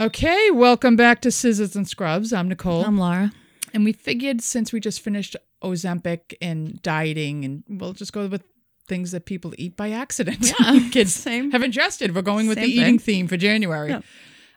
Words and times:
Okay, 0.00 0.50
welcome 0.50 0.96
back 0.96 1.20
to 1.20 1.30
Scissors 1.30 1.76
and 1.76 1.86
Scrubs. 1.86 2.32
I'm 2.32 2.48
Nicole. 2.48 2.84
I'm 2.86 2.96
Laura. 2.96 3.32
and 3.74 3.84
we 3.84 3.92
figured 3.92 4.40
since 4.40 4.72
we 4.72 4.80
just 4.80 5.02
finished 5.02 5.36
Ozempic 5.62 6.32
and 6.40 6.80
dieting, 6.80 7.44
and 7.44 7.64
we'll 7.68 7.92
just 7.92 8.12
go 8.14 8.26
with 8.26 8.42
things 8.88 9.10
that 9.10 9.26
people 9.26 9.52
eat 9.58 9.76
by 9.76 9.90
accident. 9.90 10.52
Yeah, 10.58 10.88
Kids 10.90 11.12
same. 11.12 11.50
have 11.50 11.62
ingested. 11.62 12.14
We're 12.14 12.22
going 12.22 12.48
with 12.48 12.56
the 12.56 12.64
Same 12.64 12.70
eating 12.80 12.98
thing. 12.98 13.14
theme 13.14 13.28
for 13.28 13.36
January. 13.36 13.90
Yeah. 13.90 14.00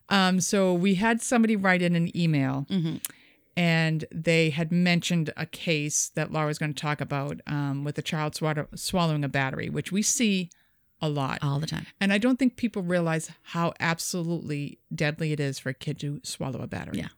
Um, 0.08 0.40
so 0.40 0.74
we 0.74 0.96
had 0.96 1.22
somebody 1.22 1.56
write 1.58 1.82
in 1.82 1.96
an 1.96 2.16
email 2.18 2.66
Mm-hmm. 2.70 2.98
and 3.58 4.06
they 4.14 4.50
had 4.50 4.72
mentioned 4.72 5.34
a 5.36 5.46
case 5.46 6.10
that 6.16 6.32
Laura 6.32 6.44
Laura's 6.46 6.58
going 6.58 6.74
to 6.74 6.82
talk 6.82 7.02
about 7.02 7.42
um, 7.48 7.84
with 7.84 7.98
a 7.98 8.02
child 8.02 8.34
swallow- 8.36 8.68
swallowing 8.76 9.24
a 9.26 9.30
battery, 9.30 9.70
which 9.70 9.92
we 9.92 10.02
see 10.02 10.50
a 11.04 11.10
lot. 11.10 11.40
All 11.42 11.60
the 11.60 11.68
time. 11.68 11.86
And 12.00 12.14
I 12.14 12.18
don't 12.18 12.40
think 12.40 12.56
people 12.56 12.82
realize 12.82 13.30
how 13.44 13.74
absolutely 13.80 14.80
deadly 14.96 15.34
it 15.34 15.40
is 15.40 15.60
for 15.60 15.70
a 15.70 15.74
kid 15.74 16.00
to 16.00 16.22
swallow 16.24 16.62
a 16.62 16.68
battery. 16.68 17.00
Yeah. 17.00 17.10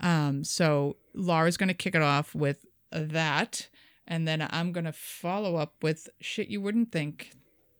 Um, 0.00 0.42
so 0.42 0.96
Laura's 1.14 1.56
going 1.56 1.68
to 1.68 1.74
kick 1.74 1.94
it 1.94 2.02
off 2.02 2.34
with 2.34 2.66
that. 2.90 3.68
And 4.08 4.26
then 4.26 4.46
I'm 4.50 4.72
going 4.72 4.84
to 4.84 4.92
follow 4.92 5.56
up 5.56 5.74
with 5.82 6.08
shit 6.20 6.48
you 6.48 6.60
wouldn't 6.60 6.90
think 6.90 7.30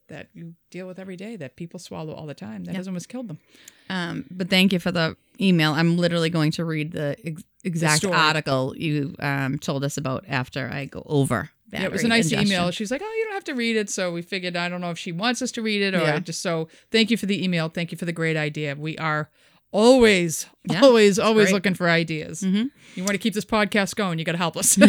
that 0.06 0.28
you 0.33 0.55
deal 0.70 0.86
with 0.86 0.98
every 0.98 1.16
day 1.16 1.34
that 1.36 1.56
people 1.56 1.80
swallow 1.80 2.14
all 2.14 2.27
the 2.27 2.34
time. 2.34 2.64
That 2.64 2.77
has 2.77 2.86
almost 2.86 3.09
killed 3.09 3.28
them. 3.28 3.38
Um, 3.91 4.27
but 4.30 4.48
thank 4.48 4.72
you 4.72 4.78
for 4.78 4.92
the 4.92 5.16
email. 5.41 5.72
I'm 5.72 5.97
literally 5.97 6.30
going 6.30 6.52
to 6.52 6.64
read 6.64 6.92
the 6.92 7.16
ex- 7.24 7.42
exact 7.64 7.98
story. 7.98 8.14
article 8.14 8.74
you 8.77 9.16
um, 9.19 9.59
told 9.59 9.83
us 9.83 9.97
about 9.97 10.24
after 10.28 10.70
I 10.72 10.84
go 10.84 11.02
over. 11.06 11.50
Yeah, 11.72 11.84
it 11.84 11.92
was 11.92 12.04
a 12.04 12.08
nice 12.08 12.26
ingestion. 12.26 12.46
email. 12.48 12.70
She's 12.70 12.90
like, 12.90 13.00
"Oh, 13.02 13.14
you 13.18 13.24
don't 13.24 13.34
have 13.34 13.44
to 13.44 13.54
read 13.54 13.76
it." 13.76 13.88
So 13.90 14.12
we 14.12 14.20
figured, 14.22 14.56
I 14.56 14.68
don't 14.68 14.80
know 14.82 14.90
if 14.90 14.98
she 14.98 15.10
wants 15.12 15.40
us 15.42 15.50
to 15.52 15.62
read 15.62 15.80
it 15.82 15.94
or 15.94 16.00
Yeah. 16.02 16.18
just 16.20 16.42
so. 16.42 16.68
Thank 16.90 17.10
you 17.10 17.16
for 17.16 17.26
the 17.26 17.42
email. 17.42 17.69
Thank 17.70 17.92
you 17.92 17.98
for 17.98 18.05
the 18.05 18.12
great 18.12 18.36
idea. 18.36 18.74
We 18.77 18.98
are 18.98 19.30
always, 19.70 20.47
Yeah, 20.70 20.82
always, 20.82 21.19
always 21.19 21.47
great. 21.47 21.55
looking 21.55 21.74
for 21.74 21.88
ideas. 21.88 22.42
Mhm. 22.42 22.70
You 22.94 23.05
want 23.05 23.12
to 23.12 23.19
keep 23.19 23.32
this 23.32 23.47
podcast 23.47 23.97
going? 23.97 24.19
You 24.19 24.24
got 24.27 24.32
to 24.32 24.38
help 24.38 24.56
us. 24.56 24.78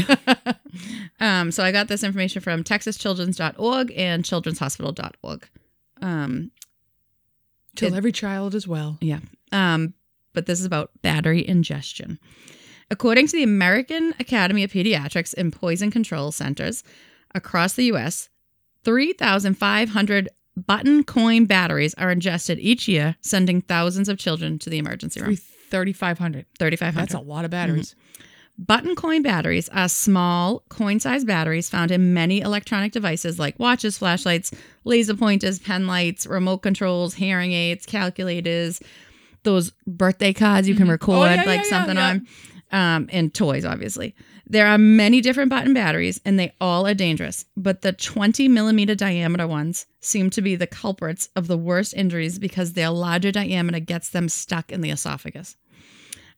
Um, 1.19 1.51
so 1.51 1.63
I 1.63 1.71
got 1.71 1.87
this 1.87 2.03
information 2.03 2.41
from 2.41 2.63
texaschildren's.org 2.63 3.93
and 3.95 4.23
children'shospital.org. 4.23 5.47
Um, 6.01 6.51
Till 7.75 7.93
It- 7.93 7.97
every 7.97 8.11
child 8.11 8.55
is 8.55 8.67
well. 8.67 8.97
Yeah. 8.99 9.19
Um, 9.51 9.93
but 10.33 10.47
this 10.47 10.59
is 10.59 10.65
about 10.65 10.89
battery 11.03 11.47
ingestion. 11.47 12.19
According 12.93 13.25
to 13.25 13.35
the 13.35 13.41
American 13.41 14.13
Academy 14.19 14.63
of 14.63 14.71
Pediatrics 14.71 15.33
and 15.35 15.51
Poison 15.51 15.89
Control 15.89 16.31
Centers 16.31 16.83
across 17.33 17.73
the 17.73 17.85
U.S., 17.85 18.29
3,500 18.83 20.29
button 20.55 21.03
coin 21.03 21.45
batteries 21.45 21.95
are 21.95 22.11
ingested 22.11 22.59
each 22.59 22.87
year, 22.87 23.15
sending 23.19 23.61
thousands 23.61 24.09
of 24.09 24.19
children 24.19 24.59
to 24.59 24.69
the 24.69 24.77
emergency 24.77 25.19
room. 25.19 25.37
Thirty 25.71 25.91
five 25.91 26.19
hundred. 26.19 26.45
3,500. 26.59 27.01
That's 27.01 27.15
a 27.15 27.19
lot 27.19 27.45
of 27.45 27.49
batteries. 27.49 27.95
Mm-hmm. 27.95 28.63
Button 28.63 28.95
coin 28.95 29.23
batteries 29.23 29.69
are 29.69 29.89
small, 29.89 30.61
coin 30.69 30.99
sized 30.99 31.25
batteries 31.25 31.71
found 31.71 31.89
in 31.89 32.13
many 32.13 32.41
electronic 32.41 32.91
devices 32.91 33.39
like 33.39 33.57
watches, 33.57 33.97
flashlights, 33.97 34.51
laser 34.83 35.15
pointers, 35.15 35.57
pen 35.57 35.87
lights, 35.87 36.27
remote 36.27 36.59
controls, 36.59 37.15
hearing 37.15 37.53
aids, 37.53 37.87
calculators, 37.87 38.79
those 39.43 39.71
birthday 39.87 40.33
cards 40.33 40.67
you 40.67 40.75
can 40.75 40.83
mm-hmm. 40.83 40.89
oh, 40.89 40.93
record 40.93 41.29
Oh, 41.29 41.33
yeah, 41.33 41.43
like 41.43 41.63
yeah, 41.63 41.69
something 41.69 41.95
yeah. 41.95 42.09
on, 42.09 42.27
um, 42.73 43.07
and 43.11 43.33
toys, 43.33 43.63
obviously. 43.63 44.13
There 44.45 44.67
are 44.67 44.77
many 44.77 45.21
different 45.21 45.49
button 45.49 45.73
batteries 45.73 46.19
and 46.25 46.37
they 46.37 46.53
all 46.59 46.85
are 46.85 46.93
dangerous, 46.93 47.45
but 47.55 47.81
the 47.81 47.93
20 47.93 48.49
millimeter 48.49 48.93
diameter 48.95 49.47
ones 49.47 49.85
seem 50.01 50.29
to 50.31 50.41
be 50.41 50.55
the 50.57 50.67
culprits 50.67 51.29
of 51.37 51.47
the 51.47 51.57
worst 51.57 51.93
injuries 51.93 52.37
because 52.39 52.73
their 52.73 52.89
larger 52.89 53.31
diameter 53.31 53.79
gets 53.79 54.09
them 54.09 54.27
stuck 54.27 54.69
in 54.71 54.81
the 54.81 54.89
esophagus. 54.89 55.55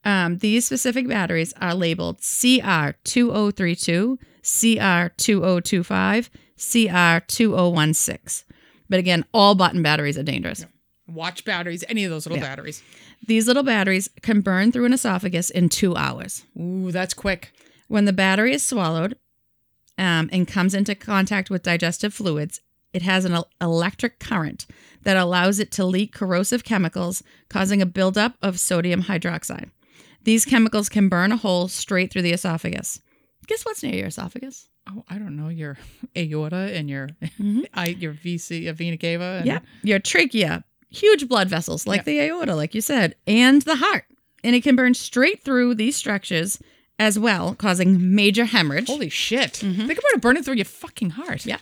Um, 0.03 0.37
these 0.37 0.65
specific 0.67 1.07
batteries 1.07 1.51
are 1.59 1.73
labeled 1.73 2.19
CR2032, 2.19 4.17
CR2025, 4.43 6.29
CR2016. 6.59 8.43
But 8.87 8.99
again, 8.99 9.25
all 9.33 9.55
button 9.55 9.81
batteries 9.81 10.17
are 10.17 10.23
dangerous. 10.23 10.63
Watch 11.07 11.43
batteries, 11.45 11.83
any 11.89 12.03
of 12.03 12.11
those 12.11 12.25
little 12.27 12.37
Yeah. 12.37 12.49
batteries. 12.49 12.83
These 13.27 13.47
little 13.47 13.63
batteries 13.63 14.09
can 14.21 14.41
burn 14.41 14.71
through 14.71 14.85
an 14.85 14.93
esophagus 14.93 15.49
in 15.49 15.69
two 15.69 15.95
hours. 15.95 16.43
Ooh, 16.59 16.91
that's 16.91 17.13
quick. 17.13 17.51
When 17.87 18.05
the 18.05 18.13
battery 18.13 18.53
is 18.53 18.65
swallowed 18.65 19.17
um, 19.97 20.29
and 20.31 20.47
comes 20.47 20.73
into 20.73 20.95
contact 20.95 21.49
with 21.49 21.63
digestive 21.63 22.13
fluids, 22.13 22.61
it 22.93 23.01
has 23.01 23.25
an 23.25 23.37
electric 23.59 24.19
current 24.19 24.65
that 25.03 25.17
allows 25.17 25.59
it 25.59 25.71
to 25.73 25.85
leak 25.85 26.13
corrosive 26.13 26.63
chemicals, 26.63 27.23
causing 27.49 27.81
a 27.81 27.85
buildup 27.85 28.35
of 28.41 28.59
sodium 28.59 29.03
hydroxide. 29.03 29.69
These 30.23 30.45
chemicals 30.45 30.89
can 30.89 31.09
burn 31.09 31.31
a 31.31 31.37
hole 31.37 31.67
straight 31.67 32.11
through 32.11 32.23
the 32.23 32.31
esophagus. 32.31 33.01
Guess 33.47 33.65
what's 33.65 33.83
near 33.83 33.95
your 33.95 34.07
esophagus? 34.07 34.69
Oh, 34.89 35.03
I 35.09 35.17
don't 35.17 35.35
know 35.35 35.49
your 35.49 35.77
aorta 36.15 36.75
and 36.75 36.89
your 36.89 37.09
I, 37.73 37.87
your 37.87 38.13
VC, 38.13 38.69
uh, 38.69 38.73
vena 38.73 38.97
cava. 38.97 39.37
And 39.39 39.45
Yeah, 39.45 39.59
your 39.83 39.99
trachea, 39.99 40.63
huge 40.95 41.27
blood 41.27 41.49
vessels 41.49 41.85
like 41.85 42.05
the 42.05 42.19
aorta, 42.19 42.55
like 42.55 42.73
you 42.75 42.81
said, 42.81 43.15
and 43.27 43.61
the 43.63 43.75
heart. 43.75 44.05
And 44.43 44.55
it 44.55 44.63
can 44.63 44.75
burn 44.75 44.93
straight 44.93 45.43
through 45.43 45.75
these 45.75 45.95
structures 45.95 46.59
as 46.99 47.17
well, 47.19 47.55
causing 47.55 48.15
major 48.15 48.45
hemorrhage. 48.45 48.87
Holy 48.87 49.09
shit! 49.09 49.57
Think 49.57 49.75
about 49.83 50.13
it 50.13 50.21
burning 50.21 50.43
through 50.43 50.55
your 50.55 50.65
fucking 50.65 51.11
heart. 51.11 51.45
Yeah. 51.45 51.57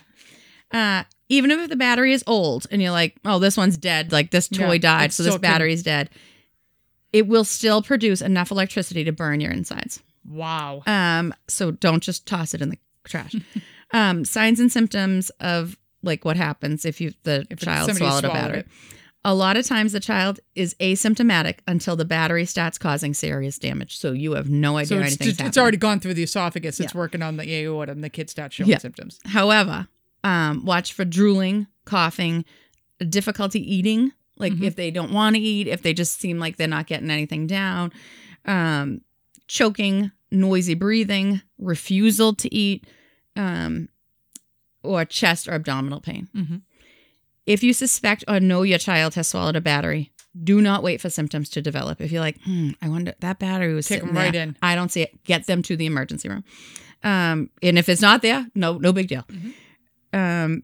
Uh, 0.72 1.04
even 1.28 1.50
if 1.50 1.68
the 1.68 1.76
battery 1.76 2.12
is 2.12 2.22
old 2.26 2.66
and 2.70 2.82
you're 2.82 2.90
like, 2.90 3.16
oh, 3.24 3.38
this 3.38 3.56
one's 3.56 3.76
dead, 3.76 4.12
like 4.12 4.30
this 4.30 4.48
toy 4.48 4.72
Yeah, 4.72 4.78
died, 4.78 5.12
so 5.12 5.22
this 5.22 5.38
battery's 5.38 5.82
dead, 5.82 6.10
it 7.12 7.26
will 7.26 7.44
still 7.44 7.80
produce 7.80 8.20
enough 8.20 8.50
electricity 8.50 9.04
to 9.04 9.12
burn 9.12 9.40
your 9.40 9.52
insides. 9.52 10.02
Wow. 10.28 10.82
Um, 10.86 11.32
so 11.48 11.70
don't 11.70 12.02
just 12.02 12.26
toss 12.26 12.54
it 12.54 12.60
in 12.62 12.70
the 12.70 12.78
trash. 13.04 13.34
um, 13.92 14.24
signs 14.24 14.58
and 14.60 14.70
symptoms 14.70 15.30
of 15.40 15.78
like 16.02 16.24
what 16.24 16.36
happens 16.36 16.84
if 16.84 17.00
you 17.00 17.12
the 17.22 17.46
If 17.50 17.60
child 17.60 17.86
somebody 17.88 18.04
swallowed 18.04 18.24
a 18.24 18.28
battery. 18.28 18.58
it. 18.60 18.66
A 19.26 19.34
lot 19.34 19.56
of 19.56 19.64
times 19.66 19.92
the 19.92 20.00
child 20.00 20.40
is 20.54 20.74
asymptomatic 20.80 21.60
until 21.66 21.96
the 21.96 22.04
battery 22.04 22.44
starts 22.44 22.76
causing 22.76 23.14
serious 23.14 23.58
damage. 23.58 23.96
So 23.96 24.12
you 24.12 24.32
have 24.32 24.50
no 24.50 24.76
idea 24.76 24.86
So 24.88 24.94
it's, 24.96 25.00
anything's 25.06 25.20
it's, 25.20 25.28
it's 25.28 25.40
happening. 25.40 25.62
already 25.62 25.76
gone 25.78 26.00
through 26.00 26.14
the 26.14 26.22
esophagus. 26.24 26.78
It's 26.78 26.92
Yeah. 26.92 26.98
working 26.98 27.22
on 27.22 27.36
the 27.38 27.50
aorta, 27.54 27.92
and 27.92 28.04
the 28.04 28.10
kid 28.10 28.28
starts 28.28 28.54
showing 28.56 28.68
Yeah. 28.70 28.78
symptoms. 28.78 29.20
However, 29.24 29.88
um, 30.24 30.64
watch 30.66 30.92
for 30.92 31.04
drooling, 31.06 31.66
coughing, 31.86 32.44
difficulty 33.08 33.60
eating. 33.74 34.12
Like 34.36 34.52
Mhm. 34.52 34.64
if 34.64 34.76
they 34.76 34.90
don't 34.90 35.12
want 35.12 35.36
to 35.36 35.40
eat, 35.42 35.68
if 35.68 35.80
they 35.82 35.94
just 35.94 36.18
seem 36.20 36.38
like 36.38 36.56
they're 36.56 36.66
not 36.68 36.86
getting 36.86 37.10
anything 37.10 37.46
down, 37.46 37.92
um, 38.44 39.00
choking, 39.46 40.10
noisy 40.30 40.74
breathing, 40.74 41.40
refusal 41.58 42.34
to 42.34 42.52
eat, 42.54 42.86
um, 43.36 43.88
or 44.82 45.04
chest 45.04 45.48
or 45.48 45.52
abdominal 45.52 46.00
pain. 46.00 46.28
Mhm. 46.36 46.62
If 47.46 47.62
you 47.62 47.72
suspect 47.72 48.24
or 48.26 48.40
know 48.40 48.62
your 48.62 48.78
child 48.78 49.14
has 49.14 49.28
swallowed 49.28 49.56
a 49.56 49.60
battery, 49.60 50.12
do 50.42 50.60
not 50.60 50.82
wait 50.82 51.00
for 51.00 51.10
symptoms 51.10 51.48
to 51.50 51.62
develop. 51.62 52.00
If 52.00 52.10
you're 52.10 52.20
like, 52.20 52.40
hmm, 52.42 52.70
I 52.82 52.88
wonder 52.88 53.14
that 53.20 53.38
battery 53.38 53.74
was 53.74 53.86
sitting 53.86 54.06
them 54.08 54.16
right 54.16 54.32
there. 54.32 54.42
in. 54.44 54.56
I 54.62 54.74
don't 54.74 54.90
see 54.90 55.02
it. 55.02 55.22
Get 55.24 55.46
them 55.46 55.62
to 55.62 55.76
the 55.76 55.86
emergency 55.86 56.28
room. 56.28 56.44
Um, 57.02 57.50
and 57.62 57.78
if 57.78 57.88
it's 57.88 58.00
not 58.00 58.22
there, 58.22 58.46
no, 58.54 58.78
no 58.78 58.92
big 58.92 59.08
deal. 59.08 59.24
Um, 60.12 60.62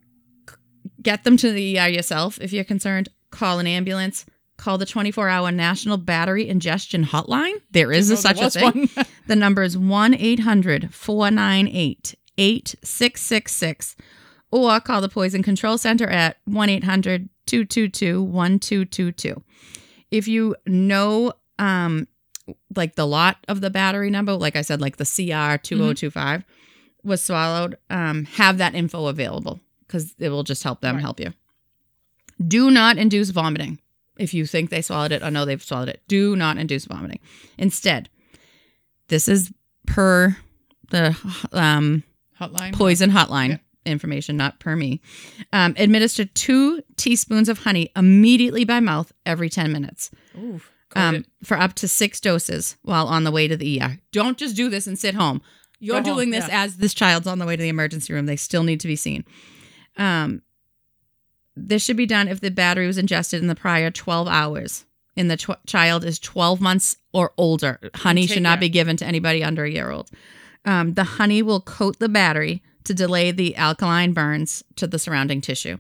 get 1.03 1.25
them 1.25 1.37
to 1.37 1.53
the 1.53 1.79
ER 1.79 1.89
yourself 1.89 2.39
if 2.41 2.53
you're 2.53 2.65
concerned. 2.65 3.11
Call 3.31 3.59
an 3.59 3.67
ambulance. 3.67 4.25
Call 4.57 4.77
the 4.77 4.87
24 4.87 5.29
hour 5.29 5.53
National 5.53 5.97
Battery 5.97 6.49
Ingestion 6.49 7.05
Hotline. 7.05 7.55
There 7.71 7.93
is 7.93 8.11
a, 8.11 8.17
such 8.17 8.39
there 8.39 8.47
a 8.47 8.51
thing. 8.51 8.89
The 9.27 9.37
number 9.37 9.63
is 9.63 9.79
1 9.79 10.15
800 10.15 10.93
498 10.93 12.15
8666. 12.37 13.97
Or 14.53 14.81
call 14.81 15.01
the 15.01 15.09
Poison 15.09 15.43
Control 15.43 15.79
Center 15.79 16.09
at 16.09 16.37
1 16.47 16.69
800 16.69 17.29
222 17.47 18.23
1222. 18.23 19.43
If 20.11 20.27
you 20.29 20.57
know, 20.67 21.33
um, 21.59 22.09
like 22.75 22.97
the 22.97 23.07
lot 23.07 23.37
of 23.49 23.61
the 23.61 23.71
battery 23.71 24.11
number, 24.11 24.33
like 24.35 24.57
I 24.57 24.63
said, 24.63 24.81
like 24.81 24.97
the 24.97 25.05
CR2025 25.05 26.45
was 27.05 27.23
swallowed, 27.23 27.77
um, 27.91 28.25
have 28.25 28.59
that 28.59 28.75
info 28.75 29.07
available 29.07 29.61
because 29.87 30.15
it 30.19 30.29
will 30.31 30.43
just 30.43 30.63
help 30.65 30.81
them 30.81 30.97
Right. 30.97 31.01
help 31.03 31.21
you. 31.21 31.33
Do 32.47 32.71
not 32.71 32.99
induce 32.99 33.31
vomiting. 33.31 33.79
If 34.19 34.35
you 34.35 34.47
think 34.47 34.71
they 34.71 34.83
swallowed 34.83 35.13
it 35.13 35.23
or 35.23 35.31
know 35.31 35.45
they've 35.45 35.63
swallowed 35.63 35.89
it, 35.89 36.03
do 36.09 36.35
not 36.37 36.59
induce 36.59 36.85
vomiting. 36.87 37.21
Instead, 37.57 38.09
this 39.09 39.29
is 39.29 39.53
per 39.87 40.37
the 40.91 41.17
um, 41.53 42.03
Hotline. 42.41 42.73
poison 42.75 43.11
hotline. 43.11 43.61
Information, 43.87 44.37
not 44.37 44.61
per 44.61 44.77
me. 44.77 45.01
Um, 45.53 45.75
administer 45.79 46.25
two 46.25 46.83
teaspoons 46.97 47.49
of 47.49 47.61
honey 47.61 47.91
immediately 47.97 48.65
by 48.65 48.81
mouth 48.81 49.13
every 49.27 49.49
10 49.49 49.73
minutes 49.73 50.11
Ooh, 50.37 50.61
um, 50.95 51.25
for 51.43 51.57
up 51.57 51.75
to 51.75 51.89
six 51.89 52.21
doses 52.21 52.77
while 52.83 53.07
on 53.07 53.25
the 53.25 53.31
way 53.31 53.49
to 53.49 53.57
the 53.57 53.81
ER. 53.81 53.99
Don't 54.13 54.39
just 54.39 54.57
do 54.57 54.69
this 54.69 54.87
and 54.87 54.99
sit 54.99 55.15
home. 55.15 55.43
You're 55.79 56.01
Go 56.01 56.11
home, 56.11 56.17
doing 56.17 56.31
this 56.31 56.47
yeah. 56.49 56.65
as 56.65 56.77
this 56.77 56.93
child's 56.95 57.27
on 57.27 57.39
the 57.39 57.47
way 57.47 57.57
to 57.57 57.63
the 57.63 57.69
emergency 57.69 58.13
room. 58.13 58.27
They 58.27 58.37
still 58.37 58.63
need 58.63 58.81
to 58.81 58.89
be 58.89 58.97
seen. 58.97 59.25
Um, 59.97 60.43
this 61.57 61.83
should 61.83 61.97
be 61.97 62.07
done 62.07 62.29
if 62.29 62.41
the 62.41 62.51
battery 62.51 62.87
was 62.87 62.99
ingested 62.99 63.41
in 63.41 63.49
the 63.49 63.55
prior 63.55 63.91
12 63.91 64.29
hours 64.29 64.85
and 65.17 65.31
the 65.31 65.37
tw- 65.37 65.67
child 65.67 66.05
is 66.05 66.19
12 66.19 66.61
months 66.61 66.97
or 67.13 67.33
older. 67.37 67.79
Honey 67.95 68.23
Take 68.27 68.35
should 68.35 68.43
not 68.43 68.57
that. 68.57 68.61
be 68.61 68.69
given 68.69 68.97
to 68.99 69.07
anybody 69.07 69.43
under 69.43 69.65
a 69.65 69.71
year 69.71 69.91
old. 69.91 70.11
Um, 70.65 70.95
the 70.95 71.05
honey 71.05 71.43
will 71.43 71.61
coat 71.61 71.99
the 71.99 72.09
battery 72.09 72.63
to 72.85 72.95
delay 72.95 73.31
the 73.31 73.57
alkaline 73.57 74.13
burns 74.13 74.63
to 74.77 74.87
the 74.87 74.99
surrounding 74.99 75.41
tissue. 75.41 75.79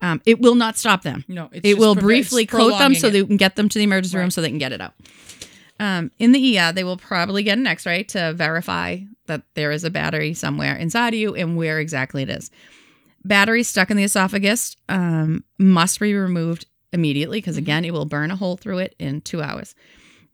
Um, 0.00 0.20
it 0.26 0.40
will 0.40 0.56
not 0.56 0.76
stop 0.76 1.02
them. 1.02 1.24
No, 1.28 1.48
it's 1.52 1.66
it 1.66 1.78
will 1.78 1.94
preve- 1.94 2.00
briefly 2.00 2.46
coat 2.46 2.78
them 2.78 2.94
so 2.94 3.06
it. 3.06 3.10
they 3.12 3.24
can 3.24 3.36
get 3.36 3.54
them 3.56 3.68
to 3.68 3.78
the 3.78 3.84
emergency 3.84 4.16
room 4.18 4.30
so 4.30 4.40
they 4.40 4.48
can 4.48 4.58
get 4.58 4.72
it 4.72 4.80
out. 4.80 4.94
Um, 5.78 6.10
in 6.18 6.32
the 6.32 6.58
ER, 6.58 6.72
they 6.72 6.84
will 6.84 6.96
probably 6.96 7.42
get 7.42 7.58
an 7.58 7.66
x 7.66 7.86
ray 7.86 8.02
to 8.04 8.32
verify 8.34 8.98
that 9.26 9.42
there 9.54 9.70
is 9.72 9.84
a 9.84 9.90
battery 9.90 10.34
somewhere 10.34 10.76
inside 10.76 11.14
of 11.14 11.20
you 11.20 11.34
and 11.34 11.56
where 11.56 11.78
exactly 11.80 12.22
it 12.22 12.30
is. 12.30 12.50
Batteries 13.24 13.68
stuck 13.68 13.90
in 13.90 13.96
the 13.96 14.02
esophagus 14.04 14.76
um, 14.88 15.44
must 15.58 16.00
be 16.00 16.14
removed 16.14 16.66
immediately 16.92 17.38
because, 17.38 17.54
Mm-hmm. 17.54 17.62
again, 17.64 17.84
it 17.84 17.92
will 17.92 18.04
burn 18.04 18.30
a 18.32 18.36
hole 18.36 18.56
through 18.56 18.78
it 18.78 18.94
in 18.98 19.20
two 19.20 19.40
hours. 19.40 19.74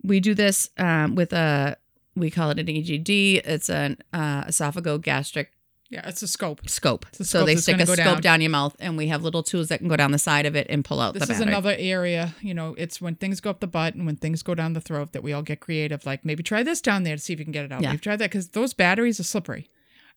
We 0.02 0.20
do 0.20 0.34
this 0.34 0.70
um, 0.78 1.14
with 1.14 1.32
a, 1.34 1.76
we 2.16 2.30
call 2.30 2.50
it 2.50 2.58
an 2.58 2.66
EGD. 2.66 3.42
It's 3.44 3.68
an 3.68 3.98
uh, 4.12 4.44
esophagogastric 4.44 5.46
Yeah, 5.90 6.06
it's 6.06 6.22
a 6.22 6.28
scope. 6.28 6.68
scope. 6.68 7.06
A 7.18 7.24
so 7.24 7.46
they 7.46 7.56
stick 7.56 7.80
a 7.80 7.86
scope 7.86 7.96
down. 7.96 8.20
down. 8.20 8.40
your 8.42 8.50
mouth, 8.50 8.76
and 8.78 8.96
we 8.98 9.08
have 9.08 9.22
little 9.22 9.42
tools 9.42 9.68
that 9.68 9.78
can 9.78 9.88
go 9.88 9.96
down 9.96 10.10
the 10.12 10.18
side 10.18 10.44
of 10.44 10.54
it 10.54 10.66
and 10.68 10.84
pull 10.84 11.00
out 11.00 11.14
This 11.14 11.26
the 11.28 11.32
is 11.32 11.40
another 11.40 11.74
area, 11.78 12.34
you 12.42 12.52
know, 12.52 12.74
it's 12.76 13.00
when 13.00 13.14
things 13.14 13.40
go 13.40 13.48
up 13.48 13.60
the 13.60 13.66
butt 13.66 13.94
and 13.94 14.04
when 14.04 14.16
things 14.16 14.42
go 14.42 14.54
down 14.54 14.74
the 14.74 14.82
throat 14.82 15.12
that 15.12 15.22
we 15.22 15.32
all 15.32 15.40
get 15.42 15.60
creative. 15.60 16.04
Like 16.04 16.26
maybe 16.26 16.42
try 16.42 16.62
this 16.62 16.82
down 16.82 17.04
there 17.04 17.16
to 17.16 17.22
see 17.22 17.32
if 17.32 17.38
you 17.38 17.46
can 17.46 17.52
get 17.52 17.64
it 17.64 17.72
out. 17.72 17.80
Yeah. 17.80 17.90
Maybe 17.90 18.00
try 18.00 18.16
that 18.16 18.30
because 18.30 18.48
those 18.48 18.74
batteries 18.74 19.18
are 19.18 19.22
slippery, 19.24 19.70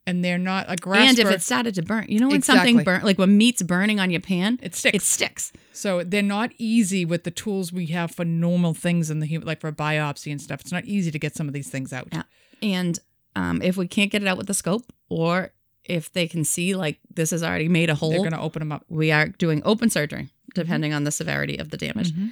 and 0.06 0.26
they're 0.26 0.38
not 0.38 0.66
a 0.68 0.76
grasper. 0.76 1.08
and 1.08 1.20
if 1.20 1.32
it 1.32 1.42
started 1.42 1.74
to 1.76 1.84
burn, 1.84 2.06
you 2.10 2.20
know 2.20 2.28
when 2.28 2.42
something 2.42 2.80
Exactly. 2.80 2.84
burn, 2.84 3.02
like 3.04 3.18
when 3.18 3.38
meat's 3.38 3.64
burning 3.64 4.02
on 4.02 4.10
your 4.12 4.20
pan, 4.22 4.60
it 4.62 4.76
sticks. 4.76 4.96
it 4.96 5.02
sticks. 5.04 5.54
so 5.72 6.04
they're 6.04 6.22
not 6.22 6.52
easy 6.58 7.06
with 7.06 7.24
the 7.24 7.32
tools 7.32 7.72
we 7.72 7.86
have 7.88 8.12
for 8.12 8.26
normal 8.26 8.74
things 8.74 9.10
in 9.10 9.20
the 9.20 9.26
human, 9.26 9.48
like 9.48 9.62
for 9.62 9.72
biopsy 9.72 10.32
and 10.34 10.42
stuff. 10.42 10.60
It's 10.60 10.72
not 10.74 10.84
easy 10.84 11.12
to 11.12 11.20
get 11.20 11.34
some 11.34 11.48
of 11.48 11.54
these 11.54 11.70
things 11.70 11.94
out. 11.94 12.10
Yeah. 12.12 12.24
And 12.62 13.00
um, 13.38 13.62
if 13.62 13.78
we 13.78 13.88
can't 13.88 14.12
get 14.12 14.22
it 14.22 14.28
out 14.28 14.38
with 14.38 14.48
the 14.48 14.54
scope, 14.54 14.84
or 15.08 15.52
if 15.86 16.12
they 16.14 16.28
can 16.28 16.44
see 16.44 16.76
like 16.76 17.00
this 17.14 17.32
has 17.32 17.44
already 17.44 17.68
made 17.70 17.90
a 17.90 17.96
hole, 17.96 18.12
They're 18.12 18.20
going 18.20 18.32
to 18.32 18.40
open 18.40 18.60
them 18.62 18.72
up. 18.72 18.86
we 18.90 19.12
are 19.12 19.28
doing 19.28 19.62
open 19.66 19.90
surgery 19.90 20.30
depending 20.54 20.94
on 20.94 21.04
the 21.06 21.12
severity 21.12 21.58
of 21.58 21.70
the 21.70 21.78
damage. 21.78 22.12
Mhm. 22.12 22.32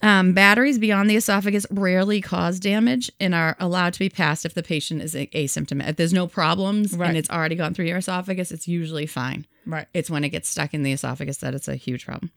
Um, 0.00 0.32
batteries 0.32 0.78
beyond 0.78 1.10
the 1.10 1.16
esophagus 1.16 1.66
rarely 1.70 2.20
cause 2.20 2.60
damage 2.60 3.10
and 3.18 3.34
are 3.34 3.56
allowed 3.58 3.94
to 3.94 3.98
be 3.98 4.08
passed 4.08 4.44
if 4.46 4.54
the 4.54 4.62
patient 4.62 5.02
is 5.02 5.14
asymptomatic. 5.14 5.88
If 5.90 5.96
there's 5.96 6.12
no 6.12 6.28
problems 6.28 6.92
Right. 6.94 7.08
and 7.08 7.16
it's 7.18 7.28
already 7.30 7.56
gone 7.56 7.74
through 7.74 7.86
your 7.86 7.96
esophagus, 7.98 8.52
it's 8.52 8.68
usually 8.68 9.06
fine. 9.06 9.44
Right. 9.66 9.86
It's 9.92 10.08
when 10.08 10.22
it 10.22 10.28
gets 10.28 10.48
stuck 10.48 10.72
in 10.72 10.84
the 10.84 10.92
esophagus 10.92 11.38
that 11.38 11.52
it's 11.54 11.66
a 11.66 11.74
huge 11.74 12.04
problem. 12.06 12.30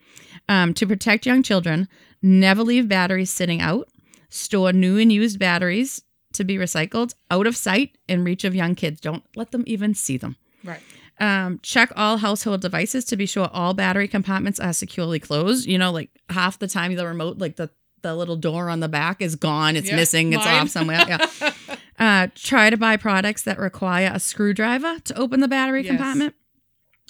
Um, 0.50 0.74
to 0.74 0.88
protect 0.88 1.28
young 1.28 1.44
children, 1.44 1.88
never 2.24 2.64
leave 2.64 2.88
batteries 2.88 3.30
sitting 3.30 3.62
out. 3.62 3.88
Store 4.30 4.74
new 4.74 4.98
and 4.98 5.12
used 5.12 5.38
batteries 5.38 6.02
to 6.34 6.44
be 6.44 6.56
recycled 6.58 7.14
out 7.30 7.48
of 7.48 7.56
sight 7.56 7.98
and 8.10 8.26
reach 8.26 8.44
of 8.44 8.54
young 8.56 8.76
kids. 8.76 9.00
Don't 9.02 9.24
let 9.36 9.52
them 9.52 9.64
even 9.68 9.94
see 9.94 10.18
them. 10.18 10.36
Right. 10.64 10.80
Um, 11.20 11.60
check 11.62 11.92
all 11.96 12.18
household 12.18 12.62
devices 12.62 13.06
to 13.06 13.16
be 13.16 13.26
sure 13.28 13.50
all 13.54 13.74
battery 13.74 14.08
compartments 14.08 14.60
are 14.60 14.74
securely 14.74 15.20
closed. 15.20 15.68
You 15.68 15.78
know, 15.78 15.92
like 15.92 16.10
half 16.30 16.58
the 16.60 16.68
time 16.68 16.96
the 16.96 17.06
remote, 17.08 17.38
like 17.38 17.56
the 17.58 17.70
the 18.02 18.16
little 18.16 18.36
door 18.36 18.70
on 18.70 18.80
the 18.80 18.90
back 18.90 19.22
is 19.22 19.36
gone. 19.36 19.76
It's 19.76 19.92
missing. 19.92 20.34
It's 20.34 20.44
mine. 20.44 20.62
off 20.62 20.70
somewhere. 20.70 21.06
Yeah. 21.08 21.54
Uh, 22.00 22.28
try 22.34 22.72
to 22.72 22.78
buy 22.78 22.98
products 22.98 23.44
that 23.44 23.60
require 23.60 24.10
a 24.12 24.20
screwdriver 24.20 24.98
to 25.02 25.16
open 25.20 25.40
the 25.40 25.48
battery 25.48 25.84
Yes. 25.84 25.92
compartment. 25.92 26.34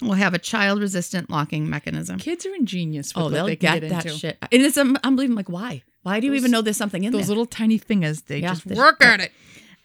We'll 0.02 0.12
have 0.14 0.34
a 0.34 0.38
child-resistant 0.38 1.30
locking 1.30 1.70
mechanism. 1.70 2.18
Kids 2.18 2.44
are 2.44 2.54
ingenious 2.54 3.14
with 3.14 3.22
Oh, 3.22 3.24
what 3.26 3.32
they'll 3.32 3.46
they 3.46 3.56
can 3.56 3.74
get, 3.74 3.80
get, 3.82 3.88
that 3.88 4.04
into. 4.06 4.18
shit. 4.18 4.36
And 4.42 4.60
it's 4.62 4.76
um, 4.76 4.98
believing 5.02 5.34
Like, 5.34 5.48
why? 5.48 5.82
Why 6.02 6.20
do 6.20 6.26
you 6.26 6.34
even 6.34 6.50
know 6.50 6.62
there's 6.62 6.76
something 6.76 7.04
in 7.04 7.12
Those 7.12 7.20
there? 7.20 7.22
Those 7.22 7.28
little 7.28 7.46
tiny 7.46 7.78
fingers, 7.78 8.22
they 8.22 8.38
Yeah, 8.40 8.54
just 8.54 8.66
work 8.66 9.02
at 9.04 9.20
it. 9.20 9.32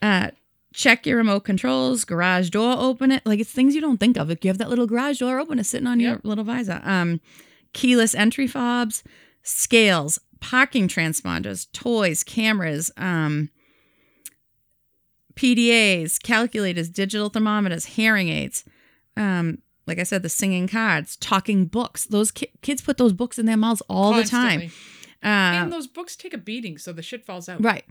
uh, 0.01 0.31
check 0.73 1.05
your 1.05 1.17
remote 1.17 1.41
controls, 1.41 2.05
garage 2.05 2.49
door, 2.49 2.75
open 2.77 3.11
it. 3.11 3.25
Like 3.25 3.39
it's 3.39 3.51
things 3.51 3.75
you 3.75 3.81
don't 3.81 3.99
think 3.99 4.17
of. 4.17 4.29
Like 4.29 4.43
you 4.43 4.49
have 4.49 4.57
that 4.57 4.69
little 4.69 4.87
garage 4.87 5.19
door 5.19 5.39
open, 5.39 5.59
it's 5.59 5.69
sitting 5.69 5.87
on 5.87 5.99
Yep. 5.99 6.09
your 6.09 6.21
little 6.23 6.43
visor. 6.43 6.81
Um, 6.83 7.19
keyless 7.73 8.15
entry 8.15 8.47
fobs, 8.47 9.03
scales, 9.43 10.19
parking 10.39 10.87
transponders, 10.87 11.71
toys, 11.71 12.23
cameras, 12.23 12.91
um, 12.97 13.49
PDAs, 15.35 16.21
calculators, 16.21 16.89
digital 16.89 17.29
thermometers, 17.29 17.85
hearing 17.85 18.29
aids. 18.29 18.63
Um, 19.15 19.59
like 19.85 19.99
I 19.99 20.03
said, 20.03 20.23
the 20.23 20.29
singing 20.29 20.67
cards, 20.67 21.15
talking 21.17 21.65
books. 21.65 22.05
Those 22.05 22.31
ki- 22.31 22.51
kids 22.61 22.81
put 22.81 22.97
those 22.97 23.13
books 23.13 23.37
in 23.39 23.45
their 23.45 23.55
mouths 23.57 23.81
all 23.87 24.13
the 24.13 24.23
time. 24.23 24.71
Uh, 25.27 25.63
and 25.63 25.73
those 25.73 25.87
books 25.87 26.15
take 26.15 26.33
a 26.33 26.37
beating, 26.37 26.77
so 26.77 26.93
the 26.93 27.01
shit 27.01 27.25
falls 27.25 27.49
out. 27.49 27.61
Right. 27.61 27.83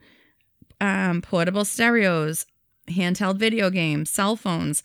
Um, 0.80 1.20
portable 1.20 1.66
stereos, 1.66 2.46
handheld 2.88 3.36
video 3.36 3.68
games, 3.68 4.10
cell 4.10 4.36
phones, 4.36 4.82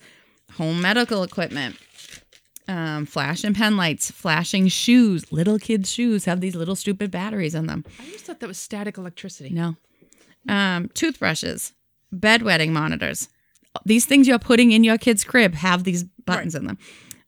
home 0.52 0.82
medical 0.82 1.22
equipment, 1.22 1.76
um, 2.68 3.06
flash 3.06 3.42
and 3.42 3.56
pen 3.56 3.78
lights, 3.78 4.10
flashing 4.10 4.68
shoes. 4.68 5.32
Little 5.32 5.58
kids' 5.58 5.90
shoes 5.90 6.26
have 6.26 6.40
these 6.40 6.54
little 6.54 6.76
stupid 6.76 7.10
batteries 7.10 7.54
in 7.54 7.66
them. 7.66 7.84
I 7.98 8.04
always 8.04 8.20
thought 8.20 8.40
that 8.40 8.46
was 8.46 8.58
static 8.58 8.98
electricity. 8.98 9.50
No. 9.50 9.76
Um, 10.46 10.90
toothbrushes, 10.92 11.72
bedwetting 12.14 12.70
monitors. 12.70 13.28
These 13.86 14.04
things 14.04 14.28
you're 14.28 14.38
putting 14.38 14.72
in 14.72 14.84
your 14.84 14.98
kid's 14.98 15.24
crib 15.24 15.54
have 15.54 15.84
these 15.84 16.04
buttons 16.04 16.54
in 16.54 16.66
them. 16.66 16.76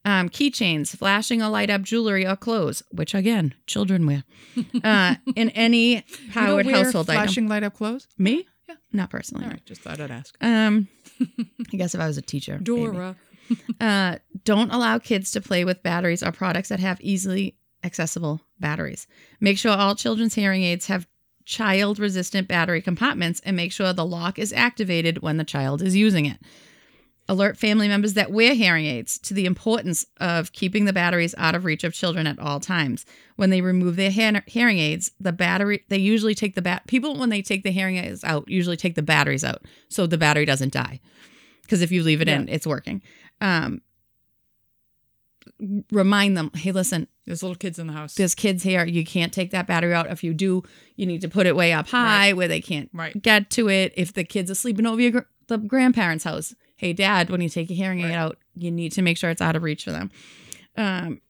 Um, 0.06 0.29
keychains, 0.29 0.95
flashing 0.97 1.43
or 1.43 1.49
light 1.49 1.71
up 1.71 1.81
jewelry 1.83 2.27
or 2.27 2.37
clothes, 2.37 2.83
which 2.91 3.15
again, 3.15 3.55
children 3.67 4.06
wear. 4.06 4.25
Uh, 4.85 5.15
in 5.35 5.51
any 5.51 6.05
powered 6.33 6.67
household 6.67 7.09
item. 7.11 7.23
flashing 7.23 7.49
light 7.49 7.62
up 7.65 7.75
clothes? 7.75 8.06
Me? 8.19 8.47
Yeah. 8.69 8.75
Not 8.93 9.11
personally. 9.11 9.45
All 9.45 9.51
right, 9.51 9.65
just 9.65 9.81
thought 9.81 10.01
I'd 10.01 10.11
ask. 10.11 10.37
Um, 10.41 10.89
I 11.21 11.77
guess 11.77 11.95
if 11.95 12.01
I 12.01 12.06
was 12.06 12.19
a 12.19 12.23
teacher. 12.23 12.59
Dora. 12.59 13.17
Uh, 13.79 14.17
don't 14.45 14.71
allow 14.73 14.99
kids 14.99 15.33
to 15.33 15.41
play 15.41 15.67
with 15.67 15.83
batteries 15.83 16.23
or 16.23 16.33
products 16.33 16.71
that 16.71 16.81
have 16.81 16.99
easily 17.03 17.55
accessible 17.83 18.41
batteries. 18.59 19.06
Make 19.39 19.59
sure 19.59 19.73
all 19.73 19.95
children's 19.95 20.35
hearing 20.35 20.62
aids 20.62 20.87
have 20.87 21.06
child 21.45 21.99
resistant 21.99 22.49
battery 22.49 22.81
compartments 22.81 23.43
and 23.45 23.55
make 23.55 23.71
sure 23.71 23.93
the 23.93 24.06
lock 24.06 24.39
is 24.39 24.51
activated 24.55 25.19
when 25.19 25.37
the 25.37 25.45
child 25.45 25.83
is 25.83 25.95
using 25.95 26.25
it. 26.25 26.39
Alert 27.26 27.56
family 27.56 27.88
members 27.88 28.12
that 28.15 28.31
wear 28.31 28.53
hearing 28.55 28.85
aids 28.85 29.19
to 29.21 29.32
the 29.32 29.47
importance 29.47 30.05
of 30.21 30.53
keeping 30.53 30.85
the 30.85 30.93
batteries 30.93 31.35
out 31.38 31.55
of 31.55 31.65
reach 31.65 31.82
of 31.82 31.94
children 31.94 32.26
at 32.26 32.38
all 32.38 32.60
times. 32.60 33.06
When 33.37 33.48
they 33.48 33.63
remove 33.63 33.96
their 33.96 34.10
hear- 34.10 34.43
hearing 34.46 34.79
aids, 34.79 35.10
the 35.19 35.32
battery 35.32 35.84
they 35.89 35.96
usually 35.96 36.34
take 36.34 36.55
the 36.55 36.60
bat 36.60 36.87
people 36.87 37.17
when 37.17 37.31
they 37.31 37.41
take 37.41 37.63
the 37.63 37.70
hearing 37.70 37.96
aids 37.96 38.25
out 38.25 38.46
usually 38.48 38.77
take 38.77 38.94
the 38.94 39.03
batteries 39.03 39.43
out 39.43 39.63
so 39.89 40.06
the 40.06 40.19
battery 40.19 40.44
doesn't 40.44 40.75
die. 40.75 41.01
Because 41.63 41.81
if 41.81 41.91
you 41.91 42.03
leave 42.03 42.20
it 42.20 42.29
in, 42.29 42.46
it's 42.51 42.67
working. 42.67 43.01
Um, 43.41 43.81
remind 45.91 46.37
them, 46.37 46.51
hey, 46.55 46.72
listen, 46.72 47.06
There's 47.27 47.43
little 47.43 47.56
kids 47.56 47.79
in 47.79 47.87
the 47.87 47.93
house. 47.94 48.15
there's 48.15 48.34
kids 48.34 48.63
here. 48.63 48.84
You 48.84 49.05
can't 49.05 49.32
take 49.32 49.51
that 49.53 49.67
battery 49.67 49.94
out. 49.94 50.10
If 50.10 50.22
you 50.25 50.34
do, 50.34 50.63
you 50.96 51.06
need 51.06 51.22
to 51.22 51.29
put 51.29 51.46
it 51.46 51.56
way 51.56 51.72
up 51.72 51.89
high 51.89 52.32
where 52.34 52.48
they 52.48 52.60
can't 52.60 52.91
Right. 52.93 53.20
get 53.20 53.51
to 53.53 53.69
it. 53.70 53.94
If 53.96 54.13
the 54.13 54.25
kids 54.25 54.51
are 54.51 54.55
sleeping 54.55 54.84
over 54.87 55.01
your 55.01 55.10
gr- 55.10 55.19
the 55.48 55.56
grandparents' 55.58 56.25
house, 56.25 56.55
hey, 56.84 56.93
dad, 56.93 57.31
when 57.31 57.41
you 57.41 57.48
take 57.48 57.70
a 57.70 57.74
hearing 57.74 58.00
aid 58.00 58.10
Right. 58.10 58.14
out, 58.14 58.36
you 58.55 58.70
need 58.70 58.93
to 58.93 59.00
make 59.00 59.17
sure 59.17 59.31
it's 59.31 59.41
out 59.41 59.56
of 59.56 59.62
reach 59.62 59.84
for 59.84 59.91
them. 59.93 60.10
Um, 60.76 61.20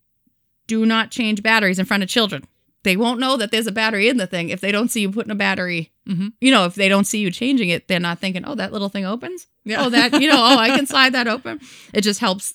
do 0.67 0.85
not 0.85 1.13
change 1.13 1.45
batteries 1.45 1.79
in 1.79 1.85
front 1.85 2.03
of 2.03 2.09
children. 2.09 2.43
They 2.83 2.97
won't 2.97 3.21
know 3.21 3.37
that 3.37 3.53
there's 3.53 3.69
a 3.69 3.73
battery 3.73 4.09
in 4.09 4.17
the 4.17 4.27
thing 4.27 4.49
if 4.49 4.61
they 4.61 4.73
don't 4.73 4.91
see 4.91 5.03
you 5.03 5.13
putting 5.13 5.31
a 5.31 5.35
battery. 5.37 5.93
Mhm. 6.09 6.33
You 6.41 6.51
know, 6.51 6.65
if 6.65 6.75
they 6.75 6.89
don't 6.89 7.05
see 7.07 7.21
you 7.21 7.31
changing 7.31 7.69
it, 7.69 7.87
they're 7.87 8.01
not 8.01 8.19
thinking, 8.19 8.45
"Oh, 8.45 8.57
that 8.57 8.73
little 8.73 8.89
thing 8.89 9.05
opens." 9.07 9.47
Yeah. 9.65 9.85
Oh, 9.85 9.91
that 9.91 10.21
you 10.21 10.29
know, 10.29 10.37
oh, 10.37 10.59
I 10.59 10.71
can 10.77 10.87
slide 10.95 11.13
that 11.15 11.29
open. 11.29 11.61
It 11.93 12.01
just 12.03 12.19
helps 12.21 12.55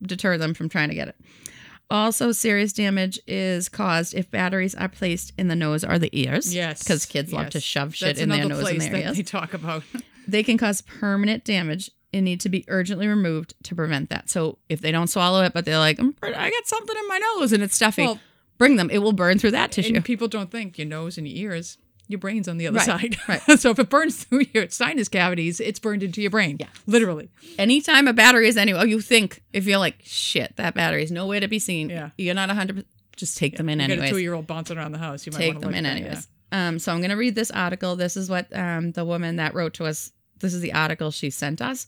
deter 0.00 0.38
them 0.38 0.54
from 0.54 0.68
trying 0.68 0.88
to 0.90 0.94
get 0.94 1.08
it. 1.08 1.16
Also, 1.90 2.30
serious 2.30 2.72
damage 2.72 3.18
is 3.26 3.68
caused 3.68 4.14
if 4.14 4.30
batteries 4.30 4.76
are 4.76 4.88
placed 4.88 5.32
in 5.36 5.48
the 5.48 5.56
nose 5.56 5.82
or 5.84 5.98
the 5.98 6.08
ears. 6.12 6.54
Yes. 6.54 6.78
because 6.84 7.04
kids 7.04 7.32
love 7.32 7.50
to 7.50 7.60
shove 7.60 7.94
shit 7.96 8.06
That's 8.06 8.20
in 8.20 8.28
their 8.28 8.44
nose 8.44 8.66
and 8.68 8.80
their 8.80 8.96
ears. 8.96 9.16
they 9.16 9.22
talk 9.24 9.52
about. 9.52 9.82
They 10.28 10.44
can 10.44 10.58
cause 10.58 10.80
permanent 10.80 11.42
damage 11.44 11.90
and 12.12 12.24
need 12.24 12.40
to 12.40 12.48
be 12.48 12.64
urgently 12.68 13.06
removed 13.06 13.54
to 13.64 13.74
prevent 13.74 14.10
that. 14.10 14.28
So 14.30 14.58
if 14.68 14.80
they 14.80 14.90
don't 14.92 15.06
swallow 15.08 15.42
it, 15.44 15.52
but 15.52 15.64
they're 15.64 15.78
like, 15.78 15.98
"I'm 16.00 16.12
pretty- 16.12 16.34
I 16.36 16.50
got 16.50 16.66
something 16.66 16.96
in 16.96 17.08
my 17.08 17.18
nose 17.36 17.52
and 17.52 17.62
it's 17.62 17.74
stuffy, 17.76 18.02
Well, 18.02 18.20
bring 18.58 18.76
them. 18.76 18.90
It 18.90 18.98
will 18.98 19.12
burn 19.12 19.38
through 19.38 19.52
that 19.52 19.72
tissue. 19.72 19.94
and 19.94 20.04
people 20.04 20.28
don't 20.28 20.50
think 20.50 20.76
your 20.78 20.86
nose 20.88 21.16
and 21.18 21.26
your 21.28 21.52
ears, 21.52 21.78
your 22.08 22.18
brain's 22.18 22.48
on 22.48 22.56
the 22.58 22.66
other 22.66 22.78
Right, 22.78 22.86
side. 22.86 23.16
right. 23.28 23.40
so 23.60 23.70
if 23.70 23.78
it 23.78 23.88
burns 23.88 24.24
through 24.24 24.46
your 24.52 24.68
sinus 24.70 25.08
cavities, 25.08 25.60
it's 25.60 25.78
burned 25.78 26.02
into 26.02 26.20
your 26.20 26.30
brain. 26.32 26.56
Yeah. 26.58 26.66
Literally. 26.86 27.30
Anytime 27.58 28.08
a 28.08 28.12
battery 28.12 28.48
is 28.48 28.56
anywhere, 28.56 28.84
you 28.86 29.00
think 29.00 29.42
if 29.52 29.66
you're 29.66 29.78
like, 29.78 29.96
shit, 30.02 30.56
that 30.56 30.74
battery 30.74 31.04
is 31.04 31.12
nowhere 31.12 31.38
to 31.40 31.46
be 31.48 31.58
seen. 31.60 31.88
Yeah. 31.90 32.10
You're 32.18 32.34
not 32.34 32.48
100. 32.48 32.84
Just 33.16 33.36
take 33.38 33.56
them 33.56 33.68
in 33.68 33.78
You 33.80 33.96
got 33.96 34.06
a 34.06 34.10
two 34.10 34.18
year 34.18 34.34
old 34.34 34.46
bouncing 34.46 34.76
around 34.78 34.92
the 34.92 34.98
house. 34.98 35.26
You 35.26 35.32
might 35.32 35.38
take 35.38 35.60
them 35.60 35.74
in 35.74 35.86
anyways. 35.86 36.26
Um, 36.52 36.80
so 36.80 36.90
I'm 36.90 36.98
going 36.98 37.10
to 37.10 37.16
read 37.16 37.36
this 37.36 37.50
article. 37.52 37.94
This 37.94 38.16
is 38.16 38.28
what 38.28 38.48
um, 38.56 38.90
the 38.92 39.04
woman 39.04 39.36
that 39.36 39.54
wrote 39.54 39.74
to 39.74 39.84
us. 39.84 40.10
This 40.40 40.54
is 40.54 40.60
the 40.60 40.72
article 40.72 41.10
she 41.10 41.30
sent 41.30 41.60
us. 41.62 41.86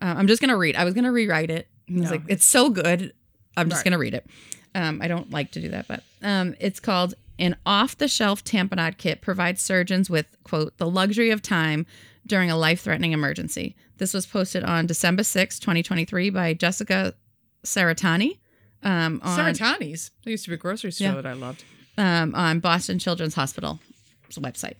Uh, 0.00 0.14
I'm 0.16 0.26
just 0.26 0.40
going 0.40 0.50
to 0.50 0.56
read. 0.56 0.76
I 0.76 0.84
was 0.84 0.94
going 0.94 1.04
to 1.04 1.12
rewrite 1.12 1.50
it. 1.50 1.68
No. 1.88 2.08
like, 2.10 2.22
it's 2.28 2.44
so 2.46 2.70
good. 2.70 3.12
I'm 3.56 3.68
just 3.68 3.80
Right. 3.80 3.84
going 3.84 3.92
to 3.92 3.98
read 3.98 4.14
it. 4.14 4.26
Um, 4.74 5.00
I 5.02 5.08
don't 5.08 5.30
like 5.30 5.50
to 5.52 5.60
do 5.60 5.68
that, 5.70 5.88
but 5.88 6.02
um, 6.22 6.54
it's 6.60 6.78
called 6.80 7.14
An 7.38 7.56
off 7.66 7.96
the 7.98 8.06
shelf 8.08 8.44
tamponade 8.44 8.98
kit 8.98 9.20
provides 9.20 9.62
surgeons 9.62 10.08
with, 10.10 10.26
quote, 10.44 10.76
the 10.78 10.88
luxury 10.88 11.30
of 11.30 11.40
time 11.42 11.86
during 12.26 12.50
a 12.50 12.56
life 12.56 12.80
threatening 12.82 13.12
emergency. 13.12 13.74
This 13.96 14.12
was 14.14 14.26
posted 14.26 14.62
on 14.64 14.86
December 14.86 15.24
6, 15.24 15.58
2023, 15.58 16.30
by 16.30 16.52
Jessica 16.54 17.14
Cerretani 17.64 18.38
um, 18.82 19.20
on, 19.24 19.38
Cerretani's. 19.38 20.10
There 20.24 20.30
used 20.30 20.44
to 20.44 20.50
be 20.50 20.54
a 20.54 20.58
grocery 20.58 20.92
store 20.92 21.08
Yeah. 21.08 21.14
that 21.14 21.26
I 21.26 21.32
loved. 21.32 21.64
um, 21.96 22.34
on 22.34 22.60
Boston 22.60 22.98
Children's 22.98 23.34
Hospital's 23.34 23.78
website. 24.32 24.76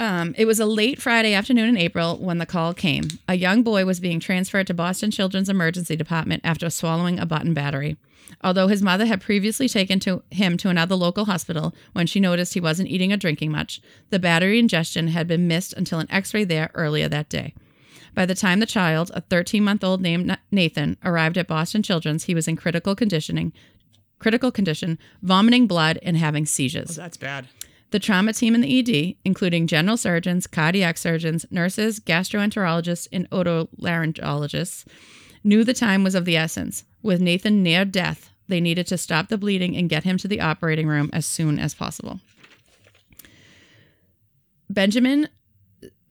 Um, 0.00 0.34
it 0.38 0.44
was 0.44 0.60
a 0.60 0.66
late 0.66 1.02
Friday 1.02 1.34
afternoon 1.34 1.68
in 1.68 1.76
April 1.76 2.16
when 2.18 2.38
the 2.38 2.46
call 2.46 2.72
came. 2.72 3.08
A 3.26 3.34
young 3.34 3.62
boy 3.62 3.84
was 3.84 3.98
being 3.98 4.20
transferred 4.20 4.68
to 4.68 4.74
Boston 4.74 5.10
Children's 5.10 5.48
Emergency 5.48 5.96
Department 5.96 6.42
after 6.44 6.70
swallowing 6.70 7.18
a 7.18 7.26
button 7.26 7.52
battery. 7.52 7.96
Although 8.44 8.68
his 8.68 8.82
mother 8.82 9.06
had 9.06 9.20
previously 9.20 9.68
taken 9.68 9.98
to 10.00 10.22
him 10.30 10.56
to 10.58 10.68
another 10.68 10.94
local 10.94 11.24
hospital 11.24 11.74
when 11.94 12.06
she 12.06 12.20
noticed 12.20 12.54
he 12.54 12.60
wasn't 12.60 12.90
eating 12.90 13.12
or 13.12 13.16
drinking 13.16 13.50
much, 13.50 13.80
the 14.10 14.18
battery 14.18 14.58
ingestion 14.58 15.08
had 15.08 15.26
been 15.26 15.48
missed 15.48 15.72
until 15.72 15.98
an 15.98 16.10
x-ray 16.10 16.44
there 16.44 16.70
earlier 16.74 17.08
that 17.08 17.28
day. 17.28 17.54
By 18.14 18.26
the 18.26 18.34
time 18.34 18.60
the 18.60 18.66
child, 18.66 19.10
a 19.14 19.22
13-month-old 19.22 20.00
named 20.00 20.36
Nathan, 20.50 20.96
arrived 21.04 21.38
at 21.38 21.48
Boston 21.48 21.82
Children's, 21.82 22.24
he 22.24 22.34
was 22.34 22.46
in 22.48 22.56
critical 22.56 22.94
conditioning, 22.94 23.52
critical 24.18 24.50
condition, 24.50 24.98
vomiting 25.22 25.66
blood 25.66 25.98
and 26.02 26.16
having 26.16 26.46
seizures. 26.46 26.98
Oh, 26.98 27.02
that's 27.02 27.16
bad. 27.16 27.48
The 27.90 27.98
trauma 27.98 28.32
team 28.32 28.54
in 28.54 28.60
the 28.60 28.78
ED, 28.78 29.16
including 29.24 29.66
general 29.66 29.96
surgeons, 29.96 30.46
cardiac 30.46 30.98
surgeons, 30.98 31.46
nurses, 31.50 32.00
gastroenterologists, 32.00 33.08
and 33.12 33.28
otolaryngologists, 33.30 34.86
knew 35.42 35.64
the 35.64 35.74
time 35.74 36.04
was 36.04 36.14
of 36.14 36.24
the 36.26 36.36
essence. 36.36 36.84
With 37.02 37.20
Nathan 37.20 37.62
near 37.62 37.84
death, 37.84 38.30
they 38.48 38.60
needed 38.60 38.86
to 38.88 38.98
stop 38.98 39.28
the 39.28 39.38
bleeding 39.38 39.76
and 39.76 39.88
get 39.88 40.04
him 40.04 40.18
to 40.18 40.28
the 40.28 40.40
operating 40.40 40.86
room 40.86 41.08
as 41.12 41.24
soon 41.24 41.58
as 41.58 41.74
possible. 41.74 42.20
Benjamin 44.68 45.28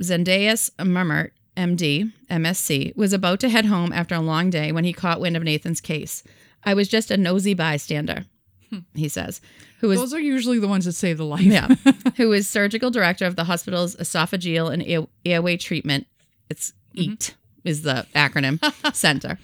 Zendejas-Mummert, 0.01 1.31
MD, 1.55 2.12
MSc, 2.29 2.96
was 2.96 3.13
about 3.13 3.39
to 3.41 3.50
head 3.50 3.65
home 3.65 3.91
after 3.91 4.15
a 4.15 4.19
long 4.19 4.50
day 4.50 4.72
when 4.72 4.84
he 4.84 4.93
caught 4.93 5.19
wind 5.19 5.36
of 5.38 5.43
Nathan's 5.43 5.81
case. 5.81 6.24
I 6.63 6.74
was 6.74 6.88
just 6.88 7.12
a 7.12 7.17
nosy 7.17 7.53
bystander, 7.53 8.25
he 8.96 9.10
says, 9.10 9.41
who 9.79 9.88
was 9.89 10.00
Those 10.00 10.13
are 10.13 10.19
usually 10.19 10.60
the 10.60 10.67
ones 10.67 10.86
that 10.86 10.93
save 10.93 11.17
the 11.17 11.25
life. 11.25 11.41
yeah, 11.41 11.67
who 12.17 12.31
is 12.34 12.50
surgical 12.50 12.89
director 12.91 13.25
of 13.25 13.36
the 13.36 13.43
hospital's 13.46 13.96
esophageal 13.96 14.72
and 14.72 14.84
air- 14.84 15.07
airway 15.25 15.57
treatment. 15.57 16.07
It's 16.50 16.74
EAT 16.93 17.36
is 17.63 17.81
the 17.84 18.05
acronym 18.15 18.60
center. 18.96 19.38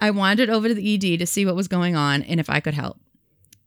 I 0.00 0.10
wandered 0.10 0.50
over 0.50 0.68
to 0.68 0.74
the 0.74 0.94
ED 0.94 1.18
to 1.18 1.26
see 1.26 1.44
what 1.46 1.56
was 1.56 1.68
going 1.68 1.96
on 1.96 2.22
and 2.22 2.40
if 2.40 2.48
I 2.50 2.60
could 2.60 2.74
help. 2.74 2.98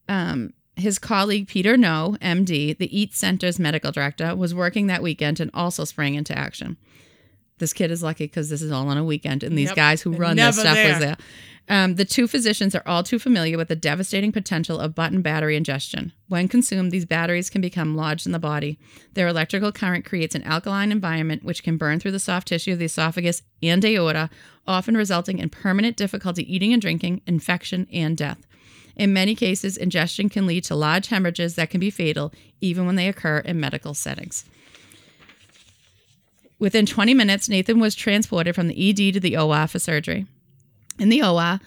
Um, 0.09 0.53
his 0.75 0.99
colleague 0.99 1.47
Peter 1.47 1.75
Ngo, 1.75 2.17
MD, 2.19 2.77
the 2.77 2.99
EAT 2.99 3.13
Center's 3.15 3.59
medical 3.59 3.91
director, 3.91 4.35
was 4.35 4.53
working 4.53 4.87
that 4.87 5.01
weekend 5.01 5.39
and 5.39 5.49
also 5.53 5.83
sprang 5.85 6.15
into 6.15 6.37
action. 6.37 6.77
This 7.59 7.73
kid 7.73 7.91
is 7.91 8.03
lucky 8.03 8.25
because 8.25 8.49
this 8.49 8.61
is 8.61 8.71
all 8.71 8.87
on 8.89 8.97
a 8.97 9.03
weekend, 9.03 9.43
and 9.43 9.57
these 9.57 9.69
Yep. 9.69 9.75
guys 9.75 10.01
who 10.01 10.11
run 10.11 10.35
this 10.35 10.43
never 10.57 10.61
stuff 10.61 10.77
was 10.77 10.99
there. 10.99 10.99
there. 10.99 11.17
Um, 11.69 11.95
the 11.95 12.05
two 12.05 12.27
physicians 12.29 12.75
are 12.75 12.83
all 12.85 13.03
too 13.03 13.19
familiar 13.19 13.57
with 13.57 13.67
the 13.67 13.75
devastating 13.75 14.31
potential 14.31 14.79
of 14.79 14.95
button 14.95 15.21
battery 15.21 15.57
ingestion. 15.57 16.13
When 16.29 16.47
consumed, 16.47 16.91
these 16.93 17.03
batteries 17.03 17.49
can 17.49 17.59
become 17.59 17.93
lodged 17.95 18.25
in 18.25 18.31
the 18.31 18.39
body. 18.39 18.79
Their 19.15 19.27
electrical 19.27 19.73
current 19.73 20.05
creates 20.05 20.33
an 20.33 20.43
alkaline 20.43 20.93
environment 20.93 21.43
which 21.43 21.63
can 21.63 21.75
burn 21.75 21.99
through 21.99 22.11
the 22.13 22.19
soft 22.19 22.47
tissue 22.47 22.71
of 22.71 22.79
the 22.79 22.85
esophagus 22.85 23.41
and 23.61 23.83
aorta, 23.83 24.29
often 24.65 24.95
resulting 24.95 25.39
in 25.39 25.49
permanent 25.49 25.97
difficulty 25.97 26.53
eating 26.53 26.71
and 26.71 26.81
drinking, 26.81 27.21
infection, 27.27 27.85
and 27.91 28.15
death. 28.15 28.47
In 28.95 29.11
many 29.11 29.35
cases, 29.35 29.75
ingestion 29.75 30.29
can 30.29 30.47
lead 30.47 30.63
to 30.65 30.75
large 30.75 31.07
hemorrhages 31.07 31.55
that 31.55 31.69
can 31.69 31.81
be 31.81 31.89
fatal, 31.89 32.33
even 32.61 32.85
when 32.85 32.95
they 32.95 33.09
occur 33.09 33.39
in 33.39 33.59
medical 33.59 33.93
settings. 33.93 34.45
Within 36.59 36.85
20 36.85 37.13
minutes, 37.13 37.47
Nathan 37.47 37.79
was 37.79 37.93
transported 37.93 38.55
from 38.55 38.67
the 38.67 38.89
ED 38.89 39.13
to 39.13 39.19
the 39.19 39.37
OR 39.37 39.67
for 39.67 39.79
surgery. 39.79 40.25
In 40.99 41.09
the 41.09 41.21
OR, 41.21 41.59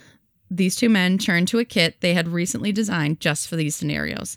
these 0.50 0.74
two 0.74 0.88
men 0.88 1.16
turned 1.16 1.46
to 1.48 1.60
a 1.60 1.64
kit 1.64 2.00
they 2.00 2.14
had 2.14 2.28
recently 2.28 2.72
designed 2.72 3.20
just 3.20 3.46
for 3.46 3.54
these 3.54 3.76
scenarios. 3.76 4.36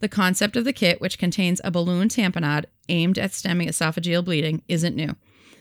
The 0.00 0.08
concept 0.08 0.56
of 0.56 0.64
the 0.64 0.74
kit, 0.74 1.00
which 1.00 1.18
contains 1.18 1.60
a 1.64 1.70
balloon 1.70 2.08
tamponade 2.08 2.66
aimed 2.90 3.18
at 3.18 3.32
stemming 3.32 3.68
esophageal 3.68 4.24
bleeding, 4.24 4.62
isn't 4.68 4.94
new. 4.94 5.16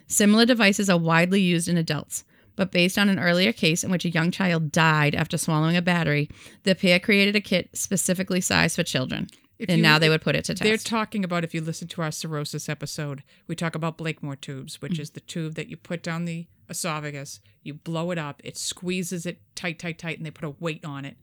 Similar 0.08 0.46
devices 0.46 0.90
are 0.90 0.98
widely 0.98 1.40
used 1.40 1.70
in 1.70 1.78
adults, 1.78 2.26
but 2.58 2.72
based 2.72 2.98
on 2.98 3.08
an 3.08 3.20
earlier 3.20 3.54
case 3.54 3.84
in 3.84 3.92
which 3.92 4.04
a 4.04 4.10
young 4.10 4.32
child 4.32 4.74
died 4.74 5.16
after 5.16 5.38
swallowing 5.38 5.78
a 5.78 5.82
battery, 5.82 6.30
the 6.64 6.76
pair 6.76 7.00
created 7.00 7.38
a 7.38 7.42
kit 7.42 7.70
specifically 7.74 8.42
sized 8.42 8.76
for 8.76 8.84
children. 8.84 9.28
If 9.64 9.70
and 9.70 9.78
you- 9.78 9.84
now 9.84 9.98
they 10.00 10.10
would 10.10 10.22
put 10.22 10.36
it 10.36 10.46
to 10.46 10.54
test. 10.54 10.64
They're 10.64 10.78
talking 10.78 11.24
about 11.24 11.44
if 11.44 11.54
you 11.54 11.62
listen 11.62 11.88
to 11.90 12.02
our 12.02 12.12
cirrhosis 12.12 12.70
episode, 12.70 13.24
we 13.48 13.56
talk 13.56 13.76
about 13.76 13.98
Blakemore 13.98 14.36
tubes, 14.40 14.82
which 14.82 14.94
Mm-hmm. 14.94 15.02
is 15.02 15.10
the 15.12 15.20
tube 15.22 15.56
that 15.56 15.68
you 15.70 15.78
put 15.78 16.04
down 16.04 16.26
the 16.26 16.48
esophagus, 16.70 17.40
you 17.64 17.74
blow 17.74 18.12
it 18.12 18.18
up, 18.18 18.42
it 18.44 18.58
squeezes 18.58 19.26
it 19.26 19.40
tight, 19.56 19.80
tight, 19.80 19.98
tight, 19.98 20.18
and 20.18 20.26
they 20.26 20.32
put 20.32 20.46
a 20.46 20.52
weight 20.60 20.84
on 20.86 21.06
it, 21.06 21.18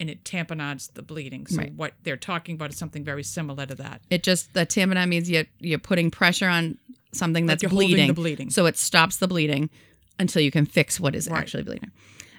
and 0.00 0.08
it 0.10 0.24
tamponades 0.24 0.92
the 0.94 1.02
bleeding. 1.02 1.46
So 1.46 1.58
Right. 1.58 1.72
what 1.74 1.94
they're 2.02 2.16
talking 2.16 2.54
about 2.56 2.70
is 2.70 2.78
something 2.78 3.04
very 3.04 3.22
similar 3.22 3.66
to 3.66 3.74
that. 3.76 4.02
It 4.10 4.22
just 4.22 4.52
the 4.54 4.66
tamponade 4.66 5.08
means 5.08 5.30
you're 5.30 5.46
you're 5.60 5.78
putting 5.78 6.10
pressure 6.10 6.48
on 6.48 6.78
something 7.12 7.46
that's 7.46 7.62
the 7.62 7.68
bleeding, 7.68 8.12
bleeding. 8.12 8.50
so 8.50 8.66
it 8.66 8.76
stops 8.76 9.16
the 9.18 9.28
bleeding 9.28 9.70
until 10.18 10.42
you 10.42 10.50
can 10.50 10.66
fix 10.66 10.98
what 10.98 11.14
is 11.14 11.28
Right. 11.28 11.38
actually 11.40 11.62
bleeding. 11.64 11.90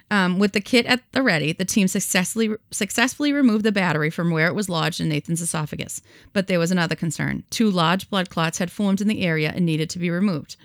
Um, 0.08 0.38
with 0.38 0.52
the 0.52 0.60
kit 0.60 0.86
at 0.86 1.02
the 1.12 1.22
ready, 1.22 1.52
the 1.52 1.64
team 1.64 1.88
successfully 1.88 2.54
successfully 2.70 3.32
removed 3.32 3.64
the 3.64 3.72
battery 3.72 4.10
from 4.10 4.30
where 4.30 4.46
it 4.46 4.54
was 4.54 4.68
lodged 4.68 5.00
in 5.00 5.08
Nathan's 5.08 5.40
esophagus. 5.40 6.00
But 6.32 6.46
there 6.46 6.60
was 6.60 6.70
another 6.70 6.94
concern: 6.94 7.42
two 7.50 7.70
large 7.70 8.08
blood 8.08 8.30
clots 8.30 8.58
had 8.58 8.70
formed 8.70 9.00
in 9.00 9.08
the 9.08 9.22
area 9.22 9.52
and 9.54 9.66
needed 9.66 9.90
to 9.90 9.98
be 9.98 10.10
removed. 10.10 10.56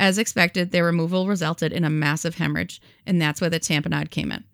As 0.00 0.16
expected, 0.16 0.70
their 0.70 0.84
removal 0.84 1.26
resulted 1.26 1.72
in 1.72 1.84
a 1.84 1.90
massive 1.90 2.36
hemorrhage, 2.36 2.80
and 3.04 3.20
that's 3.20 3.40
where 3.40 3.50
the 3.50 3.60
tamponade 3.60 4.10
came 4.10 4.32
in. 4.32 4.44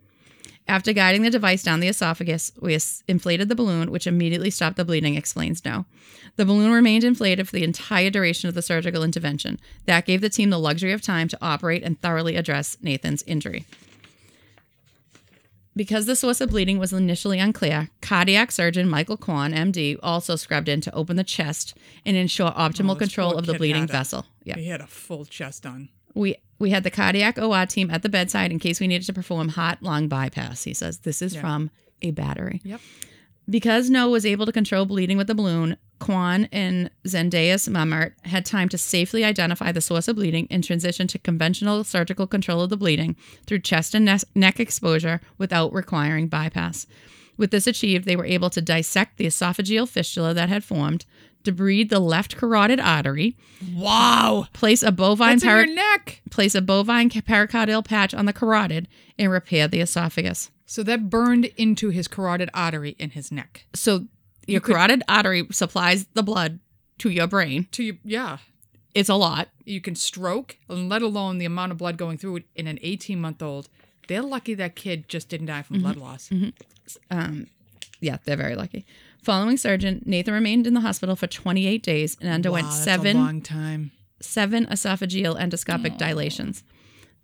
After 0.66 0.94
guiding 0.94 1.22
the 1.22 1.30
device 1.30 1.62
down 1.62 1.80
the 1.80 1.88
esophagus, 1.88 2.50
we 2.58 2.78
inflated 3.06 3.50
the 3.50 3.54
balloon, 3.54 3.90
which 3.90 4.06
immediately 4.06 4.48
stopped 4.48 4.78
the 4.78 4.84
bleeding, 4.84 5.14
explains 5.14 5.60
Ngo. 5.60 5.84
The 6.36 6.46
balloon 6.46 6.72
remained 6.72 7.04
inflated 7.04 7.46
for 7.46 7.54
the 7.54 7.64
entire 7.64 8.08
duration 8.08 8.48
of 8.48 8.54
the 8.54 8.62
surgical 8.62 9.02
intervention. 9.02 9.60
That 9.84 10.06
gave 10.06 10.22
the 10.22 10.30
team 10.30 10.48
the 10.48 10.58
luxury 10.58 10.92
of 10.92 11.02
time 11.02 11.28
to 11.28 11.38
operate 11.42 11.82
and 11.82 12.00
thoroughly 12.00 12.36
address 12.36 12.78
Nathan's 12.80 13.22
injury. 13.24 13.66
Because 15.76 16.06
the 16.06 16.14
source 16.14 16.40
of 16.40 16.50
bleeding 16.50 16.78
was 16.78 16.92
initially 16.92 17.40
unclear, 17.40 17.90
cardiac 18.00 18.52
surgeon 18.52 18.88
Michael 18.88 19.16
Kwan, 19.16 19.52
MD, 19.52 19.98
also 20.02 20.36
scrubbed 20.36 20.68
in 20.68 20.80
to 20.82 20.94
open 20.94 21.16
the 21.16 21.24
chest 21.24 21.76
and 22.06 22.16
ensure 22.16 22.52
oh, 22.54 22.60
optimal 22.60 22.92
Oh, 22.92 22.96
control 22.96 23.34
of 23.36 23.46
the 23.46 23.54
bleeding 23.54 23.84
a- 23.84 23.88
vessel. 23.88 24.24
Yeah. 24.44 24.56
He 24.56 24.66
had 24.68 24.80
a 24.80 24.86
full 24.86 25.24
chest 25.24 25.66
on. 25.66 25.88
We 26.14 26.36
we 26.60 26.70
had 26.70 26.84
the 26.84 26.90
cardiac 26.92 27.38
OR 27.38 27.66
team 27.66 27.90
at 27.90 28.02
the 28.02 28.08
bedside 28.08 28.52
in 28.52 28.60
case 28.60 28.78
we 28.78 28.86
needed 28.86 29.04
to 29.06 29.12
perform 29.12 29.48
heart 29.48 29.82
lung 29.82 30.06
bypass. 30.06 30.62
He 30.62 30.74
says 30.74 30.98
this 30.98 31.20
is 31.20 31.34
Yeah. 31.34 31.40
from 31.40 31.70
a 32.02 32.12
battery. 32.12 32.60
Yep. 32.64 32.80
Because 33.50 33.90
Ngo 33.90 34.10
was 34.10 34.24
able 34.24 34.46
to 34.46 34.52
control 34.52 34.86
bleeding 34.86 35.18
with 35.18 35.26
the 35.26 35.34
balloon, 35.34 35.76
Kwan 36.00 36.48
and 36.52 36.90
Zendejas-Mummert 37.06 38.12
had 38.26 38.44
time 38.44 38.68
to 38.70 38.78
safely 38.78 39.24
identify 39.24 39.72
the 39.72 39.80
source 39.80 40.08
of 40.08 40.16
bleeding 40.16 40.46
and 40.50 40.62
transition 40.64 41.06
to 41.08 41.18
conventional 41.18 41.84
surgical 41.84 42.26
control 42.26 42.60
of 42.62 42.70
the 42.70 42.76
bleeding 42.76 43.16
through 43.46 43.60
chest 43.60 43.94
and 43.94 44.08
neck 44.34 44.60
exposure 44.60 45.20
without 45.38 45.72
requiring 45.72 46.28
bypass. 46.28 46.86
With 47.36 47.50
this 47.50 47.66
achieved, 47.66 48.04
they 48.04 48.16
were 48.16 48.24
able 48.26 48.50
to 48.50 48.60
dissect 48.60 49.16
the 49.16 49.26
esophageal 49.26 49.88
fistula 49.88 50.34
that 50.34 50.48
had 50.48 50.62
formed, 50.64 51.04
debride 51.42 51.88
the 51.88 51.98
left 52.00 52.36
carotid 52.36 52.80
artery, 52.80 53.36
Wow. 53.74 54.46
place 54.52 54.82
a 54.82 54.92
bovine 54.92 55.40
peri- 55.40 55.66
your 55.66 55.74
neck. 55.74 56.22
place 56.30 56.54
a 56.54 56.62
bovine 56.62 57.10
pericardial 57.10 57.84
patch 57.84 58.14
on 58.14 58.26
the 58.26 58.32
carotid, 58.32 58.88
and 59.18 59.30
repair 59.32 59.68
the 59.68 59.80
esophagus. 59.80 60.50
So 60.66 60.82
that 60.84 61.10
burned 61.10 61.46
into 61.56 61.90
his 61.90 62.08
carotid 62.08 62.50
artery 62.54 62.96
in 62.98 63.10
his 63.10 63.30
neck. 63.30 63.66
So 63.74 64.06
your 64.46 64.60
carotid 64.60 65.02
artery 65.08 65.46
supplies 65.50 66.06
the 66.14 66.22
blood 66.22 66.60
to 66.98 67.10
your 67.10 67.26
brain. 67.26 67.68
To 67.72 67.82
you, 67.84 67.98
yeah. 68.04 68.38
It's 68.94 69.08
a 69.08 69.14
lot. 69.16 69.48
You 69.64 69.80
can 69.80 69.96
stroke, 69.96 70.56
and 70.68 70.88
let 70.88 71.02
alone 71.02 71.38
the 71.38 71.44
amount 71.46 71.72
of 71.72 71.78
blood 71.78 71.96
going 71.96 72.16
through 72.18 72.36
it 72.36 72.44
in 72.54 72.66
an 72.66 72.78
18 72.82 73.20
month 73.20 73.42
old. 73.42 73.68
They're 74.06 74.22
lucky 74.22 74.54
that 74.54 74.76
kid 74.76 75.08
just 75.08 75.28
didn't 75.28 75.46
die 75.46 75.60
Mm-hmm. 75.62 75.74
from 75.74 75.82
blood 75.82 75.96
loss. 75.96 76.30
Um, 77.10 77.46
yeah, 78.00 78.18
they're 78.24 78.36
very 78.36 78.54
lucky. 78.54 78.84
Following 79.22 79.56
surgeon, 79.56 80.02
Nathan 80.04 80.34
remained 80.34 80.66
in 80.66 80.74
the 80.74 80.80
hospital 80.82 81.16
for 81.16 81.26
28 81.26 81.82
days 81.82 82.16
and 82.20 82.28
underwent 82.30 82.66
Wow, 82.66 82.72
seven 82.72 83.16
a 83.16 83.20
long 83.20 83.40
time. 83.40 83.90
seven 84.20 84.66
esophageal 84.66 85.40
endoscopic 85.40 85.96
dilations. 85.96 86.62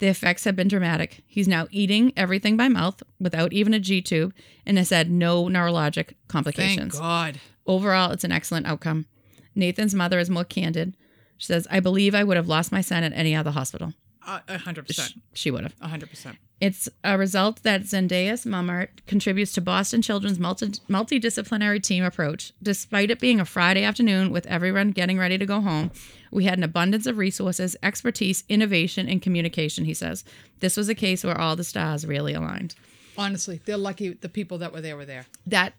The 0.01 0.09
effects 0.09 0.45
have 0.45 0.57
been 0.57 0.69
dramatic. 0.69 1.23
He's 1.27 1.47
now 1.49 1.69
eating 1.71 2.13
everything 2.17 2.57
by 2.57 2.69
mouth 2.69 3.03
without 3.19 3.53
even 3.53 3.73
a 3.75 3.79
G 3.79 4.03
tube 4.03 4.35
and 4.67 4.77
has 4.79 4.91
had 4.91 5.11
no 5.11 5.45
neurologic 5.45 6.15
complications. 6.27 6.95
Thank. 6.95 7.03
God. 7.03 7.41
Overall, 7.67 8.11
it's 8.11 8.25
an 8.25 8.33
excellent 8.33 8.67
outcome. 8.67 9.07
Nathan's 9.55 9.95
mother 9.95 10.19
is 10.19 10.29
more 10.31 10.45
candid. 10.45 10.97
She 11.37 11.47
says, 11.47 11.67
I 11.71 11.81
believe 11.81 12.15
I 12.15 12.25
would 12.25 12.37
have 12.37 12.49
lost 12.49 12.73
my 12.73 12.81
son 12.81 13.05
at 13.05 13.13
any 13.13 13.35
other 13.35 13.51
hospital. 13.51 13.95
Uh, 14.27 14.41
A 14.49 14.59
hundred 14.59 14.87
percent. 14.87 15.13
She 15.35 15.51
would 15.51 15.63
have. 15.63 15.75
A 15.81 15.89
hundred 15.89 16.11
percent. 16.11 16.37
It's 16.61 16.91
a 17.03 17.17
result 17.17 17.63
that 17.63 17.83
Zendejas-Mummert 17.85 18.89
contributes 19.07 19.53
to 19.53 19.63
Boston 19.63 20.03
Children's 20.03 20.39
multi- 20.39 20.67
multidisciplinary 20.91 21.83
team 21.83 22.05
approach. 22.05 22.53
Despite 22.63 23.11
it 23.11 23.19
being 23.19 23.41
a 23.41 23.47
Friday 23.47 23.83
afternoon 23.83 24.31
with 24.31 24.47
everyone 24.47 24.91
getting 24.91 25.19
ready 25.19 25.39
to 25.39 25.47
go 25.47 25.63
home, 25.63 25.91
we 26.31 26.45
had 26.45 26.59
an 26.59 26.65
abundance 26.65 27.07
of 27.07 27.17
resources, 27.17 27.77
expertise, 27.83 28.45
innovation, 28.49 29.09
and 29.09 29.23
communication, 29.23 29.87
he 29.87 29.95
says. 29.95 30.23
This 30.61 30.77
was 30.77 30.91
a 30.91 30.95
case 30.95 31.25
where 31.25 31.39
all 31.41 31.57
the 31.57 31.65
stars 31.65 32.07
really 32.07 32.35
aligned. 32.35 32.75
Honestly, 33.17 33.61
they're 33.65 33.79
lucky 33.79 34.11
the 34.13 34.29
people 34.29 34.59
that 34.59 34.73
were 34.73 34.83
there 34.83 34.97
were 34.99 35.07
there. 35.07 35.25
That 35.47 35.73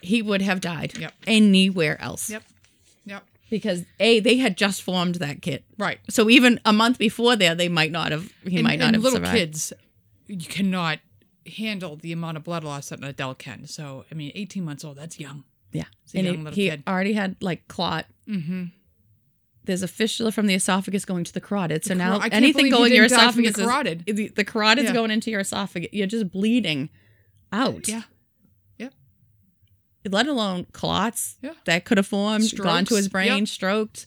he 0.00 0.22
would 0.22 0.40
have 0.42 0.60
died 0.62 0.96
Yep. 0.98 1.12
anywhere 1.26 2.00
else. 2.00 2.30
Yep. 2.30 2.42
Yep. 3.04 3.24
Because 3.50 3.84
A, 4.00 4.20
they 4.20 4.38
had 4.38 4.56
just 4.56 4.80
formed 4.82 5.16
that 5.16 5.42
kit. 5.42 5.64
Right. 5.76 5.98
So 6.08 6.30
even 6.30 6.60
a 6.64 6.72
month 6.72 6.98
before 6.98 7.36
there, 7.36 7.54
they 7.54 7.68
might 7.68 7.92
not 7.92 8.10
have, 8.12 8.32
he 8.44 8.56
and, 8.56 8.64
might 8.64 8.78
not 8.78 8.86
and 8.86 8.96
have 8.96 9.02
little 9.02 9.18
survived. 9.18 9.36
kids, 9.36 9.72
you 10.28 10.36
cannot 10.46 11.00
handle 11.56 11.96
the 11.96 12.12
amount 12.12 12.36
of 12.36 12.44
blood 12.44 12.62
loss 12.62 12.90
that 12.90 12.98
an 12.98 13.04
adult 13.06 13.38
can. 13.38 13.66
So, 13.66 14.04
I 14.10 14.14
mean, 14.14 14.30
18 14.34 14.64
months 14.64 14.84
old, 14.84 14.96
that's 14.96 15.18
young. 15.18 15.44
Yeah. 15.72 15.84
a 16.14 16.18
and 16.18 16.26
young 16.26 16.46
he, 16.52 16.62
he 16.64 16.70
kid. 16.70 16.82
already 16.86 17.12
had 17.14 17.36
like 17.40 17.66
clot. 17.68 18.06
Mm-hmm. 18.28 18.64
There's 19.64 19.82
a 19.82 19.88
fistula 19.88 20.32
from 20.32 20.46
the 20.46 20.54
esophagus 20.54 21.04
going 21.04 21.24
to 21.24 21.32
the 21.32 21.40
carotid. 21.42 21.84
So 21.84 21.90
The 21.90 21.94
now 21.98 22.18
caro- 22.20 22.28
anything 22.32 22.70
going 22.70 22.92
your 22.92 23.06
from 23.08 23.16
the 23.16 23.22
esophagus 23.22 23.58
is 23.58 23.64
carotid. 23.66 24.04
the, 24.06 24.28
the 24.28 24.44
carotid's 24.44 24.88
Yeah. 24.88 24.94
going 24.94 25.10
into 25.10 25.30
your 25.30 25.40
esophagus. 25.40 25.90
You're 25.92 26.06
just 26.06 26.30
bleeding 26.30 26.88
out. 27.52 27.86
Yeah. 27.88 28.02
Yeah. 28.78 28.88
Let 30.08 30.26
alone 30.26 30.66
clots 30.72 31.36
Yeah. 31.42 31.52
that 31.66 31.84
could 31.84 31.98
have 31.98 32.06
formed, 32.06 32.50
gone 32.56 32.84
to 32.86 32.94
his 32.96 33.08
brain, 33.08 33.40
Yep. 33.40 33.48
stroked. 33.48 34.06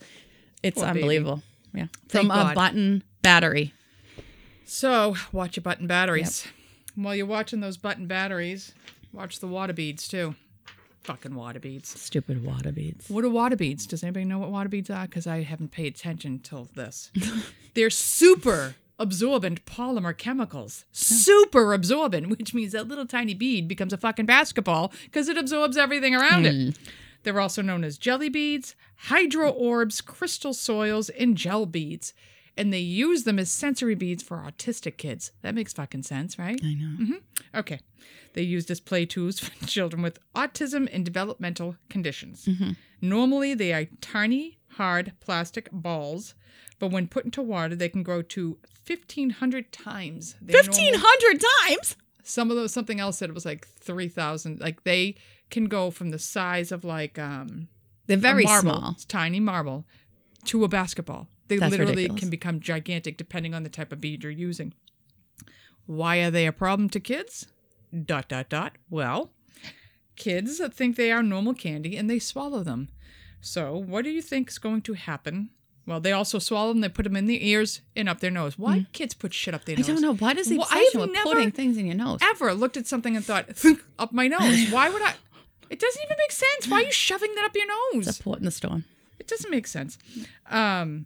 It's 0.63 0.75
Poor 0.77 0.85
baby. 0.87 0.99
unbelievable. 1.01 1.43
Yeah. 1.73 1.87
Thank 2.09 2.27
From 2.27 2.31
a 2.31 2.43
God. 2.43 2.55
button 2.55 3.03
battery. 3.21 3.73
So, 4.73 5.17
watch 5.33 5.57
your 5.57 5.63
button 5.63 5.85
batteries. 5.85 6.47
While 6.95 7.13
you're 7.13 7.25
watching 7.25 7.59
those 7.59 7.75
button 7.75 8.07
batteries, 8.07 8.73
watch 9.11 9.39
the 9.39 9.47
water 9.47 9.73
beads 9.73 10.07
too. 10.07 10.35
Fucking 11.03 11.35
water 11.35 11.59
beads. 11.59 11.89
Stupid 11.89 12.41
water 12.41 12.71
beads. 12.71 13.09
What 13.09 13.25
are 13.25 13.29
water 13.29 13.57
beads? 13.57 13.85
Does 13.85 14.01
anybody 14.01 14.23
know 14.23 14.39
what 14.39 14.49
water 14.49 14.69
beads 14.69 14.89
are? 14.89 15.07
Because 15.07 15.27
I 15.27 15.41
haven't 15.43 15.71
paid 15.71 15.95
attention 15.95 16.39
till 16.39 16.69
this. 16.73 17.11
They're 17.73 17.89
super 17.89 18.75
absorbent 18.97 19.65
polymer 19.65 20.17
chemicals. 20.17 20.85
Super 20.93 21.73
absorbent, 21.73 22.29
which 22.29 22.53
means 22.53 22.71
that 22.71 22.87
little 22.87 23.05
tiny 23.05 23.33
bead 23.33 23.67
becomes 23.67 23.91
a 23.91 23.97
fucking 23.97 24.25
basketball 24.25 24.93
because 25.03 25.27
it 25.27 25.37
absorbs 25.37 25.75
everything 25.75 26.15
around 26.15 26.45
it. 26.45 26.53
Hmm. 26.53 26.83
They're 27.23 27.41
also 27.41 27.61
known 27.61 27.83
as 27.83 27.97
jelly 27.97 28.29
beads, 28.29 28.77
hydro 28.95 29.49
orbs, 29.49 29.99
crystal 29.99 30.53
soils, 30.53 31.09
and 31.09 31.35
gel 31.35 31.65
beads. 31.65 32.13
And 32.61 32.71
they 32.71 32.79
use 32.79 33.23
them 33.23 33.39
as 33.39 33.51
sensory 33.51 33.95
beads 33.95 34.21
for 34.21 34.37
autistic 34.37 34.97
kids. 34.97 35.31
That 35.41 35.55
makes 35.55 35.73
fucking 35.73 36.03
sense, 36.03 36.37
right? 36.37 36.59
I 36.63 36.73
know. 36.75 37.17
Okay. 37.55 37.79
They 38.33 38.43
used 38.43 38.69
as 38.69 38.79
play 38.79 39.05
tools 39.05 39.39
for 39.43 39.65
children 39.65 40.01
with 40.03 40.19
autism 40.35 40.87
and 40.93 41.03
developmental 41.03 41.75
conditions. 41.89 42.47
Normally, 43.01 43.55
they 43.55 43.73
are 43.73 43.85
tiny, 43.99 44.59
hard 44.73 45.13
plastic 45.19 45.69
balls, 45.71 46.35
but 46.77 46.91
when 46.91 47.07
put 47.07 47.25
into 47.25 47.41
water, 47.41 47.75
they 47.75 47.89
can 47.89 48.03
grow 48.03 48.21
to 48.21 48.57
1,500 48.85 49.71
times. 49.71 50.35
their 50.41 50.61
normal- 50.63 50.77
1,500 50.77 51.43
times? 51.67 51.95
Some 52.23 52.51
of 52.51 52.57
those, 52.57 52.71
something 52.71 52.99
else 52.99 53.17
said 53.17 53.29
it 53.29 53.33
was 53.33 53.45
like 53.45 53.67
3,000. 53.67 54.59
Like 54.59 54.83
they 54.83 55.15
can 55.49 55.65
go 55.65 55.89
from 55.89 56.11
the 56.11 56.19
size 56.19 56.71
of 56.71 56.83
like 56.83 57.17
um, 57.17 57.67
They're 58.05 58.17
very 58.17 58.43
marble, 58.43 58.71
small. 58.77 58.95
tiny 59.07 59.39
marble, 59.39 59.85
to 60.45 60.63
a 60.63 60.67
basketball. 60.67 61.27
They 61.51 61.57
That's 61.57 61.71
literally 61.71 61.93
ridiculous. 62.03 62.19
can 62.21 62.29
become 62.29 62.59
gigantic 62.61 63.17
depending 63.17 63.53
on 63.53 63.63
the 63.63 63.69
type 63.69 63.91
of 63.91 63.99
bead 63.99 64.23
you're 64.23 64.31
using. 64.31 64.73
Why 65.85 66.17
are 66.19 66.31
they 66.31 66.47
a 66.47 66.51
problem 66.53 66.89
to 66.91 66.99
kids? 66.99 67.47
Dot 68.05 68.29
dot 68.29 68.47
dot. 68.49 68.73
Well, 68.89 69.31
kids 70.15 70.61
think 70.73 70.95
they 70.95 71.11
are 71.11 71.21
normal 71.21 71.53
candy 71.53 71.97
and 71.97 72.09
they 72.09 72.19
swallow 72.19 72.63
them. 72.63 72.89
So, 73.41 73.75
what 73.75 74.03
do 74.05 74.11
you 74.11 74.21
think 74.21 74.49
is 74.49 74.59
going 74.59 74.81
to 74.83 74.93
happen? 74.93 75.49
Well, 75.85 75.99
they 75.99 76.11
also 76.11 76.39
swallow 76.39 76.71
them. 76.71 76.81
They 76.81 76.89
put 76.89 77.03
them 77.03 77.15
in 77.17 77.25
their 77.25 77.39
ears 77.41 77.81
and 77.95 78.07
up 78.07 78.19
their 78.19 78.31
nose. 78.31 78.57
Why 78.57 78.79
do 78.79 78.85
kids 78.93 79.13
put 79.13 79.33
shit 79.33 79.53
up 79.53 79.65
their 79.65 79.75
Hmm. 79.75 79.79
I 79.81 79.81
nose? 79.81 79.87
don't 79.87 80.01
know. 80.01 80.13
Why 80.15 80.33
does 80.33 80.47
the 80.47 80.57
Well, 80.57 80.67
obsession 80.67 81.01
I've 81.01 81.01
with 81.01 81.11
never 81.11 81.29
putting 81.29 81.51
things 81.51 81.75
in 81.77 81.85
your 81.87 81.95
nose? 81.95 82.19
ever 82.21 82.53
looked 82.53 82.77
at 82.77 82.87
something 82.87 83.15
and 83.17 83.25
thought, 83.25 83.53
"Think 83.57 83.83
up 83.99 84.13
my 84.13 84.27
nose. 84.27 84.69
Why 84.69 84.89
would 84.89 85.01
I? 85.01 85.15
It 85.69 85.79
doesn't 85.79 86.01
even 86.05 86.15
make 86.19 86.31
sense. 86.31 86.67
Why 86.67 86.81
are 86.81 86.85
you 86.85 86.91
shoving 86.91 87.33
that 87.35 87.45
up 87.45 87.55
your 87.55 87.67
nose? 87.95 88.07
It's 88.07 88.19
a 88.19 88.23
port 88.23 88.39
in 88.39 88.45
the 88.45 88.51
storm. 88.51 88.85
It 89.19 89.27
doesn't 89.27 89.49
make 89.51 89.67
sense. 89.67 89.97
Um, 90.49 91.05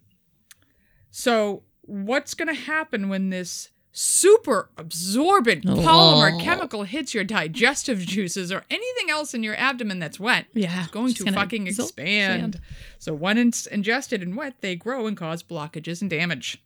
so 1.17 1.63
what's 1.83 2.33
going 2.33 2.49
to 2.49 2.61
happen 2.61 3.07
when 3.07 3.29
this 3.29 3.69
super 3.93 4.69
absorbent 4.77 5.63
oh. 5.65 5.75
polymer 5.75 6.33
Oh. 6.35 6.43
chemical 6.43 6.83
hits 6.83 7.13
your 7.13 7.23
digestive 7.23 7.99
juices 7.99 8.51
or 8.51 8.65
anything 8.69 9.09
else 9.09 9.33
in 9.33 9.41
your 9.41 9.55
abdomen 9.55 9.99
that's 9.99 10.19
wet? 10.19 10.47
Yeah, 10.53 10.81
It's 10.81 10.91
going 10.91 11.13
to 11.13 11.31
fucking 11.31 11.67
expand. 11.67 12.59
So 12.99 13.13
when 13.13 13.37
it's 13.37 13.65
ingested 13.65 14.21
and 14.23 14.35
wet, 14.35 14.55
they 14.59 14.75
grow 14.75 15.07
and 15.07 15.15
cause 15.15 15.41
blockages 15.41 16.01
and 16.01 16.09
damage. 16.09 16.61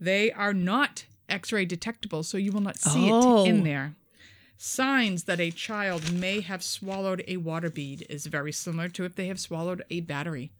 They 0.00 0.30
are 0.30 0.54
not 0.54 1.06
X-ray 1.28 1.64
detectable, 1.64 2.22
so 2.22 2.38
you 2.38 2.52
will 2.52 2.60
not 2.60 2.78
see 2.78 3.10
Oh. 3.10 3.44
it 3.44 3.48
in 3.48 3.64
there. 3.64 3.96
Signs 4.56 5.24
that 5.24 5.40
a 5.40 5.50
child 5.50 6.12
may 6.12 6.40
have 6.40 6.62
swallowed 6.62 7.24
a 7.26 7.38
water 7.38 7.68
bead 7.68 8.06
is 8.08 8.26
very 8.26 8.52
similar 8.52 8.88
to 8.90 9.04
if 9.04 9.16
they 9.16 9.26
have 9.26 9.40
swallowed 9.40 9.82
a 9.90 10.02
battery. 10.02 10.52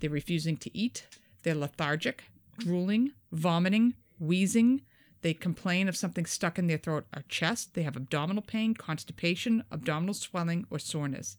They're 0.00 0.08
refusing 0.08 0.56
to 0.56 0.74
eat, 0.74 1.06
they're 1.42 1.54
lethargic, 1.54 2.24
drooling, 2.58 3.12
vomiting, 3.32 3.94
wheezing. 4.18 4.82
They 5.22 5.34
complain 5.34 5.88
of 5.88 5.96
something 5.96 6.26
stuck 6.26 6.58
in 6.58 6.66
their 6.66 6.78
throat 6.78 7.06
or 7.14 7.22
chest. 7.28 7.74
They 7.74 7.82
have 7.82 7.96
abdominal 7.96 8.42
pain, 8.42 8.74
constipation, 8.74 9.64
abdominal 9.72 10.14
swelling, 10.14 10.66
or 10.70 10.78
soreness. 10.78 11.36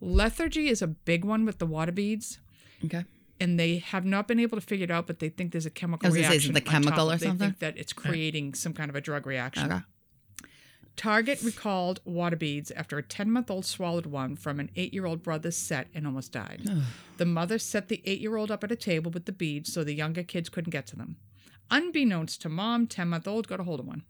Lethargy 0.00 0.68
is 0.68 0.82
a 0.82 0.86
big 0.88 1.24
one 1.24 1.44
with 1.44 1.58
the 1.58 1.66
water 1.66 1.92
beads, 1.92 2.38
Okay. 2.84 3.04
and 3.40 3.58
they 3.58 3.78
have 3.78 4.04
not 4.04 4.26
been 4.26 4.40
able 4.40 4.58
to 4.58 4.66
figure 4.66 4.84
it 4.84 4.90
out, 4.90 5.06
but 5.06 5.18
they 5.20 5.28
think 5.28 5.52
there's 5.52 5.66
a 5.66 5.70
chemical 5.70 6.06
I 6.06 6.10
was 6.10 6.16
gonna 6.16 6.28
say, 6.28 6.36
is 6.36 6.44
reaction. 6.48 6.56
it 6.56 6.64
the 6.64 6.70
chemical 6.70 7.12
or 7.12 7.16
they 7.16 7.26
something? 7.26 7.48
think 7.50 7.58
that 7.60 7.78
it's 7.78 7.92
creating 7.92 8.54
some 8.54 8.72
kind 8.72 8.90
of 8.90 8.96
a 8.96 9.00
drug 9.00 9.26
reaction. 9.26 9.70
Okay. 9.70 9.82
Target 10.96 11.42
recalled 11.42 12.00
water 12.04 12.36
beads 12.36 12.70
after 12.70 12.96
a 12.98 13.02
10 13.02 13.30
month 13.30 13.50
old 13.50 13.66
swallowed 13.66 14.06
one 14.06 14.36
from 14.36 14.60
an 14.60 14.70
8 14.76 14.94
year 14.94 15.06
old 15.06 15.22
brother's 15.22 15.56
set 15.56 15.88
and 15.94 16.06
almost 16.06 16.32
died. 16.32 16.62
the 17.16 17.26
mother 17.26 17.58
set 17.58 17.88
the 17.88 18.00
8 18.04 18.20
year 18.20 18.36
old 18.36 18.50
up 18.50 18.62
at 18.64 18.72
a 18.72 18.76
table 18.76 19.10
with 19.10 19.24
the 19.26 19.32
beads 19.32 19.72
so 19.72 19.82
the 19.82 19.92
younger 19.94 20.22
kids 20.22 20.48
couldn't 20.48 20.70
get 20.70 20.86
to 20.88 20.96
them. 20.96 21.16
Unbeknownst 21.70 22.42
to 22.42 22.48
mom, 22.48 22.86
10 22.86 23.08
month 23.08 23.26
old 23.26 23.48
got 23.48 23.60
a 23.60 23.64
hold 23.64 23.80
of 23.80 23.86
one. 23.86 24.04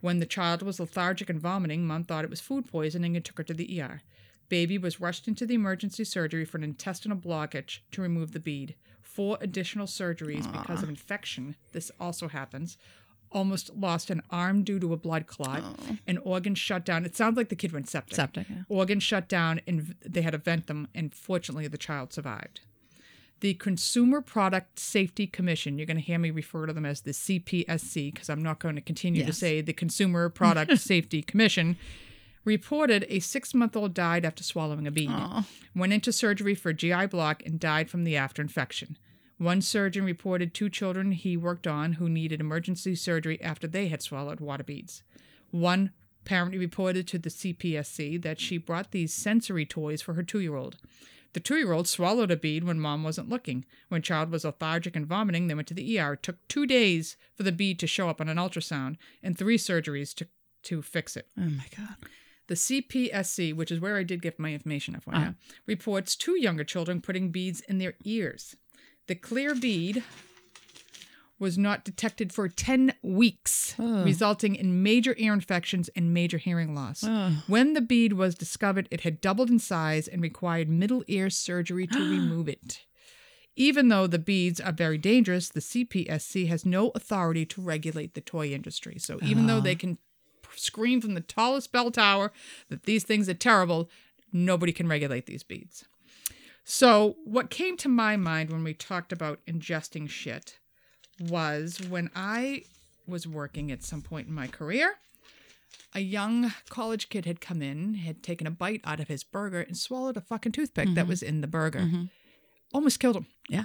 When 0.00 0.18
the 0.20 0.26
child 0.26 0.62
was 0.62 0.80
lethargic 0.80 1.28
and 1.28 1.40
vomiting, 1.40 1.86
mom 1.86 2.04
thought 2.04 2.24
it 2.24 2.30
was 2.30 2.40
food 2.40 2.66
poisoning 2.66 3.14
and 3.16 3.24
took 3.24 3.38
her 3.38 3.44
to 3.44 3.54
the 3.54 3.80
ER. 3.82 4.00
Baby 4.48 4.78
was 4.78 5.00
rushed 5.00 5.28
into 5.28 5.46
the 5.46 5.54
emergency 5.54 6.04
surgery 6.04 6.44
for 6.44 6.58
an 6.58 6.64
intestinal 6.64 7.16
blockage 7.16 7.78
to 7.92 8.02
remove 8.02 8.32
the 8.32 8.40
bead. 8.40 8.74
Four 9.00 9.36
additional 9.40 9.86
surgeries 9.86 10.50
because 10.50 10.82
of 10.82 10.88
infection. 10.88 11.56
This 11.72 11.90
also 12.00 12.28
happens. 12.28 12.78
Almost 13.32 13.74
lost 13.74 14.10
an 14.10 14.22
arm 14.30 14.62
due 14.62 14.78
to 14.78 14.92
a 14.92 14.96
blood 14.96 15.26
clot. 15.26 15.62
Oh. 15.64 15.96
An 16.06 16.18
organ 16.18 16.54
shut 16.54 16.84
down. 16.84 17.04
It 17.04 17.16
sounds 17.16 17.36
like 17.36 17.48
the 17.48 17.56
kid 17.56 17.72
went 17.72 17.88
septic. 17.88 18.16
Septic. 18.16 18.46
Yeah. 18.48 18.62
Organ 18.68 19.00
shut 19.00 19.28
down 19.28 19.60
and 19.66 19.94
they 20.04 20.22
had 20.22 20.32
to 20.32 20.38
vent 20.38 20.66
them, 20.66 20.88
and 20.94 21.14
fortunately, 21.14 21.66
the 21.68 21.78
child 21.78 22.12
survived. 22.12 22.60
The 23.40 23.54
Consumer 23.54 24.20
Product 24.20 24.78
Safety 24.78 25.26
Commission, 25.26 25.76
you're 25.76 25.86
going 25.86 25.96
to 25.96 26.02
hear 26.02 26.18
me 26.18 26.30
refer 26.30 26.66
to 26.66 26.72
them 26.72 26.86
as 26.86 27.00
the 27.00 27.10
CPSC 27.10 28.12
because 28.14 28.30
I'm 28.30 28.42
not 28.42 28.60
going 28.60 28.76
to 28.76 28.80
continue 28.80 29.24
to 29.26 29.32
say 29.32 29.60
the 29.60 29.72
Consumer 29.72 30.28
Product 30.28 30.78
Safety 30.78 31.22
Commission, 31.22 31.76
reported 32.44 33.04
a 33.08 33.18
six 33.18 33.52
month 33.54 33.76
old 33.76 33.94
died 33.94 34.24
after 34.24 34.44
swallowing 34.44 34.86
a 34.86 34.90
bean, 34.92 35.10
Aw. 35.10 35.44
Went 35.74 35.92
into 35.92 36.12
surgery 36.12 36.54
for 36.54 36.72
GI 36.72 37.06
block 37.06 37.42
and 37.44 37.58
died 37.58 37.90
from 37.90 38.04
the 38.04 38.16
after 38.16 38.42
infection. 38.42 38.96
One 39.42 39.60
surgeon 39.60 40.04
reported 40.04 40.54
two 40.54 40.70
children 40.70 41.10
he 41.10 41.36
worked 41.36 41.66
on 41.66 41.94
who 41.94 42.08
needed 42.08 42.40
emergency 42.40 42.94
surgery 42.94 43.42
after 43.42 43.66
they 43.66 43.88
had 43.88 44.00
swallowed 44.00 44.38
water 44.38 44.62
beads. 44.62 45.02
One 45.50 45.90
parent 46.24 46.54
reported 46.54 47.08
to 47.08 47.18
the 47.18 47.28
CPSC 47.28 48.22
that 48.22 48.38
she 48.38 48.56
brought 48.56 48.92
these 48.92 49.12
sensory 49.12 49.66
toys 49.66 50.00
for 50.00 50.14
her 50.14 50.22
two 50.22 50.38
year 50.38 50.54
old. 50.54 50.76
The 51.32 51.40
two 51.40 51.56
year 51.56 51.72
old 51.72 51.88
swallowed 51.88 52.30
a 52.30 52.36
bead 52.36 52.62
when 52.62 52.78
mom 52.78 53.02
wasn't 53.02 53.30
looking. 53.30 53.64
When 53.88 54.00
child 54.00 54.30
was 54.30 54.44
lethargic 54.44 54.94
and 54.94 55.06
vomiting, 55.06 55.48
they 55.48 55.54
went 55.54 55.66
to 55.68 55.74
the 55.74 55.98
ER. 55.98 56.12
It 56.12 56.22
took 56.22 56.46
two 56.46 56.64
days 56.64 57.16
for 57.34 57.42
the 57.42 57.50
bead 57.50 57.80
to 57.80 57.88
show 57.88 58.08
up 58.08 58.20
on 58.20 58.28
an 58.28 58.36
ultrasound 58.36 58.94
and 59.24 59.36
three 59.36 59.58
surgeries 59.58 60.14
to, 60.14 60.28
to 60.62 60.82
fix 60.82 61.16
it. 61.16 61.26
Oh 61.36 61.50
my 61.50 61.66
god. 61.76 61.96
The 62.46 62.54
CPSC, 62.54 63.56
which 63.56 63.72
is 63.72 63.80
where 63.80 63.96
I 63.96 64.04
did 64.04 64.22
get 64.22 64.38
my 64.38 64.52
information, 64.52 64.94
FYI, 64.94 65.34
reports 65.66 66.14
two 66.14 66.38
younger 66.38 66.62
children 66.64 67.00
putting 67.00 67.30
beads 67.30 67.60
in 67.62 67.78
their 67.78 67.94
ears. 68.04 68.54
The 69.06 69.14
clear 69.14 69.54
bead 69.54 70.02
was 71.38 71.58
not 71.58 71.84
detected 71.84 72.32
for 72.32 72.48
10 72.48 72.94
weeks, 73.02 73.74
Oh. 73.78 74.04
resulting 74.04 74.54
in 74.54 74.82
major 74.82 75.14
ear 75.18 75.32
infections 75.32 75.90
and 75.96 76.14
major 76.14 76.38
hearing 76.38 76.72
loss. 76.72 77.02
Oh. 77.04 77.42
When 77.48 77.72
the 77.72 77.80
bead 77.80 78.12
was 78.12 78.36
discovered, 78.36 78.86
it 78.92 79.00
had 79.00 79.20
doubled 79.20 79.50
in 79.50 79.58
size 79.58 80.06
and 80.06 80.22
required 80.22 80.68
middle 80.68 81.02
ear 81.08 81.30
surgery 81.30 81.88
to 81.88 81.98
remove 82.10 82.48
it. 82.48 82.84
Even 83.56 83.88
though 83.88 84.06
the 84.06 84.20
beads 84.20 84.60
are 84.60 84.72
very 84.72 84.96
dangerous, 84.98 85.48
the 85.48 85.60
CPSC 85.60 86.46
has 86.46 86.64
no 86.64 86.90
authority 86.94 87.44
to 87.46 87.60
regulate 87.60 88.14
the 88.14 88.20
toy 88.20 88.48
industry. 88.48 88.98
So 88.98 89.18
even 89.22 89.46
though 89.46 89.60
they 89.60 89.72
uh-huh. 89.72 89.78
can 89.80 89.98
scream 90.56 91.00
from 91.00 91.14
the 91.14 91.20
tallest 91.20 91.72
bell 91.72 91.90
tower 91.90 92.32
that 92.68 92.84
these 92.84 93.04
things 93.04 93.28
are 93.28 93.34
terrible, 93.34 93.90
nobody 94.32 94.72
can 94.72 94.88
regulate 94.88 95.26
these 95.26 95.42
beads. 95.42 95.84
So, 96.64 97.16
what 97.24 97.50
came 97.50 97.76
to 97.78 97.88
my 97.88 98.16
mind 98.16 98.50
when 98.50 98.62
we 98.62 98.74
talked 98.74 99.12
about 99.12 99.40
ingesting 99.46 100.08
shit 100.08 100.58
was 101.20 101.80
when 101.88 102.10
I 102.14 102.62
was 103.06 103.26
working 103.26 103.72
at 103.72 103.82
some 103.82 104.00
point 104.00 104.28
in 104.28 104.34
my 104.34 104.46
career, 104.46 104.96
a 105.94 106.00
young 106.00 106.52
college 106.68 107.08
kid 107.08 107.26
had 107.26 107.40
come 107.40 107.62
in, 107.62 107.94
had 107.94 108.22
taken 108.22 108.46
a 108.46 108.50
bite 108.50 108.80
out 108.84 109.00
of 109.00 109.08
his 109.08 109.24
burger, 109.24 109.60
and 109.60 109.76
swallowed 109.76 110.16
a 110.16 110.20
fucking 110.20 110.52
toothpick 110.52 110.88
that 110.94 111.02
mm-hmm. 111.02 111.08
was 111.08 111.22
in 111.22 111.40
the 111.40 111.46
burger. 111.46 111.80
Mm-hmm. 111.80 112.04
Almost 112.72 113.00
killed 113.00 113.16
him. 113.16 113.26
Yeah. 113.48 113.64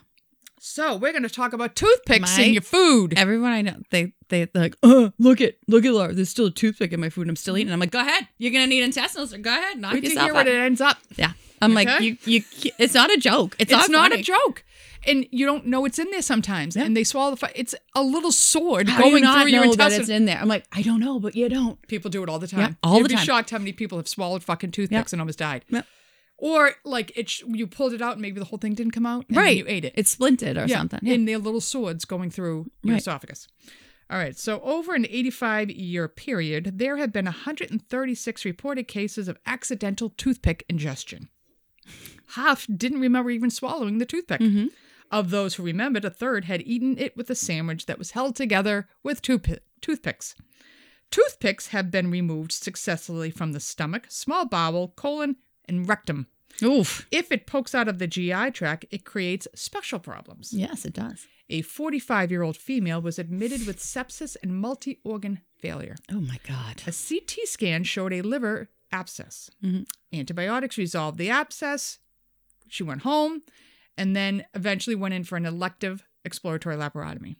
So, 0.59 0.95
we're 0.95 1.11
going 1.11 1.23
to 1.23 1.29
talk 1.29 1.53
about 1.53 1.75
toothpicks 1.75 2.37
My- 2.37 2.43
in 2.43 2.53
your 2.53 2.61
food. 2.63 3.13
Everyone 3.17 3.51
I 3.51 3.61
know, 3.61 3.77
they 3.91 4.13
they 4.29 4.47
like, 4.53 4.75
oh, 4.83 5.11
look 5.19 5.39
at 5.41 5.55
look 5.67 5.85
at 5.85 5.93
Laura. 5.93 6.13
There's 6.13 6.29
still 6.29 6.47
a 6.47 6.51
toothpick 6.51 6.91
in 6.93 6.99
my 6.99 7.09
food. 7.09 7.21
and 7.23 7.29
I'm 7.31 7.35
still 7.35 7.57
eating. 7.57 7.71
I'm 7.71 7.79
like, 7.79 7.91
go 7.91 7.99
ahead. 8.01 8.27
You're 8.37 8.51
gonna 8.51 8.67
need 8.67 8.83
intestinals. 8.83 9.33
Go 9.33 9.49
ahead, 9.49 9.79
knock 9.79 9.93
Wait 9.93 10.01
to 10.01 10.07
yourself 10.07 10.25
hear 10.25 10.31
out. 10.33 10.35
what 10.35 10.47
it 10.47 10.55
ends 10.55 10.81
up. 10.81 10.97
yeah. 11.15 11.33
I'm 11.61 11.73
like, 11.73 11.87
you 12.01 12.17
you. 12.25 12.43
It's 12.77 12.93
not 12.93 13.11
a 13.11 13.17
joke. 13.17 13.55
It's, 13.59 13.71
It's, 13.71 13.89
not, 13.89 14.09
funny. 14.11 14.21
a 14.21 14.23
joke. 14.23 14.63
And 15.07 15.25
you 15.31 15.45
don't 15.45 15.65
know 15.67 15.85
it's 15.85 15.97
in 15.99 16.09
there 16.11 16.21
sometimes. 16.21 16.75
Yeah. 16.75 16.83
And 16.83 16.95
they 16.97 17.03
swallow 17.03 17.31
the. 17.31 17.37
Fi- 17.37 17.51
it's 17.55 17.73
a 17.95 18.03
little 18.03 18.31
sword 18.31 18.89
How 18.89 19.01
going 19.01 19.23
not 19.23 19.41
through 19.41 19.51
your 19.51 19.63
know 19.65 19.71
that 19.73 19.85
intestines. 19.85 19.99
it's 20.01 20.09
in 20.09 20.25
there? 20.25 20.37
I'm 20.39 20.47
like, 20.47 20.65
I 20.71 20.81
don't 20.81 20.99
know, 20.99 21.19
but 21.19 21.35
you 21.35 21.47
don't. 21.49 21.81
People 21.87 22.11
do 22.11 22.21
it 22.23 22.29
all 22.29 22.37
the 22.39 22.47
time. 22.47 22.59
Yeah, 22.59 22.73
all 22.83 22.97
You'd 22.97 23.05
the 23.05 23.09
be 23.09 23.15
time. 23.15 23.25
shocked 23.25 23.49
how 23.51 23.57
many 23.59 23.73
people 23.73 23.97
have 23.97 24.07
swallowed 24.07 24.43
fucking 24.43 24.71
toothpicks 24.71 25.13
and 25.13 25.21
almost 25.21 25.39
died. 25.39 25.65
Yeah. 25.69 25.81
Or 26.39 26.71
like 26.85 27.11
it, 27.15 27.29
sh- 27.29 27.43
you 27.47 27.65
pulled 27.65 27.93
it 27.93 28.01
out 28.01 28.13
and 28.13 28.21
maybe 28.21 28.39
the 28.39 28.45
whole 28.45 28.59
thing 28.59 28.75
didn't 28.75 28.91
come 28.93 29.05
out. 29.07 29.25
And 29.27 29.37
right. 29.37 29.57
you 29.57 29.65
ate 29.67 29.85
it. 29.85 29.93
It's 29.95 30.15
splinted 30.15 30.55
or 30.55 30.67
yeah, 30.67 30.77
something. 30.77 30.99
Yeah. 31.01 31.13
in 31.15 31.25
their 31.25 31.39
little 31.39 31.61
swords 31.61 32.05
going 32.05 32.29
through 32.29 32.69
your 32.83 32.93
Right. 32.93 33.01
esophagus. 33.01 33.47
All 34.09 34.17
right. 34.19 34.37
So 34.37 34.61
over 34.61 34.93
an 34.93 35.05
85 35.09 35.71
year 35.71 36.07
period, 36.07 36.77
there 36.77 36.97
have 36.97 37.11
been 37.11 37.25
136 37.25 38.45
reported 38.45 38.87
cases 38.87 39.27
of 39.27 39.37
accidental 39.47 40.11
toothpick 40.11 40.63
ingestion. 40.69 41.29
Half 42.35 42.67
didn't 42.75 43.01
remember 43.01 43.31
even 43.31 43.49
swallowing 43.49 43.97
the 43.97 44.05
toothpick. 44.05 44.41
Mm-hmm. 44.41 44.67
Of 45.09 45.29
those 45.29 45.55
who 45.55 45.63
remembered, 45.63 46.03
a 46.05 46.09
third 46.09 46.45
had 46.45 46.61
eaten 46.67 46.97
it 46.97 47.15
with 47.15 47.29
a 47.29 47.35
sandwich 47.35 47.85
that 47.85 47.97
was 47.97 48.11
held 48.11 48.35
together 48.35 48.89
with 49.03 49.21
toothpi- 49.21 49.59
toothpicks. 49.81 50.35
Toothpicks 51.09 51.67
have 51.67 51.89
been 51.89 52.11
removed 52.11 52.51
successfully 52.51 53.31
from 53.31 53.53
the 53.53 53.61
stomach, 53.61 54.07
small 54.09 54.45
bowel, 54.45 54.89
colon, 54.97 55.37
and 55.67 55.87
rectum. 55.87 56.27
Oof. 56.63 57.07
If 57.11 57.31
it 57.31 57.45
pokes 57.45 57.75
out 57.75 57.87
of 57.87 57.99
the 57.99 58.07
GI 58.07 58.51
tract, 58.51 58.85
it 58.89 59.05
creates 59.05 59.47
special 59.53 59.99
problems. 59.99 60.51
Yes, 60.53 60.85
it 60.85 60.93
does. 60.93 61.27
A 61.49 61.61
45 61.61 62.31
year 62.31 62.41
old 62.43 62.57
female 62.57 63.01
was 63.01 63.19
admitted 63.19 63.65
with 63.67 63.79
sepsis 63.79 64.35
and 64.41 64.55
multi 64.55 64.99
organ 65.03 65.41
failure. 65.59 65.95
Oh 66.11 66.19
my 66.19 66.39
god. 66.47 66.81
A 66.87 66.91
CT 66.91 67.45
scan 67.45 67.83
showed 67.83 68.11
a 68.13 68.21
liver 68.21 68.69
abscess. 68.91 69.49
Mm-hmm. 69.63 69.83
Antibiotics 70.17 70.77
resolved 70.77 71.17
the 71.17 71.29
abscess. 71.29 71.99
She 72.69 72.83
went 72.83 73.01
home 73.03 73.43
and 73.97 74.15
then 74.15 74.45
eventually 74.53 74.95
went 74.95 75.13
in 75.13 75.23
for 75.23 75.37
an 75.37 75.45
elective 75.45 76.03
exploratory 76.25 76.75
laparotomy. 76.75 77.35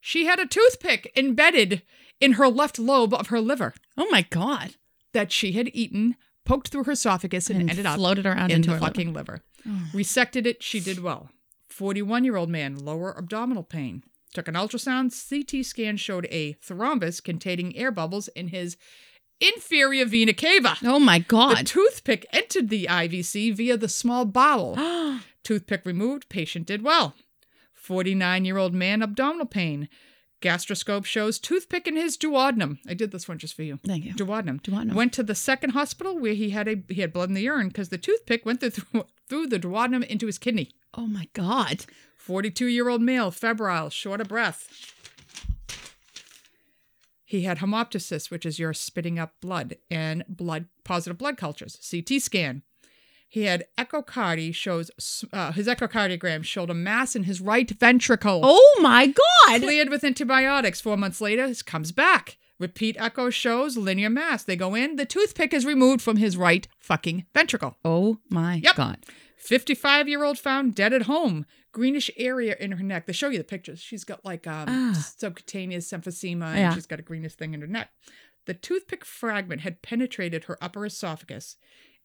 She 0.00 0.26
had 0.26 0.38
a 0.40 0.46
toothpick 0.46 1.12
embedded 1.16 1.82
in 2.20 2.32
her 2.32 2.48
left 2.48 2.78
lobe 2.78 3.12
of 3.14 3.28
her 3.28 3.40
liver 3.40 3.74
Oh 3.96 4.08
my 4.10 4.22
god. 4.22 4.74
that 5.12 5.30
she 5.32 5.52
had 5.52 5.70
eaten, 5.72 6.16
poked 6.46 6.68
through 6.68 6.84
her 6.84 6.92
esophagus, 6.92 7.50
and, 7.50 7.60
And 7.60 7.70
ended 7.70 7.84
up 7.86 7.96
floated 7.96 8.24
around 8.24 8.50
in 8.50 8.56
into 8.56 8.68
the 8.70 8.76
her 8.76 8.80
liver. 8.80 8.86
fucking 8.94 9.12
liver. 9.12 9.42
Oh. 9.68 9.90
Resected 9.92 10.46
it, 10.46 10.62
she 10.62 10.80
did 10.80 11.00
well. 11.02 11.28
41 11.68 12.24
year 12.24 12.36
old 12.36 12.48
man, 12.48 12.76
lower 12.78 13.16
abdominal 13.18 13.62
pain. 13.64 14.02
Took 14.32 14.48
an 14.48 14.54
ultrasound, 14.54 15.10
CT 15.28 15.64
scan 15.64 15.96
showed 15.96 16.26
a 16.30 16.54
thrombus 16.54 17.22
containing 17.22 17.76
air 17.76 17.90
bubbles 17.90 18.28
in 18.28 18.48
his 18.48 18.76
inferior 19.40 20.04
vena 20.06 20.32
cava. 20.32 20.76
Oh 20.84 20.98
my 20.98 21.18
The 21.18 21.24
god. 21.24 21.66
toothpick 21.66 22.26
entered 22.32 22.68
the 22.70 22.86
IVC 22.88 23.54
via 23.54 23.76
the 23.76 23.88
small 23.88 24.24
bowel. 24.24 24.76
Toothpick 25.44 25.82
removed, 25.84 26.28
patient 26.28 26.66
did 26.66 26.82
well. 26.82 27.14
49 27.74 28.44
year 28.44 28.56
old 28.58 28.74
man, 28.74 29.02
abdominal 29.02 29.46
pain. 29.46 29.88
Gastroscope 30.46 31.04
shows 31.04 31.40
toothpick 31.40 31.88
in 31.88 31.96
his 31.96 32.16
duodenum. 32.16 32.78
I 32.88 32.94
did 32.94 33.10
this 33.10 33.26
one 33.28 33.38
just 33.38 33.54
for 33.54 33.64
you. 33.64 33.80
Thank 33.84 34.04
you. 34.04 34.14
Duodenum. 34.14 34.62
Duodenum. 34.62 34.94
Went 34.94 35.12
to 35.14 35.24
the 35.24 35.34
second 35.34 35.70
hospital 35.70 36.18
where 36.18 36.34
he 36.34 36.50
had 36.50 36.68
a 36.68 36.76
he 36.88 37.00
had 37.00 37.12
blood 37.12 37.28
in 37.28 37.34
the 37.34 37.42
urine 37.42 37.68
because 37.68 37.88
the 37.88 37.98
toothpick 37.98 38.46
went 38.46 38.60
through 38.60 39.04
through 39.28 39.48
the 39.48 39.58
duodenum 39.58 40.04
into 40.04 40.26
his 40.26 40.38
kidney. 40.38 40.70
Oh 40.94 41.06
my 41.06 41.28
god. 41.32 41.84
42 42.16 42.66
year 42.66 42.88
old 42.88 43.02
male, 43.02 43.30
febrile, 43.30 43.90
short 43.90 44.20
of 44.20 44.28
breath. 44.28 44.68
He 47.24 47.42
had 47.42 47.58
hemoptysis, 47.58 48.30
which 48.30 48.46
is 48.46 48.60
your 48.60 48.72
spitting 48.72 49.18
up 49.18 49.32
blood, 49.40 49.76
and 49.90 50.24
blood 50.28 50.66
positive 50.84 51.18
blood 51.18 51.36
cultures. 51.36 51.76
CT 51.90 52.22
scan. 52.22 52.62
He 53.28 53.42
had 53.42 53.64
echocardy, 53.76 54.54
shows 54.54 54.90
uh, 55.32 55.52
his 55.52 55.66
echocardiogram 55.66 56.44
showed 56.44 56.70
a 56.70 56.74
mass 56.74 57.14
in 57.16 57.24
his 57.24 57.40
right 57.40 57.68
ventricle. 57.70 58.40
Oh 58.44 58.78
my 58.80 59.06
god. 59.08 59.60
Cleared 59.62 59.90
with 59.90 60.04
antibiotics. 60.04 60.80
Four 60.80 60.96
months 60.96 61.20
later, 61.20 61.46
this 61.46 61.62
comes 61.62 61.92
back. 61.92 62.38
Repeat 62.58 62.96
echo 62.98 63.28
shows 63.28 63.76
linear 63.76 64.08
mass. 64.08 64.42
They 64.44 64.56
go 64.56 64.74
in. 64.74 64.96
The 64.96 65.04
toothpick 65.04 65.52
is 65.52 65.66
removed 65.66 66.00
from 66.00 66.16
his 66.16 66.36
right 66.36 66.66
fucking 66.78 67.26
ventricle. 67.34 67.76
Oh 67.84 68.18
my 68.30 68.60
Yep. 68.62 68.76
god. 68.76 68.98
55 69.36 70.08
year 70.08 70.24
old 70.24 70.38
found 70.38 70.74
dead 70.74 70.92
at 70.92 71.02
home. 71.02 71.44
Greenish 71.72 72.10
area 72.16 72.56
in 72.58 72.72
her 72.72 72.82
neck. 72.82 73.06
They 73.06 73.12
show 73.12 73.28
you 73.28 73.36
the 73.38 73.44
pictures. 73.44 73.80
She's 73.80 74.04
got 74.04 74.24
like 74.24 74.46
um, 74.46 74.64
Ah. 74.68 75.12
subcutaneous 75.18 75.90
emphysema 75.92 76.46
and 76.46 76.58
Yeah. 76.58 76.74
she's 76.74 76.86
got 76.86 76.98
a 77.00 77.02
greenish 77.02 77.34
thing 77.34 77.52
in 77.52 77.60
her 77.60 77.66
neck. 77.66 77.90
The 78.46 78.54
toothpick 78.54 79.04
fragment 79.04 79.60
had 79.62 79.82
penetrated 79.82 80.44
her 80.44 80.56
upper 80.62 80.86
esophagus 80.86 81.56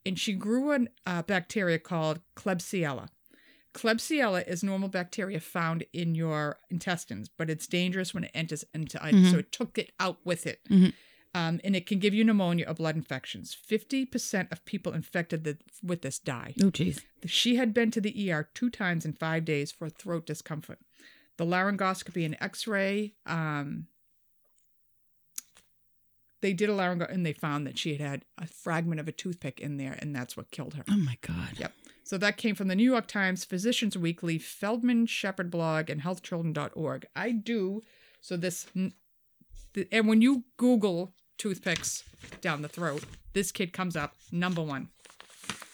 and 0.04 0.18
she 0.18 0.32
grew 0.32 0.72
a 0.72 0.86
uh, 1.06 1.22
bacteria 1.22 1.78
called 1.78 2.20
Klebsiella. 2.36 3.08
Klebsiella 3.74 4.46
is 4.46 4.62
normal 4.62 4.88
bacteria 4.88 5.40
found 5.40 5.84
in 5.92 6.14
your 6.14 6.58
intestines, 6.70 7.28
but 7.28 7.48
it's 7.48 7.66
dangerous 7.66 8.12
when 8.12 8.24
it 8.24 8.30
enters 8.34 8.64
into 8.74 9.02
items. 9.02 9.30
So 9.30 9.38
it 9.38 9.50
took 9.52 9.78
it 9.78 9.92
out 9.98 10.18
with 10.24 10.46
it. 10.46 10.60
Mhm. 10.68 10.92
Um, 11.34 11.60
and 11.64 11.74
it 11.74 11.86
can 11.86 11.98
give 11.98 12.12
you 12.12 12.24
pneumonia 12.24 12.66
or 12.68 12.74
blood 12.74 12.94
infections. 12.96 13.56
50% 13.56 14.52
of 14.52 14.62
people 14.66 14.92
infected 14.92 15.44
th- 15.44 15.56
with 15.82 16.02
this 16.02 16.18
die. 16.18 16.52
Oh 16.62 16.70
jeez. 16.70 17.00
She 17.24 17.56
had 17.56 17.72
been 17.72 17.90
to 17.92 18.02
the 18.02 18.30
ER 18.30 18.50
two 18.52 18.68
times 18.68 19.06
in 19.06 19.14
five 19.14 19.46
days 19.46 19.72
for 19.72 19.88
throat 19.88 20.26
discomfort. 20.26 20.78
The 21.38 21.46
laryngoscopy 21.46 22.26
and 22.26 22.36
x 22.42 22.66
ray, 22.66 23.14
um, 23.24 23.86
they 26.42 26.52
did 26.52 26.68
a 26.68 26.74
laryngo 26.74 27.06
and 27.06 27.24
they 27.24 27.32
found 27.32 27.66
that 27.66 27.78
she 27.78 27.92
had 27.92 28.00
had 28.00 28.24
a 28.36 28.46
fragment 28.46 29.00
of 29.00 29.08
a 29.08 29.12
toothpick 29.12 29.60
in 29.60 29.78
there, 29.78 29.96
and 30.00 30.14
that's 30.14 30.36
what 30.36 30.50
killed 30.50 30.74
her. 30.74 30.84
Oh 30.90 30.96
my 30.96 31.16
god. 31.22 31.56
Yep. 31.56 31.72
So 32.04 32.18
that 32.18 32.36
came 32.36 32.54
from 32.54 32.68
the 32.68 32.74
New 32.74 32.90
York 32.90 33.06
Times, 33.06 33.44
Physicians 33.44 33.96
Weekly, 33.96 34.36
Feldman 34.36 35.06
Shepherd 35.06 35.50
blog, 35.50 35.88
and 35.88 36.02
healthchildren.org. 36.02 37.06
I 37.16 37.30
do. 37.30 37.82
So 38.20 38.36
this, 38.36 38.66
and 38.74 40.08
when 40.08 40.20
you 40.20 40.44
Google 40.56 41.14
toothpicks 41.38 42.04
down 42.40 42.60
the 42.60 42.68
throat, 42.68 43.04
this 43.32 43.52
kid 43.52 43.72
comes 43.72 43.96
up 43.96 44.14
number 44.30 44.62
one. 44.62 44.88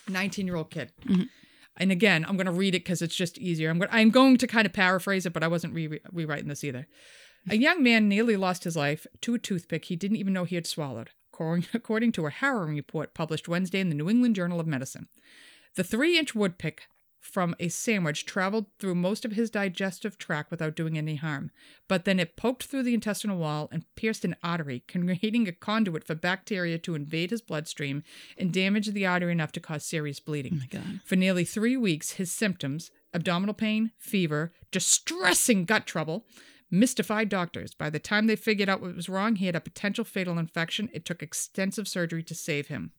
19 0.09 0.47
year 0.47 0.57
old 0.57 0.71
kid. 0.71 0.93
Mm-hmm. 1.05 1.23
And 1.79 1.93
again, 1.93 2.25
I'm 2.29 2.37
going 2.37 2.47
to 2.47 2.53
read 2.53 2.75
it 2.75 2.85
because 2.85 3.03
it's 3.03 3.15
just 3.15 3.39
easier. 3.39 3.71
I'm 3.71 3.79
going, 3.79 3.91
I'm 3.93 4.11
going 4.11 4.37
to 4.39 4.47
kind 4.47 4.67
of 4.67 4.73
paraphrase 4.73 5.27
it, 5.27 5.33
but 5.33 5.45
I 5.45 5.49
wasn't 5.49 5.75
re- 5.75 6.01
rewriting 6.13 6.49
this 6.49 6.65
either. 6.65 6.87
A 7.51 7.57
young 7.57 7.83
man 7.83 8.09
nearly 8.09 8.37
lost 8.37 8.65
his 8.65 8.77
life 8.77 9.07
to 9.23 9.35
a 9.35 9.39
toothpick 9.39 9.87
he 9.87 9.97
didn't 9.97 10.17
even 10.17 10.33
know 10.33 10.45
he 10.45 10.55
had 10.55 10.67
swallowed, 10.67 11.11
according, 11.33 12.13
to 12.13 12.27
a 12.27 12.31
harrowing 12.31 12.77
report 12.77 13.15
published 13.15 13.49
Wednesday 13.49 13.81
in 13.81 13.89
the 13.89 13.95
New 13.95 14.09
England 14.09 14.37
Journal 14.37 14.61
of 14.61 14.67
Medicine. 14.67 15.09
The 15.75 15.85
three 15.85 16.19
inch 16.19 16.35
woodpick 16.35 16.81
from 17.21 17.55
a 17.61 17.69
sandwich 17.69 18.25
traveled 18.25 18.67
through 18.79 18.95
most 18.95 19.25
of 19.25 19.33
his 19.33 19.51
digestive 19.51 20.19
tract 20.19 20.51
without 20.51 20.75
doing 20.75 20.97
any 20.97 21.17
harm, 21.17 21.51
but 21.87 22.05
then 22.05 22.19
it 22.19 22.37
poked 22.37 22.65
through 22.65 22.83
the 22.83 22.95
intestinal 22.95 23.39
wall 23.39 23.69
and 23.71 23.85
pierced 23.97 24.25
an 24.25 24.37
artery, 24.43 24.83
creating 24.89 25.47
a 25.47 25.53
conduit 25.53 26.05
for 26.05 26.15
bacteria 26.15 26.79
to 26.79 26.95
invade 26.95 27.31
his 27.31 27.43
bloodstream 27.43 28.03
and 28.37 28.53
damage 28.53 28.89
the 28.89 29.07
artery 29.07 29.33
enough 29.33 29.53
to 29.53 29.61
cause 29.61 29.85
serious 29.85 30.21
bleeding. 30.21 30.63
Oh. 30.75 30.79
For 31.05 31.17
nearly 31.17 31.45
three 31.45 31.77
weeks, 31.77 32.13
his 32.13 32.33
symptoms 32.33 32.91
abdominal 33.15 33.55
pain, 33.55 33.91
fever, 33.99 34.53
distressing 34.71 35.65
gut 35.65 35.87
trouble 35.87 36.27
mystified 36.71 37.29
doctors. 37.29 37.75
By 37.75 37.91
the 37.91 37.99
time 37.99 38.27
they 38.27 38.37
figured 38.37 38.69
out 38.69 38.81
what 38.81 38.95
was 38.95 39.09
wrong, 39.09 39.37
he 39.37 39.47
had 39.47 39.57
a 39.57 39.61
potential 39.61 40.05
fatal 40.05 40.39
infection. 40.39 40.89
It 40.93 41.05
took 41.05 41.23
extensive 41.23 41.89
surgery 41.89 42.23
to 42.25 42.35
save 42.35 42.69
him. 42.69 42.93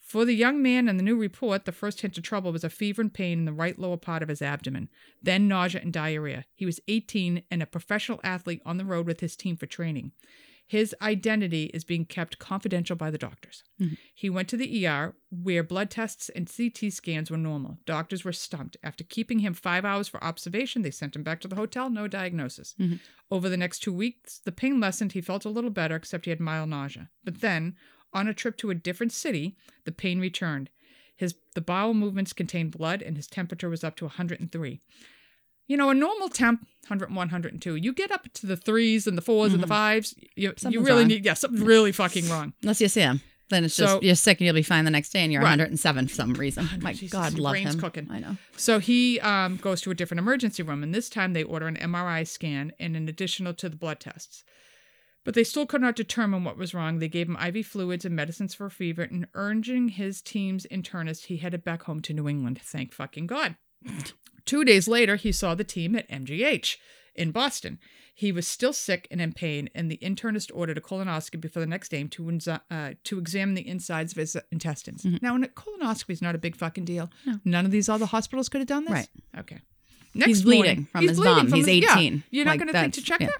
For 0.00 0.24
the 0.24 0.34
young 0.34 0.62
man 0.62 0.88
in 0.88 0.96
the 0.96 1.02
new 1.02 1.16
report, 1.16 1.64
the 1.64 1.72
first 1.72 2.00
hint 2.00 2.16
of 2.16 2.24
trouble 2.24 2.52
was 2.52 2.64
a 2.64 2.70
fever 2.70 3.02
and 3.02 3.12
pain 3.12 3.40
in 3.40 3.44
the 3.44 3.52
right 3.52 3.78
lower 3.78 3.96
part 3.96 4.22
of 4.22 4.28
his 4.28 4.40
abdomen, 4.40 4.88
then 5.22 5.48
nausea 5.48 5.82
and 5.82 5.92
diarrhea. 5.92 6.46
He 6.54 6.64
was 6.64 6.80
18 6.88 7.42
and 7.50 7.62
a 7.62 7.66
professional 7.66 8.20
athlete 8.24 8.62
on 8.64 8.78
the 8.78 8.84
road 8.84 9.06
with 9.06 9.20
his 9.20 9.36
team 9.36 9.56
for 9.56 9.66
training. 9.66 10.12
His 10.68 10.94
identity 11.00 11.64
is 11.72 11.82
being 11.82 12.04
kept 12.04 12.38
confidential 12.38 12.94
by 12.94 13.10
the 13.10 13.16
doctors. 13.18 13.64
He 14.14 14.28
went 14.28 14.48
to 14.50 14.56
the 14.58 14.86
ER 14.86 15.14
where 15.30 15.62
blood 15.62 15.90
tests 15.90 16.28
and 16.28 16.46
CT 16.54 16.92
scans 16.92 17.30
were 17.30 17.38
normal. 17.38 17.78
Doctors 17.86 18.22
were 18.22 18.34
stumped. 18.34 18.76
After 18.82 19.02
keeping 19.02 19.38
him 19.38 19.54
five 19.54 19.86
hours 19.86 20.08
for 20.08 20.22
observation, 20.22 20.82
they 20.82 20.90
sent 20.90 21.16
him 21.16 21.22
back 21.22 21.40
to 21.40 21.48
the 21.48 21.56
hotel, 21.56 21.88
no 21.88 22.06
diagnosis. 22.06 22.74
Over 23.30 23.48
the 23.48 23.56
next 23.56 23.78
two 23.78 23.92
weeks, 23.94 24.40
the 24.44 24.52
pain 24.52 24.78
lessened. 24.78 25.12
He 25.12 25.22
felt 25.22 25.46
a 25.46 25.50
little 25.50 25.70
better, 25.70 25.96
except 25.96 26.26
he 26.26 26.30
had 26.30 26.40
mild 26.40 26.68
nausea. 26.68 27.08
But 27.24 27.40
then, 27.40 27.74
on 28.12 28.28
a 28.28 28.34
trip 28.34 28.56
to 28.58 28.70
a 28.70 28.74
different 28.74 29.12
city, 29.12 29.56
the 29.84 29.92
pain 29.92 30.20
returned. 30.20 30.68
His 31.16 31.34
the 31.54 31.60
bowel 31.62 31.94
movements 31.94 32.32
contained 32.34 32.72
blood, 32.72 33.00
and 33.02 33.16
his 33.16 33.26
temperature 33.26 33.70
was 33.70 33.82
up 33.82 33.96
to 33.96 34.04
103. 34.04 34.80
You 35.68 35.76
know, 35.76 35.90
a 35.90 35.94
normal 35.94 36.28
temp, 36.30 36.62
101, 36.88 37.14
102. 37.14 37.76
You 37.76 37.92
get 37.92 38.10
up 38.10 38.26
to 38.32 38.46
the 38.46 38.56
threes 38.56 39.06
and 39.06 39.16
the 39.16 39.22
4s 39.22 39.52
and 39.52 39.62
the 39.62 39.66
fives, 39.66 40.14
you, 40.34 40.52
you 40.68 40.80
really 40.82 41.00
wrong. 41.02 41.08
need, 41.08 41.24
yeah, 41.24 41.34
something's 41.34 41.62
really 41.62 41.92
fucking 41.92 42.28
wrong. 42.28 42.54
Unless 42.62 42.80
you 42.80 42.88
see 42.88 43.02
him. 43.02 43.20
Then 43.50 43.64
it's 43.64 43.76
just 43.76 43.92
So- 43.94 44.00
you're 44.02 44.14
sick 44.14 44.40
and 44.40 44.46
you'll 44.46 44.54
be 44.54 44.62
fine 44.62 44.84
the 44.84 44.90
next 44.90 45.10
day 45.10 45.20
and 45.20 45.32
you're 45.32 45.40
Right. 45.42 45.50
107 45.58 46.08
for 46.08 46.14
some 46.14 46.34
reason. 46.34 46.68
My 46.80 46.92
Jesus, 46.92 47.12
God, 47.12 47.38
love 47.38 47.52
brain's 47.52 47.74
him. 47.74 47.80
cooking. 47.80 48.06
I 48.10 48.18
know. 48.18 48.36
So 48.56 48.78
he 48.78 49.20
um, 49.20 49.56
goes 49.56 49.80
to 49.82 49.90
a 49.90 49.94
different 49.94 50.18
emergency 50.20 50.62
room, 50.62 50.82
and 50.82 50.94
this 50.94 51.08
time 51.08 51.32
they 51.34 51.44
order 51.44 51.66
an 51.66 51.76
MRI 51.76 52.26
scan 52.26 52.72
and 52.78 52.94
an 52.96 53.08
additional 53.08 53.54
to 53.54 53.68
the 53.68 53.76
blood 53.76 54.00
tests. 54.00 54.44
But 55.24 55.34
they 55.34 55.44
still 55.44 55.66
could 55.66 55.80
not 55.82 55.96
determine 55.96 56.44
what 56.44 56.56
was 56.56 56.72
wrong. 56.74 56.98
They 56.98 57.08
gave 57.08 57.28
him 57.28 57.36
IV 57.36 57.66
fluids 57.66 58.04
and 58.06 58.14
medicines 58.16 58.54
for 58.54 58.66
a 58.66 58.70
fever, 58.70 59.02
and 59.02 59.26
urging 59.34 59.88
his 59.90 60.20
team's 60.22 60.66
internist, 60.70 61.26
he 61.26 61.36
headed 61.38 61.64
back 61.64 61.82
home 61.84 62.00
to 62.02 62.14
New 62.14 62.28
England. 62.28 62.60
Thank 62.62 62.92
fucking 62.94 63.26
God. 63.26 63.56
Two 64.48 64.64
days 64.64 64.88
later, 64.88 65.16
he 65.16 65.30
saw 65.30 65.54
the 65.54 65.62
team 65.64 65.94
at 65.94 66.08
MGH 66.08 66.76
in 67.14 67.32
Boston. 67.32 67.78
He 68.14 68.32
was 68.32 68.48
still 68.48 68.72
sick 68.72 69.06
and 69.10 69.20
in 69.20 69.32
pain, 69.34 69.68
and 69.74 69.90
the 69.90 69.98
internist 69.98 70.50
ordered 70.54 70.78
a 70.78 70.80
colonoscopy 70.80 71.52
for 71.52 71.60
the 71.60 71.66
next 71.66 71.90
day 71.90 72.02
to, 72.04 72.40
uh, 72.70 72.92
to 73.04 73.18
examine 73.18 73.54
the 73.54 73.68
insides 73.68 74.12
of 74.12 74.18
his 74.18 74.36
intestines. 74.50 75.04
Now, 75.20 75.36
a 75.36 75.40
colonoscopy 75.40 76.10
is 76.10 76.22
not 76.22 76.34
a 76.34 76.38
big 76.38 76.56
fucking 76.56 76.86
deal. 76.86 77.10
None 77.44 77.66
of 77.66 77.70
these 77.70 77.88
other 77.90 78.06
hospitals 78.06 78.48
could 78.48 78.60
have 78.62 78.66
done 78.68 78.86
this. 78.86 78.92
Right. 78.92 79.08
Okay. 79.38 79.58
He's 80.14 80.42
morning- 80.44 80.62
bleeding 80.62 80.84
from 80.86 81.00
he's 81.02 81.10
his 81.10 81.18
bleeding 81.18 81.34
bum. 81.36 81.48
from 81.48 81.56
He's 81.58 81.66
his- 81.66 81.76
yeah. 81.84 81.98
18. 81.98 82.22
You're 82.30 82.44
not 82.46 82.52
Like, 82.52 82.60
going 82.60 82.72
to 82.72 82.80
think 82.80 82.94
to 82.94 83.02
check 83.02 83.20
yeah. 83.20 83.26
that? 83.26 83.38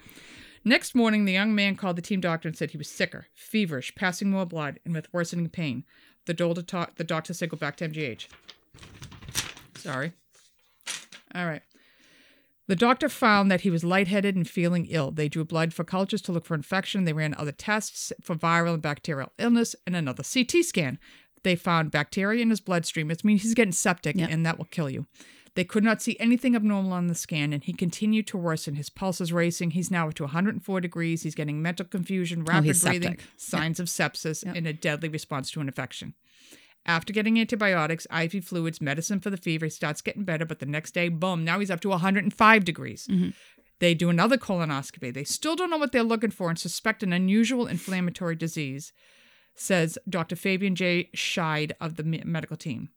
Next 0.64 0.94
morning, 0.94 1.25
the 1.25 1.33
young 1.33 1.55
man 1.55 1.75
called 1.77 1.97
the 1.97 2.03
team 2.03 2.21
doctor 2.21 2.47
and 2.47 2.57
said 2.57 2.73
he 2.73 2.79
was 2.79 2.88
sicker, 2.88 3.27
feverish, 3.35 3.94
passing 3.94 4.31
more 4.31 4.44
blood, 4.44 4.79
and 4.85 4.92
with 4.94 5.11
worsening 5.12 5.49
pain. 5.49 5.85
The 6.27 6.35
the 6.97 7.05
doctor 7.05 7.33
said 7.33 7.49
go 7.49 7.57
back 7.57 7.77
to 7.79 7.88
MGH. 7.88 8.27
Sorry. 9.77 10.12
All 11.34 11.46
right. 11.46 11.62
The 12.66 12.76
doctor 12.76 13.08
found 13.08 13.50
that 13.50 13.62
he 13.62 13.70
was 13.70 13.82
lightheaded 13.82 14.36
and 14.36 14.46
feeling 14.48 14.86
ill. 14.90 15.10
They 15.10 15.28
drew 15.28 15.44
blood 15.44 15.72
for 15.72 15.84
cultures 15.84 16.20
to 16.22 16.32
look 16.32 16.44
for 16.44 16.54
infection. 16.54 17.04
They 17.04 17.14
ran 17.14 17.34
other 17.34 17.52
tests 17.52 18.12
for 18.22 18.36
viral 18.36 18.74
and 18.74 18.82
bacterial 18.82 19.32
illness 19.38 19.74
and 19.86 19.96
another 19.96 20.22
CT 20.22 20.62
scan. 20.64 20.98
They 21.44 21.56
found 21.56 21.90
bacteria 21.90 22.42
in 22.42 22.50
his 22.50 22.60
bloodstream. 22.60 23.10
It 23.10 23.24
means 23.24 23.42
he's 23.42 23.54
getting 23.54 23.72
septic 23.72 24.16
Yeah. 24.16 24.26
and 24.28 24.44
that 24.44 24.58
will 24.58 24.66
kill 24.66 24.90
you. 24.90 25.06
They 25.54 25.64
could 25.64 25.82
not 25.82 26.02
see 26.02 26.16
anything 26.20 26.54
abnormal 26.54 26.92
on 26.92 27.06
the 27.06 27.14
scan, 27.14 27.52
and 27.52 27.64
he 27.64 27.72
continued 27.72 28.26
to 28.28 28.36
worsen. 28.36 28.74
His 28.74 28.90
pulse 28.90 29.20
is 29.20 29.32
racing. 29.32 29.70
He's 29.72 29.90
now 29.90 30.06
up 30.08 30.14
to 30.14 30.24
104 30.24 30.80
degrees. 30.80 31.22
He's 31.22 31.34
getting 31.34 31.60
mental 31.62 31.86
confusion, 31.86 32.40
oh, 32.42 32.52
rapid 32.52 32.76
Oh, 32.76 32.86
breathing, 32.86 33.12
septic. 33.18 33.26
signs 33.38 33.80
of 33.80 33.86
sepsis, 33.86 34.44
and 34.44 34.66
a 34.68 34.72
deadly 34.72 35.08
response 35.08 35.50
to 35.52 35.60
an 35.60 35.66
infection. 35.68 36.14
After 36.88 37.12
getting 37.12 37.38
antibiotics, 37.38 38.07
IV 38.11 38.44
fluids, 38.44 38.81
medicine 38.81 39.20
for 39.20 39.29
the 39.29 39.37
fever, 39.37 39.66
he 39.66 39.70
starts 39.70 40.01
getting 40.01 40.24
better, 40.24 40.46
but 40.46 40.59
the 40.59 40.66
next 40.66 40.92
day, 40.92 41.11
boom, 41.11 41.44
now 41.44 41.59
he's 41.59 41.70
up 41.70 41.81
to 41.81 41.90
105 41.90 42.64
degrees. 42.64 43.07
Mm-hmm. 43.09 43.31
They 43.79 43.92
do 43.92 44.09
another 44.09 44.38
colonoscopy. 44.38 45.12
They 45.12 45.24
still 45.24 45.55
don't 45.55 45.68
know 45.68 45.77
what 45.77 45.92
they're 45.92 46.03
looking 46.03 46.31
for 46.31 46.48
and 46.48 46.59
suspect 46.59 47.03
an 47.03 47.12
unusual 47.12 47.66
inflammatory 47.66 48.37
disease, 48.37 48.94
says 49.55 49.98
Dr. 50.09 50.35
Fabian 50.35 50.74
J. 50.74 51.11
Scheid 51.14 51.72
of 51.79 51.96
the 51.96 52.03
medical 52.03 52.57
team. 52.57 52.88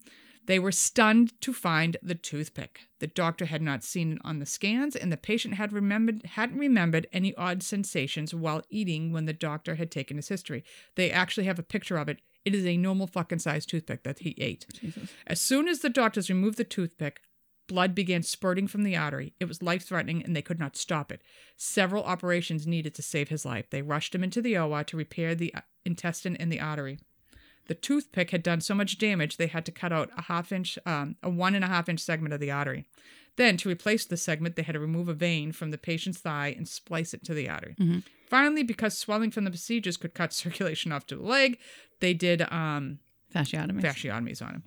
They 0.48 0.58
were 0.58 0.72
stunned 0.72 1.40
to 1.42 1.54
find 1.54 1.98
the 2.02 2.16
toothpick. 2.16 2.88
The 3.00 3.08
doctor 3.08 3.46
had 3.46 3.62
not 3.62 3.84
seen 3.84 4.14
it 4.14 4.22
on 4.24 4.40
the 4.40 4.46
scans, 4.46 4.96
and 4.96 5.12
the 5.12 5.18
patient 5.18 5.56
had 5.56 5.72
remembered 5.72 6.26
hadn't 6.26 6.58
remembered 6.58 7.08
any 7.14 7.36
odd 7.36 7.62
sensations 7.62 8.34
while 8.34 8.64
eating 8.70 9.12
when 9.12 9.26
the 9.26 9.34
doctor 9.34 9.76
had 9.76 9.92
taken 9.92 10.18
his 10.18 10.30
history. 10.30 10.64
They 10.96 11.12
actually 11.12 11.46
have 11.46 11.60
a 11.60 11.64
picture 11.64 11.98
of 11.98 12.10
it. 12.10 12.22
It 12.44 12.56
is 12.56 12.66
a 12.66 12.78
normal 12.78 13.08
fucking 13.08 13.40
sized 13.40 13.70
toothpick 13.70 14.04
that 14.04 14.20
he 14.20 14.36
ate. 14.40 14.66
As 15.28 15.40
soon 15.40 15.68
as 15.68 15.80
the 15.80 15.90
doctors 15.90 16.30
removed 16.30 16.58
the 16.58 16.64
toothpick, 16.64 17.22
blood 17.68 17.94
began 17.96 18.24
spurting 18.24 18.68
from 18.68 18.84
the 18.84 18.98
artery. 18.98 19.34
It 19.40 19.46
was 19.46 19.62
life 19.62 19.84
threatening 19.84 20.24
and 20.24 20.36
they 20.36 20.42
could 20.42 20.60
not 20.60 20.76
stop 20.76 21.12
it. 21.12 21.22
Several 21.56 22.04
operations 22.04 22.68
needed 22.68 22.94
to 22.96 23.02
save 23.02 23.30
his 23.30 23.46
life. 23.46 23.70
They 23.70 23.82
rushed 23.82 24.14
him 24.16 24.24
into 24.24 24.42
the 24.42 24.58
OR 24.58 24.84
to 24.86 24.98
repair 24.98 25.36
the 25.36 25.54
uh, 25.54 25.62
intestine 25.86 26.36
and 26.36 26.52
the 26.52 26.60
artery. 26.60 27.00
The 27.68 27.76
toothpick 27.76 28.32
had 28.32 28.44
done 28.44 28.60
so 28.60 28.74
much 28.76 28.98
damage 28.98 29.38
they 29.38 29.48
had 29.48 29.66
to 29.66 29.72
cut 29.72 29.94
out 29.94 30.10
a 30.18 30.24
half 30.24 30.52
inch, 30.52 30.78
um, 30.86 31.16
a 31.24 31.30
one 31.30 31.56
and 31.56 31.64
a 31.64 31.68
half 31.70 31.88
inch 31.88 32.00
segment 32.02 32.34
of 32.34 32.40
the 32.40 32.52
artery. 32.52 32.86
Then, 33.38 33.56
to 33.58 33.70
replace 33.70 34.04
the 34.06 34.18
segment, 34.18 34.58
they 34.58 34.64
had 34.64 34.74
to 34.74 34.80
remove 34.80 35.08
a 35.08 35.14
vein 35.14 35.54
from 35.54 35.72
the 35.72 35.78
patient's 35.78 36.20
thigh 36.20 36.54
and 36.58 36.68
splice 36.68 37.14
it 37.14 37.24
to 37.26 37.34
the 37.34 37.48
artery. 37.48 37.76
Finally, 38.28 38.64
because 38.64 38.98
swelling 38.98 39.32
from 39.32 39.46
the 39.46 39.52
procedures 39.52 39.96
could 39.96 40.14
cut 40.14 40.34
circulation 40.44 40.92
off 40.92 41.06
to 41.08 41.16
the 41.16 41.24
leg, 41.24 41.58
they 42.02 42.14
did 42.14 42.42
um, 42.52 43.00
Fasciotomy. 43.34 43.82
fasciotomies 43.82 44.42
on 44.42 44.56
him. 44.56 44.64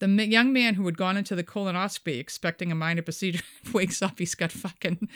The 0.00 0.06
young 0.28 0.52
man 0.52 0.74
who 0.74 0.86
had 0.86 0.96
gone 0.96 1.16
into 1.16 1.34
the 1.34 1.42
colonoscopy 1.42 2.20
expecting 2.20 2.70
a 2.70 2.74
minor 2.76 3.02
procedure 3.02 3.42
wakes 3.72 4.00
up. 4.00 4.18
He's 4.18 4.34
got 4.36 4.52
fucking, 4.52 5.08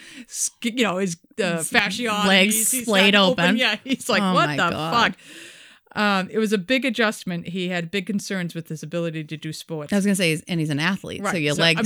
you 0.63 0.83
know, 0.83 0.97
his 0.97 1.15
uh, 1.39 1.59
fasciotomies. 1.63 2.27
legs 2.27 2.71
He's 2.71 2.83
splayed 2.83 3.13
got 3.13 3.31
open. 3.31 3.55
Yeah, 3.57 3.77
he's 3.83 4.09
like, 4.09 4.21
Oh 4.21 4.33
what 4.33 4.47
the 4.49 4.57
God. 4.57 4.93
fuck? 5.13 5.19
Um, 5.95 6.29
it 6.31 6.39
was 6.39 6.51
a 6.51 6.57
big 6.57 6.85
adjustment. 6.85 7.49
He 7.49 7.69
had 7.69 7.91
big 7.91 8.07
concerns 8.07 8.55
with 8.55 8.67
his 8.67 8.81
ability 8.81 9.23
to 9.25 9.37
do 9.37 9.53
sports. 9.53 9.93
I 9.93 9.97
was 9.97 10.05
gonna 10.05 10.15
say, 10.15 10.31
he's, 10.31 10.41
and 10.43 10.59
he's 10.59 10.69
an 10.69 10.79
athlete, 10.79 11.23
so 11.25 11.37
your 11.37 11.53
legs 11.53 11.79
I 11.79 11.83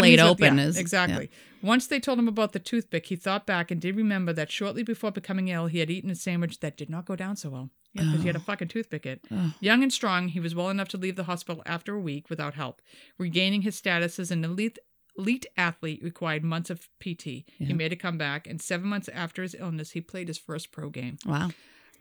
mean, 0.00 0.20
are- 0.20 0.28
open 0.28 0.58
yeah, 0.58 0.64
is 0.64 0.78
exactly. 0.78 1.30
Once 1.62 1.86
they 1.86 2.00
told 2.00 2.18
him 2.18 2.26
about 2.26 2.52
the 2.52 2.58
toothpick, 2.58 3.06
he 3.06 3.14
thought 3.14 3.46
back 3.46 3.70
and 3.70 3.80
did 3.80 3.94
remember 3.94 4.32
that 4.32 4.50
shortly 4.50 4.82
before 4.82 5.12
becoming 5.12 5.48
ill, 5.48 5.66
he 5.66 5.78
had 5.78 5.90
eaten 5.90 6.10
a 6.10 6.14
sandwich 6.14 6.58
that 6.58 6.76
did 6.76 6.90
not 6.90 7.04
go 7.04 7.14
down 7.14 7.36
so 7.36 7.50
well. 7.50 7.70
Yeah, 7.94 8.04
because 8.04 8.22
he 8.22 8.26
had 8.26 8.36
a 8.36 8.40
fucking 8.40 8.68
toothpick 8.68 9.04
it. 9.04 9.24
Young 9.60 9.82
and 9.82 9.92
strong, 9.92 10.28
he 10.28 10.40
was 10.40 10.54
well 10.54 10.70
enough 10.70 10.88
to 10.88 10.96
leave 10.96 11.14
the 11.14 11.24
hospital 11.24 11.62
after 11.66 11.94
a 11.94 12.00
week 12.00 12.30
without 12.30 12.54
help. 12.54 12.80
Regaining 13.18 13.62
his 13.62 13.76
status 13.76 14.18
as 14.18 14.30
an 14.30 14.44
elite 14.44 14.78
elite 15.18 15.44
athlete 15.58 16.02
required 16.02 16.42
months 16.42 16.70
of 16.70 16.88
PT. 16.98 17.44
He 17.58 17.72
made 17.74 17.92
a 17.92 17.96
comeback, 17.96 18.46
and 18.46 18.60
seven 18.60 18.88
months 18.88 19.08
after 19.08 19.42
his 19.42 19.54
illness, 19.54 19.90
he 19.90 20.00
played 20.00 20.28
his 20.28 20.38
first 20.38 20.72
pro 20.72 20.88
game. 20.88 21.18
Wow. 21.26 21.50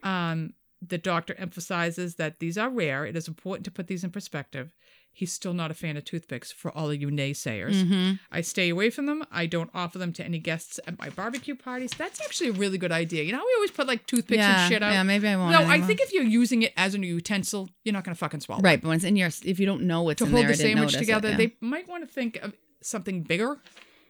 Um, 0.01 0.53
the 0.81 0.97
doctor 0.97 1.35
emphasizes 1.37 2.15
that 2.15 2.39
these 2.39 2.57
are 2.57 2.69
rare. 2.69 3.05
It 3.05 3.15
is 3.15 3.27
important 3.27 3.65
to 3.65 3.71
put 3.71 3.87
these 3.87 4.03
in 4.03 4.09
perspective. 4.09 4.73
He's 5.13 5.33
still 5.33 5.53
not 5.53 5.69
a 5.71 5.73
fan 5.73 5.97
of 5.97 6.05
toothpicks 6.05 6.53
for 6.53 6.71
all 6.71 6.89
of 6.89 6.99
you 7.01 7.09
naysayers. 7.09 7.73
Mm-hmm. 7.83 8.13
I 8.31 8.39
stay 8.41 8.69
away 8.69 8.89
from 8.89 9.07
them. 9.07 9.25
I 9.29 9.45
don't 9.45 9.69
offer 9.73 9.97
them 9.97 10.13
to 10.13 10.23
any 10.23 10.39
guests 10.39 10.79
at 10.87 10.97
my 10.97 11.09
barbecue 11.09 11.53
parties. 11.53 11.91
That's 11.97 12.21
actually 12.21 12.49
a 12.51 12.53
really 12.53 12.77
good 12.77 12.93
idea. 12.93 13.23
You 13.23 13.33
know 13.33 13.39
how 13.39 13.45
we 13.45 13.53
always 13.57 13.71
put 13.71 13.87
like 13.87 14.07
toothpicks 14.07 14.37
Yeah, 14.37 14.63
and 14.63 14.73
shit 14.73 14.81
out? 14.81 14.93
yeah, 14.93 15.03
maybe 15.03 15.27
I 15.27 15.35
won't 15.35 15.51
No, 15.51 15.65
I 15.67 15.81
think 15.81 15.99
if 15.99 16.13
you're 16.13 16.23
using 16.23 16.61
it 16.63 16.71
as 16.77 16.95
a 16.95 16.99
utensil, 16.99 17.69
you're 17.83 17.91
not 17.93 18.05
going 18.05 18.15
to 18.15 18.19
fucking 18.19 18.39
swallow. 18.39 18.61
it. 18.61 18.63
Right, 18.63 18.81
but 18.81 18.87
when 18.87 18.95
it's 18.95 19.05
in 19.05 19.17
your, 19.17 19.29
if 19.43 19.59
you 19.59 19.65
don't 19.65 19.81
know 19.83 20.01
what's 20.03 20.19
To 20.19 20.23
in 20.25 20.31
hold 20.31 20.43
there, 20.45 20.51
the 20.53 20.57
sandwich 20.57 20.77
notice 20.77 20.95
it, 20.95 20.99
together, 20.99 21.29
yeah. 21.31 21.37
they 21.37 21.55
might 21.59 21.89
want 21.89 22.07
to 22.07 22.11
think 22.11 22.37
of 22.37 22.53
something 22.81 23.21
bigger 23.23 23.59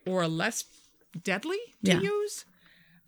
or 0.05 0.27
less 0.27 0.63
deadly 1.23 1.57
to 1.83 1.91
Yeah. 1.93 1.99
use. 2.01 2.45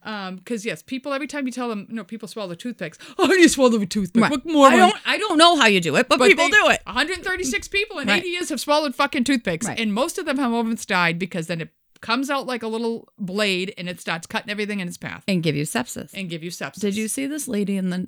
Um, 0.05 0.35
because 0.35 0.65
yes, 0.65 0.81
people 0.83 1.13
every 1.13 1.27
time 1.27 1.45
you 1.45 1.51
tell 1.51 1.69
them, 1.69 1.87
no, 1.89 2.03
people 2.03 2.27
swallow 2.27 2.55
toothpicks. 2.55 2.97
Oh, 3.17 3.31
you 3.31 3.47
swallow 3.47 3.79
a 3.81 3.85
toothpick. 3.85 4.21
Right. 4.23 4.31
What 4.31 4.45
more? 4.45 4.67
I 4.67 4.75
don't, 4.75 4.95
I 5.05 5.17
don't 5.17 5.37
know 5.37 5.55
how 5.57 5.67
you 5.67 5.79
do 5.79 5.95
it, 5.95 6.09
but, 6.09 6.19
But 6.19 6.27
people 6.27 6.45
they- 6.45 6.51
do 6.51 6.69
it. 6.69 6.81
136 6.85 7.67
people 7.69 7.99
in 7.99 8.07
Right. 8.07 8.19
80 8.21 8.27
years 8.29 8.49
have 8.49 8.59
swallowed 8.59 8.95
fucking 8.95 9.23
toothpicks, 9.23 9.65
Right. 9.65 9.79
and 9.79 9.93
most 9.93 10.17
of 10.17 10.25
them 10.25 10.37
have 10.37 10.51
almost 10.51 10.87
died 10.89 11.17
because 11.19 11.47
then 11.47 11.61
it 11.61 11.69
comes 12.01 12.29
out 12.29 12.45
like 12.45 12.63
a 12.63 12.67
little 12.67 13.07
blade 13.17 13.73
and 13.77 13.87
it 13.87 14.01
starts 14.01 14.27
cutting 14.27 14.49
everything 14.49 14.81
in 14.81 14.87
its 14.89 14.97
path 14.97 15.23
And 15.27 15.41
give 15.41 15.55
you 15.55 15.63
sepsis. 15.63 16.11
and 16.13 16.29
give 16.29 16.43
you 16.43 16.51
sepsis. 16.51 16.81
Did 16.81 16.97
you 16.97 17.07
see 17.07 17.25
this 17.27 17.47
lady 17.47 17.77
in 17.77 17.89
the 17.89 18.07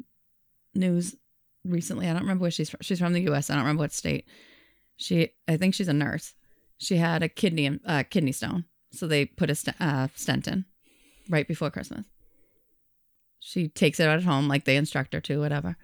news 0.74 1.16
recently? 1.64 2.08
I 2.08 2.12
don't 2.14 2.24
remember 2.24 2.42
where 2.42 2.52
she's 2.52 2.70
from. 2.70 2.80
She's 2.82 3.00
from 3.00 3.14
the 3.14 3.22
U.S. 3.22 3.50
I 3.50 3.54
don't 3.54 3.64
remember 3.64 3.84
what 3.84 3.94
state. 3.94 4.26
She, 4.98 5.30
I 5.48 5.56
think 5.58 5.74
she's 5.76 5.88
a 5.88 5.94
nurse. 5.94 6.34
She 6.78 6.98
had 6.98 7.24
a 7.24 7.30
kidney, 7.30 7.80
uh, 7.86 8.04
kidney 8.10 8.34
stone, 8.34 8.66
so 8.92 9.08
they 9.08 9.26
put 9.26 9.50
a 9.50 9.56
st- 9.56 9.78
uh, 9.80 10.10
stent 10.16 10.48
in 10.50 10.66
right 11.30 11.48
before 11.48 11.70
Christmas. 11.70 12.06
She 13.40 13.68
takes 13.68 14.00
it 14.00 14.08
out 14.08 14.18
at 14.18 14.24
home, 14.24 14.48
like 14.48 14.66
they 14.66 14.76
instruct 14.76 15.14
her 15.14 15.22
to, 15.22 15.40
whatever. 15.40 15.78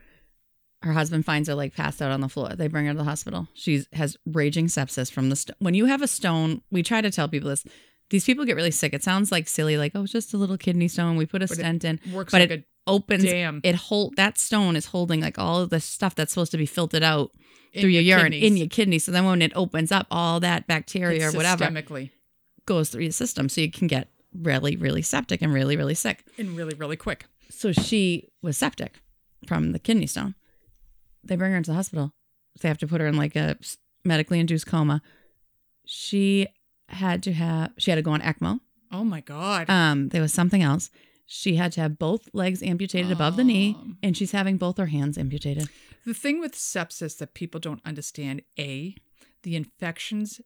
Her 0.81 0.93
husband 0.93 1.25
finds 1.25 1.47
her 1.47 1.53
like 1.53 1.75
passed 1.75 2.01
out 2.01 2.11
on 2.11 2.21
the 2.21 2.29
floor. 2.29 2.49
They 2.55 2.67
bring 2.67 2.85
her 2.87 2.93
to 2.93 2.97
the 2.97 3.03
hospital. 3.03 3.47
She 3.53 3.83
has 3.93 4.17
raging 4.25 4.65
sepsis 4.65 5.11
from 5.11 5.29
the 5.29 5.35
st- 5.35 5.55
when 5.59 5.75
you 5.75 5.85
have 5.85 6.01
a 6.01 6.07
stone. 6.07 6.61
We 6.71 6.81
try 6.81 7.01
to 7.01 7.11
tell 7.11 7.27
people 7.27 7.49
this. 7.49 7.63
These 8.09 8.25
people 8.25 8.45
get 8.45 8.55
really 8.55 8.71
sick. 8.71 8.93
It 8.93 9.03
sounds 9.03 9.31
like 9.31 9.47
silly, 9.47 9.77
like 9.77 9.91
oh, 9.93 10.03
it's 10.03 10.11
just 10.11 10.33
a 10.33 10.37
little 10.37 10.57
kidney 10.57 10.87
stone. 10.87 11.17
We 11.17 11.27
put 11.27 11.43
a 11.43 11.47
But 11.47 11.57
stent 11.57 11.83
in, 11.83 11.99
Works 12.11 12.31
but 12.31 12.41
like 12.41 12.49
it 12.49 12.59
a 12.61 12.65
opens 12.87 13.23
dam 13.23 13.61
it 13.63 13.75
hold 13.75 14.15
that 14.15 14.39
stone 14.39 14.75
is 14.75 14.87
holding 14.87 15.21
like 15.21 15.37
all 15.37 15.61
of 15.61 15.69
the 15.69 15.79
stuff 15.79 16.15
that's 16.15 16.33
supposed 16.33 16.51
to 16.51 16.57
be 16.57 16.65
filtered 16.65 17.03
out 17.03 17.29
in 17.73 17.81
through 17.81 17.91
your, 17.91 18.01
urine 18.01 18.31
kidneys. 18.31 18.51
in 18.51 18.57
your 18.57 18.67
kidney. 18.67 18.97
So 18.97 19.11
then 19.11 19.25
when 19.25 19.41
it 19.43 19.51
opens 19.55 19.91
up, 19.91 20.07
all 20.09 20.39
that 20.39 20.65
bacteria 20.65 21.27
It's 21.27 21.35
or 21.35 21.37
whatever 21.37 21.65
systemically 21.65 22.09
goes 22.65 22.89
through 22.89 23.03
your 23.03 23.11
system. 23.11 23.49
So 23.49 23.61
you 23.61 23.71
can 23.71 23.87
get 23.87 24.07
really, 24.33 24.75
really 24.75 25.01
septic 25.01 25.41
and 25.41 25.53
really, 25.53 25.75
really 25.77 25.95
sick. 25.95 26.23
and 26.37 26.55
really, 26.55 26.75
really 26.75 26.97
quick. 26.97 27.25
So 27.49 27.71
she 27.71 28.29
was 28.41 28.57
septic 28.57 29.01
from 29.47 29.71
the 29.71 29.79
kidney 29.79 30.07
stone. 30.07 30.35
They 31.23 31.35
bring 31.35 31.51
her 31.51 31.57
into 31.57 31.71
the 31.71 31.75
hospital. 31.75 32.13
They 32.61 32.67
have 32.67 32.77
to 32.79 32.87
put 32.87 33.01
her 33.01 33.07
in 33.07 33.15
like 33.17 33.35
a 33.35 33.57
medically 34.03 34.39
induced 34.39 34.67
coma. 34.67 35.01
She 35.85 36.47
had 36.89 37.23
to 37.23 37.33
have 37.33 37.71
she 37.77 37.91
had 37.91 37.95
to 37.97 38.01
go 38.01 38.11
on 38.11 38.21
ECMO. 38.21 38.59
Oh 38.91 39.03
my 39.03 39.21
god. 39.21 39.69
Um, 39.69 40.09
there 40.09 40.21
was 40.21 40.33
something 40.33 40.61
else. 40.61 40.89
She 41.25 41.55
had 41.55 41.71
to 41.73 41.81
have 41.81 41.97
both 41.97 42.27
legs 42.33 42.61
amputated 42.61 43.09
above 43.11 43.37
the 43.37 43.43
knee, 43.45 43.75
Um. 43.79 43.97
and 44.03 44.17
she's 44.17 44.33
having 44.33 44.57
both 44.57 44.77
her 44.77 44.87
hands 44.87 45.17
amputated. 45.17 45.69
The 46.05 46.13
thing 46.13 46.41
with 46.41 46.53
sepsis 46.55 47.17
that 47.19 47.33
people 47.33 47.59
don't 47.61 47.79
understand 47.85 48.41
A, 48.59 48.95
the 49.43 49.55
infections, 49.55 50.41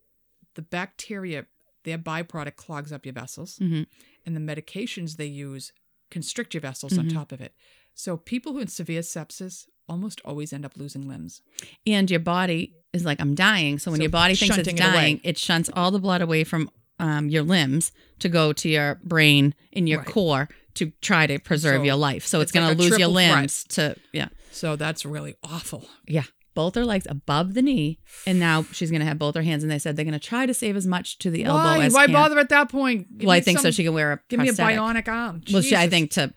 the 0.53 0.61
bacteria, 0.61 1.47
their 1.85 1.97
byproduct 1.97 2.57
clogs 2.57 2.91
up 2.91 3.05
your 3.05 3.13
vessels, 3.13 3.57
Mhm. 3.59 3.85
and 4.25 4.35
the 4.35 4.41
medications 4.41 5.15
they 5.15 5.25
use 5.25 5.71
constrict 6.11 6.53
your 6.53 6.61
vessels 6.61 6.97
on 6.97 7.07
Mhm. 7.07 7.13
top 7.13 7.31
of 7.31 7.41
it. 7.41 7.53
So 7.93 8.17
people 8.17 8.53
who 8.53 8.59
in 8.59 8.67
severe 8.67 9.01
sepsis 9.01 9.65
almost 9.87 10.19
always 10.25 10.51
end 10.51 10.65
up 10.65 10.75
losing 10.77 11.07
limbs. 11.07 11.41
And 11.87 12.09
your 12.11 12.19
body 12.19 12.73
is 12.93 13.05
like, 13.05 13.19
I'm 13.21 13.35
dying. 13.35 13.79
So 13.79 13.89
when 13.91 13.99
So 13.99 14.03
your 14.03 14.09
body 14.11 14.35
thinks 14.35 14.57
it's 14.57 14.67
shunting 14.67 14.75
it 14.85 14.93
dying, 14.93 15.21
it, 15.23 15.37
shunts 15.37 15.69
all 15.73 15.91
the 15.91 15.99
blood 15.99 16.21
away 16.21 16.43
from 16.43 16.69
um, 16.97 17.27
your 17.29 17.43
limbs 17.43 17.91
to 18.19 18.29
go 18.29 18.53
to 18.53 18.69
your 18.69 19.01
brain 19.03 19.53
and 19.73 19.87
your 19.89 19.99
Right. 19.99 20.07
core 20.07 20.49
to 20.75 20.91
try 21.01 21.27
to 21.27 21.39
preserve 21.39 21.81
So 21.81 21.83
your 21.83 21.95
life. 21.95 22.25
So 22.25 22.39
it's, 22.39 22.49
it's 22.49 22.51
going 22.53 22.67
like 22.67 22.77
to 22.77 22.81
lose 22.83 22.89
your 22.91 22.99
triple 22.99 23.13
threat. 23.15 23.35
limbs 23.39 23.63
to, 23.69 23.95
yeah. 24.13 24.29
So 24.51 24.75
that's 24.77 25.05
really 25.05 25.35
awful. 25.43 25.89
Yeah. 26.07 26.23
Both 26.55 26.73
her 26.75 26.85
legs 26.85 27.05
above 27.09 27.53
the 27.53 27.61
knee. 27.61 27.99
And 28.25 28.39
now 28.39 28.63
she's 28.71 28.89
going 28.89 29.01
to 29.01 29.05
have 29.05 29.19
both 29.19 29.35
her 29.35 29.41
hands. 29.43 29.61
And 29.61 29.71
they 29.71 29.77
said 29.77 29.95
they're 29.95 30.05
going 30.05 30.13
to 30.19 30.19
try 30.27 30.45
to 30.47 30.53
save 30.53 30.75
as 30.75 30.87
much 30.87 31.19
to 31.19 31.29
the 31.29 31.43
elbow 31.43 31.63
Why? 31.63 31.85
as 31.85 31.93
Why 31.93 32.05
can. 32.05 32.13
bother 32.13 32.39
at 32.39 32.49
that 32.49 32.69
point? 32.69 33.17
Give 33.19 33.27
Well, 33.27 33.35
I 33.35 33.41
think 33.41 33.59
so 33.59 33.69
she 33.71 33.83
can 33.83 33.93
wear 33.93 34.13
a 34.13 34.19
Give 34.29 34.39
me 34.39 34.49
a 34.49 34.53
bionic 34.53 35.07
arm. 35.07 35.41
Well, 35.53 35.61
she, 35.61 35.75
I 35.75 35.87
think 35.89 36.11
to, 36.11 36.33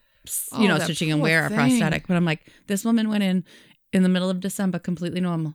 Oh, 0.53 0.61
you 0.61 0.69
know, 0.69 0.79
so 0.79 0.93
she 0.93 1.07
can 1.07 1.21
wear 1.21 1.47
a 1.47 1.51
prosthetic. 1.51 2.07
But 2.07 2.17
I'm 2.19 2.25
like, 2.27 2.47
this 2.67 2.85
woman 2.85 3.09
went 3.09 3.23
in 3.23 3.45
in 3.95 4.03
the 4.03 4.09
middle 4.11 4.29
of 4.29 4.41
December 4.41 4.79
completely 4.79 5.21
normal. 5.21 5.55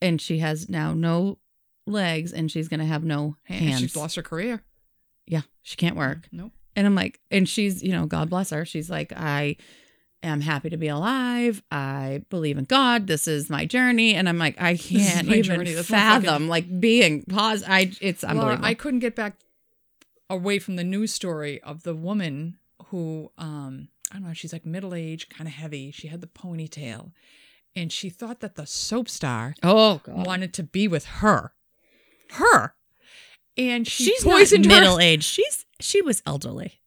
And 0.00 0.20
she 0.20 0.38
has 0.38 0.68
now 0.68 0.92
no 0.92 1.38
legs 1.86 2.32
and 2.32 2.50
she's 2.50 2.68
going 2.68 2.80
to 2.80 2.86
have 2.86 3.02
no 3.04 3.36
And 3.48 3.58
hands. 3.70 3.80
she's 3.80 3.96
lost 3.96 4.16
her 4.16 4.22
career. 4.22 4.62
Yeah, 5.26 5.42
she 5.62 5.76
can't 5.76 5.96
work. 5.96 6.28
Nope. 6.30 6.52
And 6.76 6.86
I'm 6.86 6.94
like, 6.94 7.18
and 7.30 7.48
she's, 7.48 7.82
you 7.82 7.90
know, 7.92 8.06
God 8.06 8.28
bless 8.30 8.50
her. 8.50 8.64
She's 8.66 8.90
like, 8.90 9.12
I 9.16 9.56
am 10.22 10.40
happy 10.40 10.70
to 10.70 10.76
be 10.76 10.88
alive. 10.88 11.62
I 11.70 12.22
believe 12.30 12.58
in 12.58 12.64
God. 12.64 13.06
This 13.06 13.28
is 13.28 13.48
my 13.50 13.64
journey. 13.66 14.14
And 14.14 14.28
I'm 14.28 14.38
like, 14.38 14.60
I 14.60 14.76
can't 14.76 15.28
even 15.28 15.42
journey. 15.42 15.74
Fathom 15.74 16.48
like 16.48 16.80
being 16.80 17.22
pause. 17.24 17.62
I 17.66 17.92
it's 18.00 18.22
Laura, 18.22 18.36
unbelievable. 18.36 18.64
I 18.66 18.74
couldn't 18.74 19.00
get 19.00 19.14
back 19.14 19.36
away 20.28 20.58
from 20.58 20.76
the 20.76 20.84
news 20.84 21.12
story 21.12 21.62
of 21.62 21.82
the 21.84 21.94
woman 21.94 22.58
who, 22.86 23.30
um, 23.38 23.88
I 24.10 24.14
don't 24.14 24.26
know, 24.28 24.32
she's 24.34 24.52
like 24.52 24.66
middle 24.66 24.94
aged, 24.94 25.30
kind 25.34 25.48
of 25.48 25.54
heavy. 25.54 25.90
She 25.90 26.08
had 26.08 26.20
the 26.20 26.26
ponytail, 26.26 27.12
and 27.74 27.92
she 27.92 28.10
thought 28.10 28.40
that 28.40 28.54
the 28.56 28.66
soap 28.66 29.08
star 29.08 29.54
oh 29.62 30.00
God. 30.04 30.26
wanted 30.26 30.52
to 30.54 30.62
be 30.62 30.88
with 30.88 31.04
her, 31.06 31.52
her, 32.32 32.74
and 33.56 33.86
she 33.86 34.04
She's 34.04 34.24
poisoned 34.24 34.64
her. 34.66 34.68
middle 34.70 34.98
aged. 34.98 35.24
She's 35.24 35.64
she 35.80 36.02
was 36.02 36.22
elderly. 36.26 36.80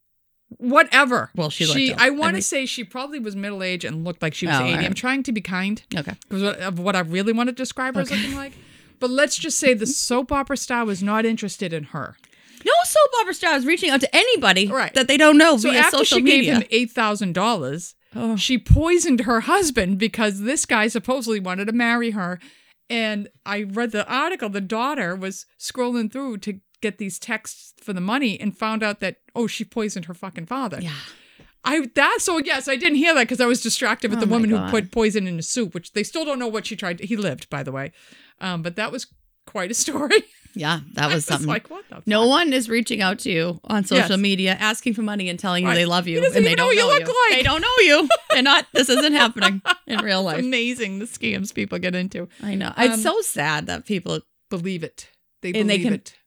Whatever. 0.57 1.29
Well, 1.35 1.49
she 1.49 1.65
looked. 1.65 2.01
I 2.01 2.09
want 2.09 2.35
to 2.35 2.41
say 2.41 2.65
she 2.65 2.83
probably 2.83 3.19
was 3.19 3.35
middle 3.35 3.61
aged 3.63 3.85
and 3.85 4.03
looked 4.03 4.21
like 4.21 4.33
she 4.33 4.47
was 4.47 4.55
oh, 4.55 4.63
eighty. 4.63 4.71
alright. 4.71 4.85
I'm 4.85 4.93
trying 4.93 5.23
to 5.23 5.31
be 5.31 5.41
kind 5.41 5.81
Okay. 5.95 6.13
because 6.27 6.57
of 6.57 6.79
what 6.79 6.95
I 6.95 7.01
really 7.01 7.33
want 7.33 7.47
to 7.49 7.53
describe 7.53 7.95
her 7.95 8.01
as 8.01 8.11
looking 8.11 8.35
like. 8.35 8.53
But 8.99 9.09
let's 9.11 9.37
just 9.37 9.59
say 9.59 9.73
the 9.73 9.85
soap 10.07 10.31
opera 10.31 10.57
star 10.57 10.85
was 10.85 11.01
not 11.03 11.25
interested 11.25 11.71
in 11.71 11.85
her. 11.85 12.17
No 12.65 12.71
soap 12.83 13.09
opera 13.21 13.33
star 13.33 13.55
is 13.55 13.65
reaching 13.65 13.89
out 13.89 14.01
to 14.01 14.13
anybody 14.13 14.67
Right. 14.67 14.93
that 14.95 15.07
they 15.07 15.15
don't 15.17 15.37
know 15.37 15.55
So 15.57 15.69
via 15.69 15.79
after 15.81 15.97
social 15.99 16.17
she 16.17 16.23
media. 16.23 16.53
gave 16.55 16.61
him 16.63 16.67
eight 16.71 16.91
thousand 16.91 17.33
dollars, 17.33 17.95
Oh. 18.15 18.35
she 18.35 18.57
poisoned 18.57 19.21
her 19.21 19.41
husband 19.41 19.99
because 19.99 20.41
this 20.41 20.65
guy 20.65 20.87
supposedly 20.87 21.39
wanted 21.39 21.65
to 21.65 21.73
marry 21.73 22.11
her. 22.11 22.39
And 22.89 23.29
I 23.45 23.61
read 23.63 23.91
the 23.91 24.05
article. 24.11 24.49
The 24.49 24.61
daughter 24.61 25.15
was 25.15 25.45
scrolling 25.59 26.11
through 26.11 26.39
to 26.39 26.59
get 26.81 26.97
these 26.97 27.19
texts 27.19 27.73
for 27.81 27.93
the 27.93 28.01
money 28.01 28.39
and 28.39 28.57
found 28.57 28.83
out 28.83 28.99
that 28.99 29.17
oh, 29.35 29.47
she 29.47 29.63
poisoned 29.65 30.05
her 30.05 30.13
fucking 30.13 30.45
father. 30.45 30.79
yeah. 30.81 30.91
I 31.65 31.87
that 31.95 32.17
so 32.21 32.37
yes, 32.37 32.67
I 32.69 32.77
didn't 32.77 32.95
hear 32.95 33.13
that 33.13 33.23
because 33.23 33.41
I 33.41 33.45
was 33.45 33.61
distracted 33.61 34.09
with 34.11 34.19
Oh 34.19 34.25
the 34.25 34.31
woman 34.31 34.49
who 34.49 34.59
put 34.69 34.91
poison 34.91 35.27
in 35.27 35.35
his 35.35 35.49
soup, 35.49 35.73
which 35.73 35.91
they 35.91 36.03
still 36.03 36.23
don't 36.23 36.39
know 36.39 36.47
what 36.47 36.65
she 36.65 36.75
tried. 36.77 36.99
To, 36.99 37.05
he 37.05 37.17
lived, 37.17 37.49
by 37.49 37.63
the 37.63 37.71
way, 37.73 37.91
um, 38.39 38.61
but 38.61 38.77
that 38.77 38.91
was 38.93 39.07
quite 39.45 39.69
a 39.71 39.73
story. 39.73 40.23
Yeah, 40.55 40.79
that 40.93 41.05
was 41.05 41.15
was 41.15 41.25
something. 41.25 41.47
like, 41.47 41.69
what 41.69 41.85
the? 41.89 42.01
No 42.07 42.25
one 42.27 42.53
is 42.53 42.69
reaching 42.69 43.03
out 43.03 43.19
to 43.19 43.31
you 43.31 43.59
on 43.65 43.83
social 43.85 44.09
Yes. 44.13 44.19
media 44.19 44.57
asking 44.59 44.95
for 44.95 45.03
money 45.03 45.29
and 45.29 45.37
telling 45.37 45.61
you 45.63 45.69
Right. 45.69 45.75
they 45.75 45.85
love 45.85 46.07
you 46.07 46.25
and 46.25 46.33
they 46.43 46.55
know 46.55 46.63
don't 46.65 46.73
you 46.73 46.79
know 46.81 46.87
look 46.87 47.03
like. 47.07 47.37
They 47.37 47.43
don't 47.43 47.61
know 47.61 47.67
you. 47.81 48.09
They're 48.31 48.41
not. 48.41 48.65
This 48.73 48.89
isn't 48.89 49.13
happening 49.13 49.61
in 49.85 49.99
real 50.03 50.21
It's 50.21 50.25
life. 50.25 50.39
amazing 50.39 50.97
the 50.97 51.05
scams 51.05 51.53
people 51.53 51.77
get 51.77 51.93
into. 51.93 52.27
I 52.41 52.55
know. 52.55 52.73
Um, 52.75 52.89
it's 52.91 53.03
so 53.03 53.21
sad 53.21 53.67
that 53.67 53.85
people, 53.85 54.21
Believe 54.49 54.81
it. 54.83 55.09
They 55.43 55.49
And 55.49 55.69
they 55.69 55.77
believe 55.77 55.83
can- 55.83 55.93
it. 55.93 56.17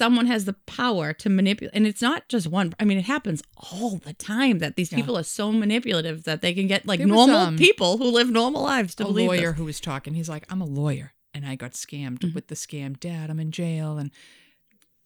Someone 0.00 0.26
has 0.34 0.44
the 0.46 0.54
power 0.80 1.12
to 1.22 1.28
manipulate, 1.28 1.74
and 1.76 1.86
it's 1.86 2.00
not 2.02 2.28
just 2.28 2.46
one. 2.46 2.74
I 2.80 2.84
mean, 2.84 2.98
it 2.98 3.04
happens 3.16 3.42
all 3.72 3.98
the 3.98 4.14
time 4.14 4.58
that 4.60 4.74
these 4.76 4.90
Yeah. 4.90 4.98
people 4.98 5.16
are 5.18 5.22
so 5.38 5.52
manipulative 5.52 6.24
that 6.24 6.40
they 6.40 6.52
can 6.54 6.66
get 6.66 6.86
like 6.86 6.98
There 7.00 7.06
was, 7.08 7.14
normal 7.16 7.36
um, 7.48 7.56
people 7.58 7.98
who 7.98 8.08
live 8.10 8.30
normal 8.30 8.62
lives 8.62 8.94
to 8.96 9.02
a 9.04 9.06
believe 9.06 9.28
lawyer 9.28 9.50
this. 9.50 9.58
who 9.58 9.64
was 9.66 9.78
talking. 9.80 10.14
He's 10.14 10.28
like, 10.28 10.44
I'm 10.50 10.62
a 10.62 10.66
lawyer, 10.82 11.12
and 11.34 11.44
I 11.46 11.54
got 11.56 11.72
scammed 11.72 12.20
Mhm. 12.20 12.34
with 12.34 12.46
the 12.48 12.54
scam. 12.54 12.98
Dad, 12.98 13.30
I'm 13.30 13.38
in 13.40 13.50
jail, 13.52 13.98
and 13.98 14.10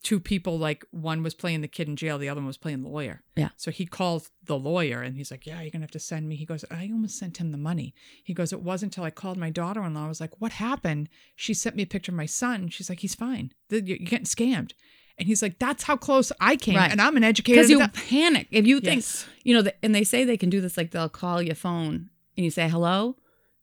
two 0.05 0.19
people 0.19 0.57
like 0.59 0.85
one 0.91 1.23
was 1.23 1.33
playing 1.33 1.61
the 1.61 1.67
kid 1.67 1.87
in 1.89 1.95
jail, 1.95 2.17
the 2.19 2.29
other 2.29 2.39
one 2.39 2.45
was 2.47 2.57
playing 2.65 2.83
the 2.83 2.89
lawyer. 2.89 3.23
Yeah. 3.35 3.49
So 3.57 3.71
he 3.71 3.85
calls 3.85 4.29
the 4.43 4.57
lawyer, 4.57 5.01
and 5.01 5.17
he's 5.17 5.31
like, 5.31 5.45
Yeah, 5.47 5.59
you're 5.61 5.71
gonna 5.71 5.83
have 5.83 5.91
to 5.91 5.99
send 5.99 6.29
me. 6.29 6.35
He 6.35 6.45
goes, 6.45 6.63
I 6.69 6.83
almost 6.93 7.17
sent 7.17 7.37
him 7.37 7.51
the 7.51 7.57
money. 7.57 7.93
He 8.23 8.33
goes, 8.33 8.53
It 8.53 8.61
wasn't 8.61 8.93
until 8.93 9.03
I 9.03 9.09
called 9.11 9.37
my 9.37 9.49
daughter-in-law. 9.49 10.05
I 10.05 10.07
was 10.07 10.21
like, 10.21 10.39
What 10.39 10.53
happened? 10.53 11.09
She 11.35 11.53
sent 11.53 11.75
me 11.75 11.83
a 11.83 11.87
picture 11.87 12.11
of 12.11 12.15
my 12.17 12.27
son. 12.27 12.69
She's 12.69 12.89
like, 12.89 12.99
He's 13.01 13.15
fine. 13.15 13.51
You're 13.69 13.81
getting 13.97 14.25
scammed. 14.25 14.73
And 15.17 15.27
he's 15.27 15.41
like, 15.41 15.57
That's 15.59 15.83
how 15.83 15.97
close 15.97 16.31
I 16.39 16.55
came, 16.55 16.75
Right. 16.75 16.91
and 16.91 17.01
I'm 17.01 17.17
an 17.17 17.23
educator. 17.23 17.55
because 17.57 17.69
you 17.71 17.79
that- 17.79 17.93
panic 17.93 18.47
if 18.51 18.67
you 18.67 18.79
think 18.81 18.97
Yes. 19.01 19.25
you 19.43 19.53
know 19.55 19.63
the, 19.63 19.73
and 19.83 19.95
they 19.95 20.03
say 20.03 20.23
they 20.23 20.37
can 20.37 20.49
do 20.51 20.61
this 20.61 20.77
like 20.77 20.91
they'll 20.91 21.09
call 21.09 21.41
your 21.41 21.55
phone 21.55 22.09
and 22.37 22.43
you 22.45 22.51
say 22.51 22.69
hello 22.69 23.15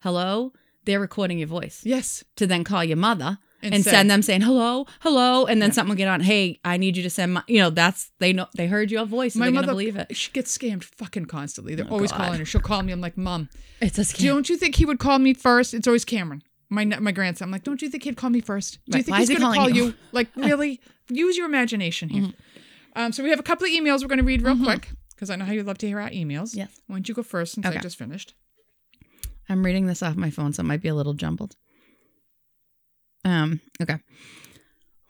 hello 0.03 0.53
they're 0.85 0.99
recording 1.01 1.39
your 1.39 1.47
voice 1.49 1.83
Yes. 1.85 2.25
to 2.37 2.47
then 2.47 2.65
call 2.65 2.83
your 2.85 2.97
mother 2.97 3.39
And 3.64 3.75
and, 3.75 3.85
say- 3.85 3.92
send 3.92 4.11
them 4.11 4.22
saying 4.22 4.40
hello 4.40 4.87
hello 5.01 5.46
and 5.46 5.62
then 5.62 5.70
Yeah. 5.70 5.75
something 5.75 5.90
will 5.90 5.96
get 5.96 6.09
on 6.09 6.20
hey 6.20 6.59
i 6.64 6.77
need 6.77 6.96
you 6.96 7.03
to 7.05 7.11
send 7.11 7.35
my 7.35 7.42
you 7.46 7.59
know 7.61 7.70
that's 7.70 8.11
they 8.18 8.33
know 8.33 8.46
they 8.57 8.66
heard 8.66 8.90
your 8.90 9.05
voice 9.07 9.37
My 9.37 9.51
mother, 9.51 9.66
gonna 9.68 9.72
believe 9.75 9.96
it 9.96 10.16
she 10.16 10.33
gets 10.33 10.57
scammed 10.57 10.83
fucking 10.83 11.27
constantly. 11.27 11.75
They're 11.77 11.87
Oh, 11.88 11.92
always 11.94 12.11
God. 12.11 12.18
calling 12.25 12.38
her. 12.40 12.44
She'll 12.44 12.61
call 12.61 12.83
me. 12.83 12.92
I'm 12.92 13.01
like, 13.01 13.16
Mom, 13.16 13.48
it's 13.81 13.98
a 13.98 14.03
scam 14.03 14.27
don't 14.27 14.48
you 14.48 14.57
think 14.57 14.75
he 14.75 14.85
would 14.85 14.98
call 14.98 15.18
me 15.20 15.33
first? 15.33 15.75
It's 15.75 15.87
always 15.87 16.05
Cameron, 16.05 16.42
my 16.70 16.85
my 16.85 17.12
grandson. 17.12 17.46
I'm 17.46 17.53
like, 17.53 17.62
don't 17.62 17.81
you 17.83 17.88
think 17.88 18.03
he'd 18.03 18.16
call 18.16 18.31
me 18.31 18.40
first? 18.40 18.79
Do 18.90 18.98
you 18.98 19.05
think 19.05 19.12
Why 19.14 19.20
he's 19.20 19.29
he 19.29 19.37
going 19.37 19.53
to 19.53 19.59
call 19.59 19.70
you? 19.70 19.85
you? 19.87 19.94
Like, 20.11 20.29
really? 20.37 20.81
Use 21.09 21.37
your 21.37 21.46
imagination 21.46 22.09
here. 22.09 22.33
Um, 22.96 23.12
so 23.12 23.22
we 23.22 23.31
have 23.31 23.38
a 23.38 23.42
couple 23.44 23.64
of 23.66 23.72
emails 23.72 24.03
we're 24.03 24.09
going 24.09 24.18
to 24.18 24.25
read 24.25 24.42
real 24.42 24.59
quick 24.62 24.88
because 25.14 25.31
I 25.31 25.37
know 25.37 25.44
how 25.44 25.53
you 25.53 25.62
love 25.62 25.79
to 25.79 25.87
hear 25.87 26.01
our 26.01 26.11
emails. 26.11 26.55
Yes. 26.57 26.70
Why 26.88 26.96
don't 26.96 27.09
you 27.09 27.14
go 27.14 27.22
first 27.22 27.55
since 27.55 27.64
I 27.66 27.70
Okay. 27.70 27.79
just 27.81 27.96
finished? 27.96 28.35
i'm 29.48 29.64
reading 29.66 29.87
this 29.87 30.03
off 30.03 30.14
my 30.16 30.31
phone 30.31 30.53
so 30.53 30.61
it 30.62 30.66
might 30.66 30.81
be 30.81 30.88
a 30.88 30.94
little 30.94 31.14
jumbled 31.14 31.57
um 33.25 33.61
okay 33.81 33.99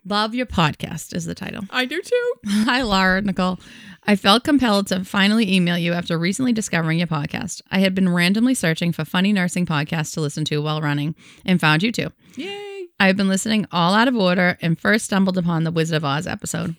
love 0.05 0.35
your 0.35 0.46
podcast 0.46 1.14
is 1.14 1.25
the 1.25 1.35
title 1.35 1.64
I 1.70 1.85
do 1.85 2.01
too. 2.01 2.33
Hi, 2.46 2.83
Laura 2.83 3.20
Nicole. 3.22 3.59
I 4.05 4.16
felt 4.16 4.42
compelled 4.42 4.88
to 4.88 5.05
finally 5.05 5.55
email 5.55 5.79
you 5.79 5.92
after 5.92 6.18
recently 6.18 6.53
discovering 6.53 6.98
your 6.98 7.07
podcast. 7.07 7.62
I 7.70 7.79
had 7.79 7.94
been 7.94 8.09
randomly 8.12 8.55
searching 8.55 8.90
for 8.92 9.05
funny 9.05 9.33
nursing 9.33 9.64
podcasts 9.64 10.12
to 10.14 10.20
listen 10.20 10.44
to 10.46 10.61
while 10.61 10.81
running 10.81 11.14
and 11.44 11.61
found 11.61 11.85
you 11.85 11.92
too. 11.92 12.09
Yay! 12.35 12.87
I 12.98 13.07
have 13.07 13.16
been 13.16 13.29
listening 13.29 13.66
all 13.70 13.94
out 13.94 14.09
of 14.09 14.16
order 14.16 14.59
and 14.61 14.79
first 14.79 15.05
stumbled 15.05 15.38
upon 15.38 15.62
the 15.62 15.70
Wizard 15.70 15.96
of 15.98 16.05
Oz 16.05 16.27
episode. 16.27 16.75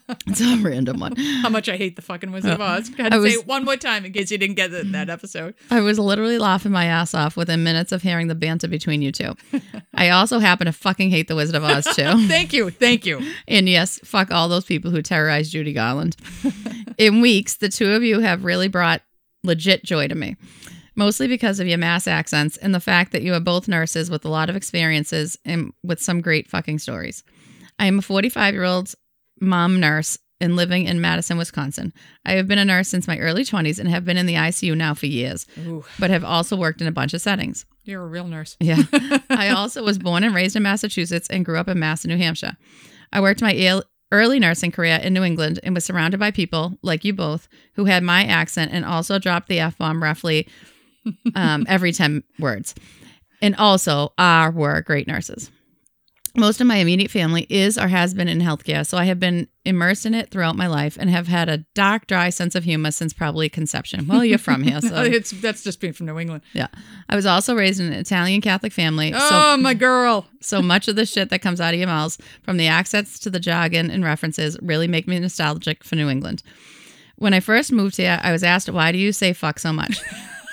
it's 0.26 0.40
a 0.40 0.56
random 0.58 1.00
one. 1.00 1.16
How 1.16 1.48
much 1.48 1.68
I 1.68 1.76
hate 1.76 1.96
the 1.96 2.02
fucking 2.02 2.32
Wizard 2.32 2.52
of 2.52 2.60
Oz. 2.60 2.90
I 2.98 3.02
had 3.02 3.14
I 3.14 3.16
to 3.18 3.22
say 3.28 3.34
it 3.34 3.46
one 3.46 3.64
more 3.64 3.76
time 3.76 4.04
in 4.04 4.12
case 4.12 4.30
you 4.30 4.38
didn't 4.38 4.56
get 4.56 4.72
it 4.72 4.86
in 4.86 4.92
that 4.92 5.10
episode. 5.10 5.54
I 5.70 5.80
was 5.80 5.98
literally 5.98 6.38
laughing 6.38 6.72
my 6.72 6.86
ass 6.86 7.14
off 7.14 7.36
within 7.36 7.62
minutes 7.62 7.92
of 7.92 8.02
hearing 8.02 8.28
the 8.28 8.34
banter 8.34 8.68
between 8.68 9.02
you 9.02 9.12
two. 9.12 9.34
I 9.94 10.10
also 10.10 10.38
happen 10.38 10.66
to 10.66 10.72
fucking 10.72 11.10
hate 11.10 11.28
the 11.28 11.36
Wizard 11.36 11.56
of 11.56 11.64
Oz 11.64 11.84
too. 11.84 12.02
Thank 12.28 12.52
you. 12.52 12.70
Thank 12.70 13.06
you. 13.06 13.20
And 13.48 13.68
yes, 13.68 13.98
fuck 14.04 14.30
all 14.30 14.48
those 14.48 14.64
people 14.64 14.90
who 14.90 15.02
terrorized 15.02 15.52
Judy 15.52 15.72
Garland. 15.72 16.16
In 16.98 17.20
weeks, 17.20 17.56
the 17.56 17.68
two 17.68 17.92
of 17.92 18.02
you 18.02 18.20
have 18.20 18.44
really 18.44 18.68
brought 18.68 19.02
legit 19.44 19.84
joy 19.84 20.08
to 20.08 20.14
me, 20.14 20.36
mostly 20.94 21.26
because 21.26 21.60
of 21.60 21.66
your 21.66 21.78
mass 21.78 22.06
accents 22.06 22.56
and 22.56 22.74
the 22.74 22.80
fact 22.80 23.12
that 23.12 23.22
you 23.22 23.34
are 23.34 23.40
both 23.40 23.68
nurses 23.68 24.10
with 24.10 24.24
a 24.24 24.28
lot 24.28 24.48
of 24.48 24.56
experiences 24.56 25.38
and 25.44 25.72
with 25.82 26.00
some 26.00 26.20
great 26.20 26.48
fucking 26.48 26.78
stories. 26.78 27.24
I 27.78 27.86
am 27.86 27.98
a 27.98 28.02
45 28.02 28.54
year 28.54 28.64
old 28.64 28.94
mom 29.42 29.80
nurse 29.80 30.18
and 30.40 30.56
living 30.56 30.86
in 30.86 31.00
Madison, 31.00 31.38
Wisconsin. 31.38 31.92
I 32.24 32.32
have 32.32 32.48
been 32.48 32.58
a 32.58 32.64
nurse 32.64 32.88
since 32.88 33.06
my 33.06 33.18
early 33.18 33.44
20s 33.44 33.78
and 33.78 33.88
have 33.88 34.04
been 34.04 34.16
in 34.16 34.26
the 34.26 34.34
ICU 34.34 34.76
now 34.76 34.94
for 34.94 35.06
years, 35.06 35.46
Ooh, 35.66 35.84
but 36.00 36.10
have 36.10 36.24
also 36.24 36.56
worked 36.56 36.80
in 36.80 36.88
a 36.88 36.92
bunch 36.92 37.14
of 37.14 37.20
settings. 37.20 37.64
you're 37.84 38.02
a 38.02 38.06
real 38.06 38.26
nurse. 38.26 38.56
Yeah. 38.58 38.82
I 39.30 39.50
also 39.50 39.84
was 39.84 39.98
born 39.98 40.24
and 40.24 40.34
raised 40.34 40.56
in 40.56 40.62
Massachusetts 40.62 41.28
and 41.30 41.44
grew 41.44 41.58
up 41.58 41.68
in 41.68 41.78
Mass, 41.78 42.04
New 42.04 42.16
Hampshire. 42.16 42.56
I 43.12 43.20
worked 43.20 43.40
my 43.42 43.52
ear- 43.52 43.82
early 44.10 44.38
nursing 44.40 44.72
career 44.72 44.98
in 45.02 45.14
New 45.14 45.22
England 45.22 45.60
and 45.62 45.74
was 45.74 45.84
surrounded 45.84 46.18
by 46.18 46.30
people 46.30 46.76
like 46.82 47.04
you 47.04 47.12
both 47.12 47.48
who 47.74 47.84
had 47.86 48.02
my 48.02 48.24
accent 48.24 48.72
and 48.72 48.84
also 48.84 49.18
dropped 49.18 49.48
the 49.48 49.60
F 49.60 49.78
bomb 49.78 50.02
roughly 50.02 50.48
um, 51.34 51.66
every 51.68 51.92
10 51.92 52.22
words. 52.38 52.74
And 53.40 53.54
also 53.56 54.12
are 54.18 54.50
were 54.50 54.80
great 54.82 55.06
nurses. 55.08 55.50
Most 56.34 56.62
of 56.62 56.66
my 56.66 56.76
immediate 56.76 57.10
family 57.10 57.46
is 57.50 57.76
or 57.76 57.88
has 57.88 58.14
been 58.14 58.26
in 58.26 58.40
healthcare, 58.40 58.86
so 58.86 58.96
I 58.96 59.04
have 59.04 59.20
been 59.20 59.48
immersed 59.66 60.06
in 60.06 60.14
it 60.14 60.30
throughout 60.30 60.56
my 60.56 60.66
life 60.66 60.96
and 60.98 61.10
have 61.10 61.28
had 61.28 61.50
a 61.50 61.58
dark, 61.74 62.06
dry 62.06 62.30
sense 62.30 62.54
of 62.54 62.64
humor 62.64 62.90
since 62.90 63.12
probably 63.12 63.50
conception. 63.50 64.06
Well, 64.08 64.24
you're 64.24 64.38
from 64.38 64.62
here, 64.62 64.80
so 64.82 65.02
it's 65.02 65.30
that's 65.30 65.62
just 65.62 65.78
being 65.78 65.92
from 65.92 66.06
New 66.06 66.18
England. 66.18 66.42
yeah. 66.54 66.68
I 67.10 67.16
was 67.16 67.26
also 67.26 67.54
raised 67.54 67.80
in 67.80 67.86
an 67.88 67.92
Italian 67.92 68.40
Catholic 68.40 68.72
family, 68.72 69.12
so 69.12 69.18
Oh, 69.20 69.56
my 69.58 69.74
girl. 69.74 70.26
so 70.40 70.62
much 70.62 70.88
of 70.88 70.96
the 70.96 71.04
shit 71.04 71.28
that 71.28 71.42
comes 71.42 71.60
out 71.60 71.74
of 71.74 71.78
your 71.78 71.88
mouths, 71.88 72.16
from 72.42 72.56
the 72.56 72.66
accents 72.66 73.18
to 73.20 73.30
the 73.30 73.38
jargon 73.40 73.90
and 73.90 74.02
references, 74.02 74.56
really 74.62 74.88
make 74.88 75.06
me 75.06 75.18
nostalgic 75.18 75.84
for 75.84 75.96
New 75.96 76.08
England. 76.08 76.42
When 77.16 77.34
I 77.34 77.40
first 77.40 77.72
moved 77.72 77.98
here, 77.98 78.18
I 78.22 78.32
was 78.32 78.42
asked, 78.42 78.70
why 78.70 78.90
do 78.90 78.96
you 78.98 79.12
say 79.12 79.34
fuck 79.34 79.58
so 79.58 79.72
much? 79.72 80.00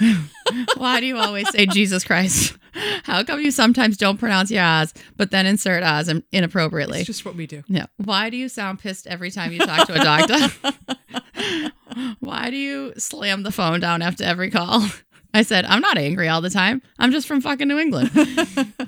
why 0.77 0.99
do 0.99 1.05
you 1.05 1.17
always 1.17 1.49
say 1.51 1.65
Jesus 1.65 2.03
Christ? 2.03 2.57
How 3.03 3.23
come 3.23 3.39
you 3.39 3.51
sometimes 3.51 3.97
don't 3.97 4.17
pronounce 4.17 4.51
your 4.51 4.63
R's, 4.63 4.93
but 5.17 5.31
then 5.31 5.45
insert 5.45 5.83
in- 6.07 6.23
inappropriately? 6.31 6.99
It's 6.99 7.07
just 7.07 7.25
what 7.25 7.35
we 7.35 7.47
do. 7.47 7.63
Yeah. 7.67 7.87
Why 7.97 8.29
do 8.29 8.37
you 8.37 8.49
sound 8.49 8.79
pissed 8.79 9.07
every 9.07 9.31
time 9.31 9.51
you 9.51 9.59
talk 9.59 9.87
to 9.87 9.93
a 9.93 10.03
doctor? 10.03 10.71
Why 12.19 12.49
do 12.49 12.57
you 12.57 12.93
slam 12.97 13.43
the 13.43 13.51
phone 13.51 13.79
down 13.79 14.01
after 14.01 14.23
every 14.23 14.49
call? 14.51 14.85
I 15.33 15.43
said, 15.43 15.65
I'm 15.65 15.81
not 15.81 15.97
angry 15.97 16.27
all 16.27 16.41
the 16.41 16.49
time. 16.49 16.81
I'm 16.97 17.11
just 17.11 17.27
from 17.27 17.41
fucking 17.41 17.67
New 17.67 17.77
England. 17.77 18.09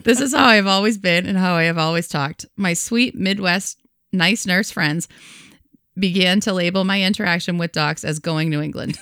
this 0.04 0.20
is 0.20 0.34
how 0.34 0.48
I've 0.48 0.68
always 0.68 0.98
been 0.98 1.28
and 1.28 1.38
how 1.38 1.54
I 1.54 1.64
have 1.64 1.78
always 1.78 2.08
talked. 2.08 2.46
My 2.58 2.74
sweet 2.74 3.16
Midwest 3.16 3.78
nice 4.12 4.46
nurse 4.46 4.72
friends 4.72 5.08
began 5.98 6.40
to 6.42 6.54
label 6.54 6.84
my 6.84 7.02
interaction 7.04 7.58
with 7.58 7.74
docs 7.74 8.04
as 8.04 8.20
going 8.20 8.50
New 8.50 8.62
England. 8.62 8.98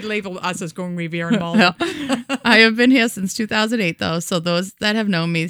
They 0.00 0.06
label 0.06 0.38
us 0.38 0.60
as 0.62 0.72
going 0.72 0.96
Revere 0.96 1.28
and 1.28 1.38
Ball. 1.40 1.56
Yeah. 1.56 1.72
I 2.44 2.58
have 2.58 2.76
been 2.76 2.90
here 2.90 3.08
since 3.08 3.34
2008, 3.34 3.98
though, 3.98 4.20
so 4.20 4.38
those 4.38 4.74
that 4.80 4.96
have 4.96 5.08
known 5.08 5.32
me 5.32 5.48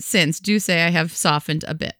since 0.00 0.40
do 0.40 0.58
say 0.58 0.82
I 0.82 0.90
have 0.90 1.12
softened 1.12 1.64
a 1.66 1.74
bit. 1.74 1.94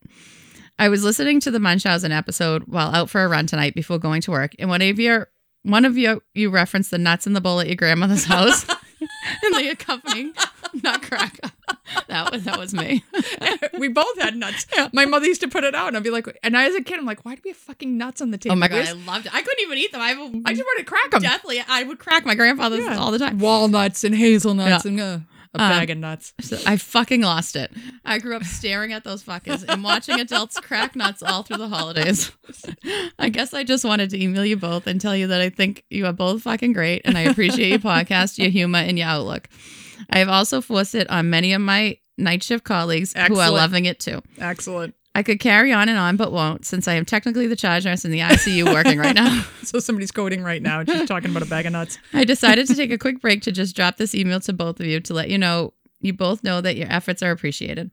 I 0.79 0.89
was 0.89 1.05
listening 1.05 1.41
to 1.41 1.51
the 1.51 1.61
Munchausen 1.61 2.13
episode 2.13 2.65
while 2.65 2.95
out 2.95 3.09
for 3.09 3.23
a 3.23 3.29
run 3.29 3.47
tonight 3.47 3.75
before 3.75 3.99
going 3.99 4.21
to 4.23 4.31
work, 4.31 4.53
and 4.59 4.69
one 4.69 4.83
of 4.83 4.99
your 4.99 5.29
one 5.63 5.85
of 5.85 5.97
you 5.97 6.21
you 6.35 6.51
referenced 6.51 6.91
the 6.91 6.99
nuts 6.99 7.27
in 7.27 7.33
the 7.33 7.41
bowl 7.41 7.61
at 7.61 7.69
your 7.69 7.77
grandmother's 7.77 8.25
house 8.35 8.67
and 9.43 9.55
the 9.55 9.69
accompanying 9.71 10.33
nutcracker. 10.83 11.51
That 12.09 12.33
was 12.33 12.45
that 12.45 12.59
was 12.59 12.73
me. 12.75 13.05
we 13.79 13.89
both 13.89 14.19
had 14.21 14.37
nuts. 14.37 14.67
My 14.93 15.05
mother 15.05 15.27
used 15.27 15.43
to 15.43 15.49
put 15.49 15.65
it 15.65 15.75
out, 15.75 15.89
and 15.89 15.97
I'd 15.97 16.03
be 16.03 16.11
like, 16.11 16.27
and 16.43 16.57
I, 16.57 16.65
as 16.67 16.75
a 16.75 16.83
kid, 16.83 16.99
I'm 16.99 17.05
like, 17.05 17.25
why 17.25 17.35
do 17.35 17.43
we 17.45 17.51
have 17.51 17.57
fucking 17.59 17.97
nuts 17.99 18.21
on 18.23 18.31
the 18.31 18.39
table? 18.39 18.55
Oh 18.55 18.57
my 18.57 18.69
god, 18.69 18.87
I 18.87 18.93
loved 18.93 19.27
it. 19.27 19.35
I 19.35 19.43
couldn't 19.43 19.61
even 19.63 19.79
eat 19.79 19.93
them. 19.93 20.01
I, 20.01 20.11
I 20.11 20.55
just 20.55 20.65
wanted 20.65 20.85
to 20.85 20.85
crack 20.85 21.11
them. 21.11 21.23
definitely 21.23 21.63
I 21.69 21.83
would 21.83 21.99
crack 21.99 22.25
my 22.25 22.35
grandfather's 22.35 22.87
all 22.97 23.11
the 23.11 23.19
time. 23.19 23.39
Walnuts 23.39 24.03
and 24.03 24.15
hazelnuts 24.15 24.85
Yeah. 24.85 24.91
and 24.91 25.01
uh, 25.01 25.19
a 25.55 25.63
Um, 25.63 25.71
bag 25.71 25.91
of 25.91 25.99
nuts. 25.99 26.33
So 26.43 26.59
I 26.67 26.77
fucking 26.77 27.23
lost 27.23 27.57
it. 27.57 27.73
I 28.05 28.19
grew 28.19 28.37
up 28.37 28.45
staring 28.45 28.93
at 28.93 29.05
those 29.05 29.23
fuckers 29.23 29.65
and 29.69 29.83
watching 29.83 30.21
adults 30.21 30.59
crack 30.61 30.95
nuts 30.97 31.23
all 31.23 31.43
through 31.43 31.57
the 31.59 31.69
holidays. 31.69 32.31
I 33.19 33.29
guess 33.31 33.55
I 33.55 33.65
just 33.65 33.85
wanted 33.85 34.11
to 34.11 34.23
email 34.23 34.45
you 34.45 34.57
both 34.57 34.87
and 34.87 35.01
tell 35.01 35.17
you 35.17 35.29
that 35.29 35.41
I 35.41 35.49
think 35.51 35.85
you 35.91 36.07
are 36.07 36.13
both 36.13 36.43
fucking 36.43 36.73
great 36.75 37.03
and 37.05 37.17
I 37.17 37.23
appreciate 37.23 37.71
your 37.71 37.79
podcast, 37.79 38.39
your 38.39 38.51
humor, 38.51 38.79
and 38.81 38.99
your 38.99 39.09
outlook. 39.09 39.49
I 40.11 40.19
have 40.19 40.29
also 40.29 40.61
forced 40.61 40.95
it 40.95 41.09
on 41.09 41.31
many 41.31 41.53
of 41.55 41.61
my 41.63 41.99
night 42.19 42.43
shift 42.43 42.65
colleagues 42.65 43.13
who 43.15 43.39
are 43.39 43.51
loving 43.51 43.87
it 43.87 43.99
too. 44.01 44.23
Excellent. 44.39 44.95
I 45.15 45.23
could 45.23 45.39
carry 45.39 45.73
on 45.73 45.89
and 45.89 45.99
on, 45.99 46.17
but 46.17 46.33
won't, 46.33 46.65
since 46.67 46.89
I 46.89 46.95
am 46.95 47.05
technically 47.05 47.47
the 47.47 47.55
charge 47.55 47.85
nurse 47.85 48.05
in 48.05 48.11
the 48.11 48.19
ICU 48.21 48.73
working 48.73 48.99
right 48.99 49.15
now. 49.15 49.45
So 49.65 49.79
somebody's 49.79 50.11
coding 50.11 50.43
right 50.43 50.61
now, 50.61 50.81
and 50.81 50.91
she's 50.91 51.09
talking 51.09 51.31
about 51.31 51.43
a 51.43 51.47
bag 51.47 51.65
of 51.65 51.73
nuts. 51.73 51.99
I 52.13 52.25
decided 52.25 52.67
to 52.67 52.75
take 52.75 52.91
a 52.91 52.99
quick 52.99 53.21
break 53.21 53.41
to 53.43 53.53
just 53.53 53.75
drop 53.75 53.97
this 53.97 54.15
email 54.15 54.39
to 54.41 54.53
both 54.53 54.79
of 54.79 54.85
you 54.85 55.01
to 55.01 55.15
let 55.15 55.31
you 55.31 55.39
know 55.39 55.73
you 56.01 56.13
both 56.13 56.45
know 56.45 56.61
that 56.61 56.77
your 56.77 56.87
efforts 56.93 57.23
are 57.23 57.31
appreciated. 57.31 57.91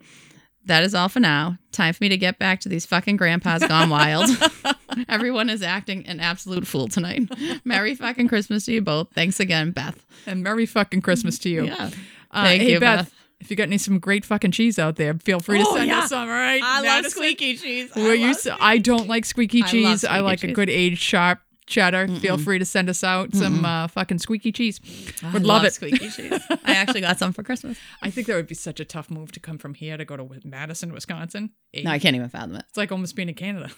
That 0.65 0.84
is 0.84 0.93
all 0.93 1.07
for 1.07 1.22
now. 1.22 1.57
Time 1.72 1.93
for 1.93 2.03
me 2.03 2.09
to 2.09 2.17
get 2.17 2.38
back 2.38 2.59
to 2.61 2.69
these 2.69 2.86
fucking 2.86 3.15
grandpas 3.15 3.65
gone 3.65 3.89
wild. 3.89 4.30
Everyone 5.09 5.49
is 5.49 5.63
acting 5.63 6.05
an 6.07 6.19
absolute 6.19 6.67
fool 6.67 6.88
tonight. 6.89 7.32
Merry 7.63 7.95
fucking 7.95 8.28
Christmas 8.28 8.65
to 8.65 8.74
you 8.74 8.82
both. 8.82 9.07
Thanks 9.13 9.39
again, 9.39 9.72
Beth. 9.72 10.05
And 10.28 10.43
Merry 10.43 10.65
fucking 10.65 11.01
Christmas 11.01 11.39
to 11.39 11.49
you. 11.49 11.65
Yeah. 11.65 11.89
Uh, 12.30 12.43
Thank 12.43 12.61
hey, 12.63 12.74
you, 12.74 12.80
Beth. 12.80 13.05
Beth. 13.05 13.13
If 13.42 13.50
you 13.50 13.58
got 13.58 13.64
any 13.64 13.78
some 13.78 14.00
great 14.00 14.24
fucking 14.24 14.52
cheese 14.52 14.78
out 14.80 14.96
there, 14.96 15.14
feel 15.16 15.39
free 15.39 15.58
to 15.58 15.66
Oh, 15.68 15.76
send 15.76 15.88
yeah. 15.89 16.00
us 16.00 16.10
some. 16.10 16.22
All 16.30 16.34
right, 16.34 16.62
I 16.64 16.82
love 16.82 17.06
squeaky 17.12 17.58
cheese. 17.58 17.92
Will 17.96 18.16
you? 18.16 18.30
s- 18.30 18.48
I 18.60 18.78
don't 18.78 19.08
like 19.08 19.26
squeaky 19.26 19.64
cheese. 19.64 20.06
I, 20.06 20.18
squeaky 20.20 20.22
like 20.24 20.44
a 20.44 20.52
good 20.54 20.70
aged 20.70 21.02
sharp 21.02 21.39
cheddar. 21.66 22.08
Feel 22.20 22.38
free 22.38 22.60
to 22.60 22.66
send 22.66 22.89
us 22.89 23.04
out 23.04 23.34
some 23.34 23.64
uh, 23.66 23.88
fucking 23.88 24.20
squeaky 24.20 24.52
cheese. 24.52 24.80
I 25.24 25.32
Would 25.34 25.44
love, 25.44 25.64
it. 25.64 25.74
squeaky 25.74 26.10
cheese. 26.10 26.39
I 26.66 26.74
actually 26.76 27.02
got 27.02 27.18
some 27.18 27.34
for 27.34 27.44
Christmas. 27.44 27.78
I 28.02 28.10
think 28.10 28.28
that 28.28 28.36
would 28.36 28.48
be 28.48 28.56
such 28.56 28.80
a 28.80 28.86
tough 28.86 29.10
move 29.10 29.32
to 29.34 29.39
come 29.39 29.58
from 29.58 29.74
here 29.74 29.98
to 29.98 30.06
go 30.06 30.18
to 30.18 30.30
Madison, 30.44 30.94
Wisconsin. 30.94 31.52
No, 31.74 31.89
I 31.92 31.98
can't 32.00 32.16
even 32.16 32.30
fathom 32.30 32.56
it. 32.58 32.66
It's 32.70 32.78
like 32.78 32.92
almost 32.92 33.16
being 33.16 33.30
in 33.30 33.36
Canada. 33.36 33.70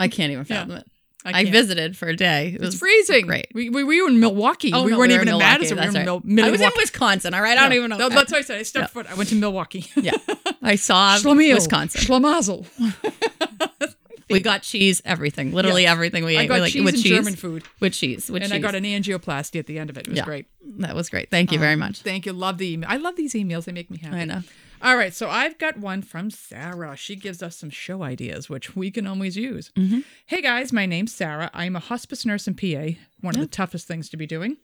I 0.00 0.08
can't 0.08 0.32
even 0.32 0.46
Yeah. 0.48 0.60
fathom 0.62 0.76
it. 0.78 0.86
I, 1.24 1.40
I, 1.40 1.44
visited 1.50 1.96
for 1.96 2.08
a 2.08 2.16
day. 2.16 2.48
It 2.48 2.54
It's 2.56 2.64
was 2.64 2.78
freezing. 2.78 3.26
great. 3.26 3.48
We, 3.54 3.70
we, 3.70 3.84
we 3.84 4.02
were 4.02 4.08
in 4.08 4.18
Milwaukee. 4.20 4.72
Oh, 4.72 4.82
we 4.84 4.90
no, 4.90 4.98
weren't 4.98 5.10
were 5.10 5.14
even 5.14 5.28
in 5.28 5.32
Milwaukee, 5.34 5.50
Madison. 5.50 5.76
We 5.76 5.80
that's 5.82 5.94
were 5.94 6.00
in 6.00 6.06
right. 6.08 6.24
Mil- 6.24 6.44
I 6.44 6.50
was 6.50 6.60
in 6.60 6.70
Wisconsin. 6.76 7.34
All 7.34 7.42
right, 7.42 7.56
I 7.56 7.62
don't 7.62 7.70
Yeah. 7.72 7.76
even 7.78 7.90
know. 7.90 7.96
No, 7.98 8.08
that's 8.08 8.32
what 8.32 8.38
I 8.38 8.42
said. 8.42 8.58
I 8.58 8.62
stepped 8.64 8.90
foot. 8.92 9.06
I 9.10 9.14
went 9.14 9.28
to 9.30 9.36
Milwaukee. 9.36 9.86
yeah, 9.96 10.12
I 10.62 10.74
saw 10.76 11.16
Schlemiel. 11.16 11.54
Wisconsin. 11.54 12.00
Schlemazel. 12.00 12.66
We 14.30 14.40
got 14.40 14.62
cheese, 14.62 15.02
everything, 15.04 15.52
literally 15.52 15.82
Yes. 15.82 15.92
everything 15.92 16.24
we 16.24 16.38
I 16.38 16.42
ate. 16.42 16.48
got 16.48 16.54
we 16.54 16.60
like 16.60 16.72
cheese 16.72 16.84
with 16.84 16.94
and 16.94 17.02
cheese, 17.02 17.12
German 17.12 17.36
food. 17.36 17.64
with 17.80 17.92
cheese, 17.92 18.30
with 18.30 18.42
and 18.42 18.50
cheese. 18.50 18.58
I 18.58 18.62
got 18.62 18.74
an 18.74 18.84
angioplasty 18.84 19.58
at 19.58 19.66
the 19.66 19.78
end 19.78 19.90
of 19.90 19.98
it. 19.98 20.06
It 20.06 20.08
was 20.08 20.16
Yeah. 20.16 20.24
great. 20.24 20.46
that 20.78 20.94
was 20.94 21.10
great. 21.10 21.28
Thank 21.30 21.52
you 21.52 21.58
very 21.58 21.74
um, 21.74 21.80
much. 21.80 22.00
Thank 22.00 22.24
you. 22.24 22.32
Love 22.32 22.56
the 22.56 22.72
email. 22.72 22.88
I 22.90 22.96
love 22.96 23.16
these 23.16 23.34
emails. 23.34 23.64
They 23.64 23.72
make 23.72 23.90
me 23.90 23.98
happy. 23.98 24.16
I 24.16 24.24
know. 24.24 24.42
All 24.82 24.96
right, 24.96 25.14
so 25.14 25.30
I've 25.30 25.58
got 25.58 25.78
one 25.78 26.02
from 26.02 26.28
Sarah. 26.32 26.96
She 26.96 27.14
gives 27.14 27.40
us 27.40 27.54
some 27.54 27.70
show 27.70 28.02
ideas, 28.02 28.50
which 28.50 28.74
we 28.74 28.90
can 28.90 29.06
always 29.06 29.36
use. 29.36 29.70
Mm-hmm. 29.76 30.00
Hey 30.26 30.42
guys, 30.42 30.72
my 30.72 30.86
name's 30.86 31.14
Sarah. 31.14 31.50
I'm 31.54 31.76
a 31.76 31.78
hospice 31.78 32.26
nurse 32.26 32.48
in 32.48 32.54
PA, 32.54 32.98
one 33.20 33.36
of 33.36 33.40
the 33.40 33.46
toughest 33.46 33.86
things 33.86 34.08
to 34.08 34.16
be 34.16 34.26
doing. 34.26 34.56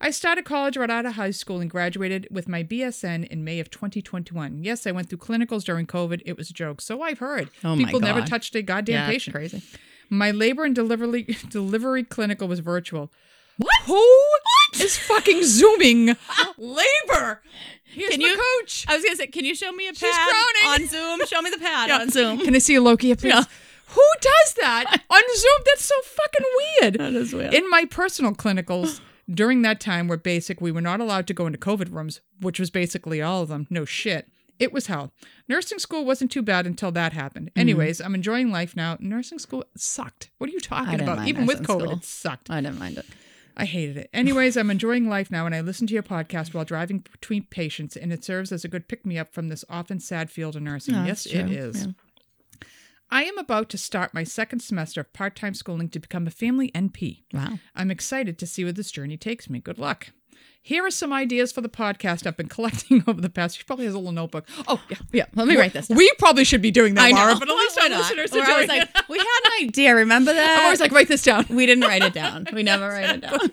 I 0.00 0.12
started 0.12 0.46
college 0.46 0.78
right 0.78 0.88
out 0.88 1.04
of 1.04 1.12
high 1.16 1.30
school 1.30 1.60
and 1.60 1.68
graduated 1.68 2.26
with 2.30 2.48
my 2.48 2.62
BSN 2.64 3.26
in 3.28 3.44
May 3.44 3.60
of 3.60 3.70
2021. 3.70 4.64
Yes, 4.64 4.86
I 4.86 4.92
went 4.92 5.10
through 5.10 5.18
clinicals 5.18 5.62
during 5.64 5.86
COVID. 5.86 6.22
It 6.24 6.38
was 6.38 6.48
a 6.48 6.54
joke. 6.54 6.80
So 6.80 7.02
I've 7.02 7.18
heard. 7.18 7.50
Oh 7.62 7.76
my 7.76 7.84
People 7.84 8.00
never 8.00 8.22
touched 8.22 8.54
a 8.54 8.62
goddamn 8.62 8.94
Yeah, 8.94 9.06
patient. 9.10 9.34
crazy. 9.36 9.62
My 10.08 10.30
labor 10.30 10.64
and 10.64 10.74
delivery 10.74 11.36
delivery 11.50 12.02
clinical 12.02 12.48
was 12.48 12.60
virtual. 12.60 13.10
What? 13.58 13.74
Who 13.84 14.16
is 14.80 14.96
fucking 14.96 15.42
zooming 15.44 16.16
labor? 16.58 17.42
Here's 17.84 18.10
Can 18.10 18.20
my 18.20 18.28
you- 18.28 18.36
coach. 18.60 18.84
I 18.88 18.94
was 18.96 19.04
gonna 19.04 19.16
say, 19.16 19.26
can 19.28 19.44
you 19.44 19.54
show 19.54 19.72
me 19.72 19.88
a 19.88 19.94
She's 19.94 20.10
pad 20.12 20.54
on 20.80 20.86
Zoom? 20.86 21.26
Show 21.26 21.40
me 21.42 21.50
the 21.50 21.58
pad 21.58 21.88
Yeah. 21.88 21.98
on 21.98 22.10
Zoom. 22.10 22.38
Can 22.40 22.54
I 22.54 22.58
see 22.58 22.74
a 22.74 22.80
Lochia, 22.80 23.18
please? 23.18 23.30
Yeah. 23.30 23.44
Who 23.88 24.02
does 24.20 24.54
that 24.60 24.84
on 25.08 25.22
Zoom? 25.36 25.62
That's 25.64 25.84
so 25.84 25.94
fucking 26.02 26.46
weird. 26.82 26.94
That 26.98 27.14
is 27.14 27.32
weird. 27.32 27.54
In 27.54 27.68
my 27.70 27.84
personal 27.86 28.32
clinicals 28.32 29.00
during 29.32 29.62
that 29.62 29.80
time 29.80 30.08
were 30.08 30.16
basic. 30.18 30.60
We 30.60 30.72
were 30.72 30.80
not 30.80 31.00
allowed 31.00 31.26
to 31.28 31.34
go 31.34 31.46
into 31.46 31.58
COVID 31.58 31.92
rooms, 31.92 32.20
which 32.40 32.58
was 32.60 32.70
basically 32.70 33.22
all 33.22 33.42
of 33.42 33.48
them. 33.48 33.66
No 33.70 33.84
shit. 33.84 34.28
It 34.58 34.72
was 34.72 34.86
hell. 34.88 35.12
Nursing 35.48 35.78
school 35.78 36.04
wasn't 36.04 36.30
too 36.32 36.42
bad 36.42 36.66
until 36.66 36.90
that 36.92 37.12
happened. 37.12 37.48
Mm-hmm. 37.50 37.60
Anyways, 37.60 38.00
I'm 38.00 38.14
enjoying 38.14 38.50
life 38.50 38.74
now. 38.74 38.96
Nursing 39.00 39.38
school 39.38 39.64
sucked. 39.76 40.30
What 40.38 40.48
are 40.50 40.52
you 40.52 40.60
talking 40.60 41.00
about? 41.00 41.26
Even 41.28 41.46
with 41.46 41.58
COVID, 41.62 41.80
school. 41.82 41.90
it 41.92 42.04
sucked. 42.04 42.50
I 42.50 42.60
didn't 42.60 42.78
mind 42.78 42.98
it. 42.98 43.06
I 43.56 43.64
hated 43.64 43.96
it. 43.96 44.10
Anyways, 44.12 44.56
I'm 44.56 44.70
enjoying 44.70 45.08
life 45.08 45.30
now, 45.30 45.46
and 45.46 45.54
I 45.54 45.62
listen 45.62 45.86
to 45.86 45.94
your 45.94 46.02
podcast 46.02 46.52
while 46.52 46.64
driving 46.64 46.98
between 46.98 47.44
patients, 47.44 47.96
and 47.96 48.12
it 48.12 48.22
serves 48.22 48.52
as 48.52 48.64
a 48.64 48.68
good 48.68 48.86
pick 48.86 49.06
me 49.06 49.18
up 49.18 49.32
from 49.32 49.48
this 49.48 49.64
often 49.68 49.98
sad 49.98 50.30
field 50.30 50.56
of 50.56 50.62
nursing. 50.62 50.94
No, 50.94 51.04
yes, 51.04 51.24
it 51.26 51.50
is. 51.50 51.86
Yeah. 51.86 51.92
I 53.10 53.24
am 53.24 53.38
about 53.38 53.68
to 53.70 53.78
start 53.78 54.12
my 54.12 54.24
second 54.24 54.60
semester 54.60 55.00
of 55.00 55.12
part 55.12 55.36
time 55.36 55.54
schooling 55.54 55.88
to 55.90 56.00
become 56.00 56.26
a 56.26 56.30
family 56.30 56.70
NP. 56.72 57.22
Wow. 57.32 57.58
I'm 57.74 57.90
excited 57.90 58.38
to 58.38 58.46
see 58.46 58.64
where 58.64 58.72
this 58.72 58.90
journey 58.90 59.16
takes 59.16 59.48
me. 59.48 59.60
Good 59.60 59.78
luck. 59.78 60.08
Here 60.66 60.84
are 60.84 60.90
some 60.90 61.12
ideas 61.12 61.52
for 61.52 61.60
the 61.60 61.68
podcast 61.68 62.26
I've 62.26 62.36
been 62.36 62.48
collecting 62.56 63.04
over 63.06 63.20
the 63.20 63.30
past. 63.30 63.56
She 63.56 63.62
probably 63.62 63.84
has 63.84 63.94
a 63.94 63.98
little 63.98 64.10
notebook. 64.10 64.48
Oh, 64.66 64.82
yeah. 64.90 64.96
Yeah. 65.12 65.24
Let 65.36 65.46
me 65.46 65.56
write 65.56 65.72
this. 65.72 65.86
Down. 65.86 65.96
We 65.96 66.10
probably 66.18 66.42
should 66.42 66.60
be 66.60 66.72
doing 66.72 66.94
that, 66.94 67.04
I 67.04 67.10
know. 67.12 67.18
Laura, 67.18 67.36
but 67.38 67.48
at 67.48 67.54
least 67.54 67.78
our 67.78 67.88
listeners 67.88 68.32
are 68.32 68.40
I 68.42 68.46
doing 68.46 68.58
was 68.58 68.68
like, 68.68 68.82
it. 68.82 69.04
we 69.08 69.18
had 69.18 69.40
an 69.44 69.68
idea. 69.68 69.94
Remember 69.94 70.32
that? 70.34 70.56
I'm 70.58 70.64
always 70.64 70.80
like, 70.80 70.90
write 70.90 71.06
this 71.06 71.22
down. 71.22 71.46
we 71.50 71.66
didn't 71.66 71.84
write 71.84 72.02
it 72.02 72.12
down. 72.14 72.48
We 72.52 72.62
never 72.64 72.88
write 72.88 73.10
it 73.16 73.20
down. 73.20 73.48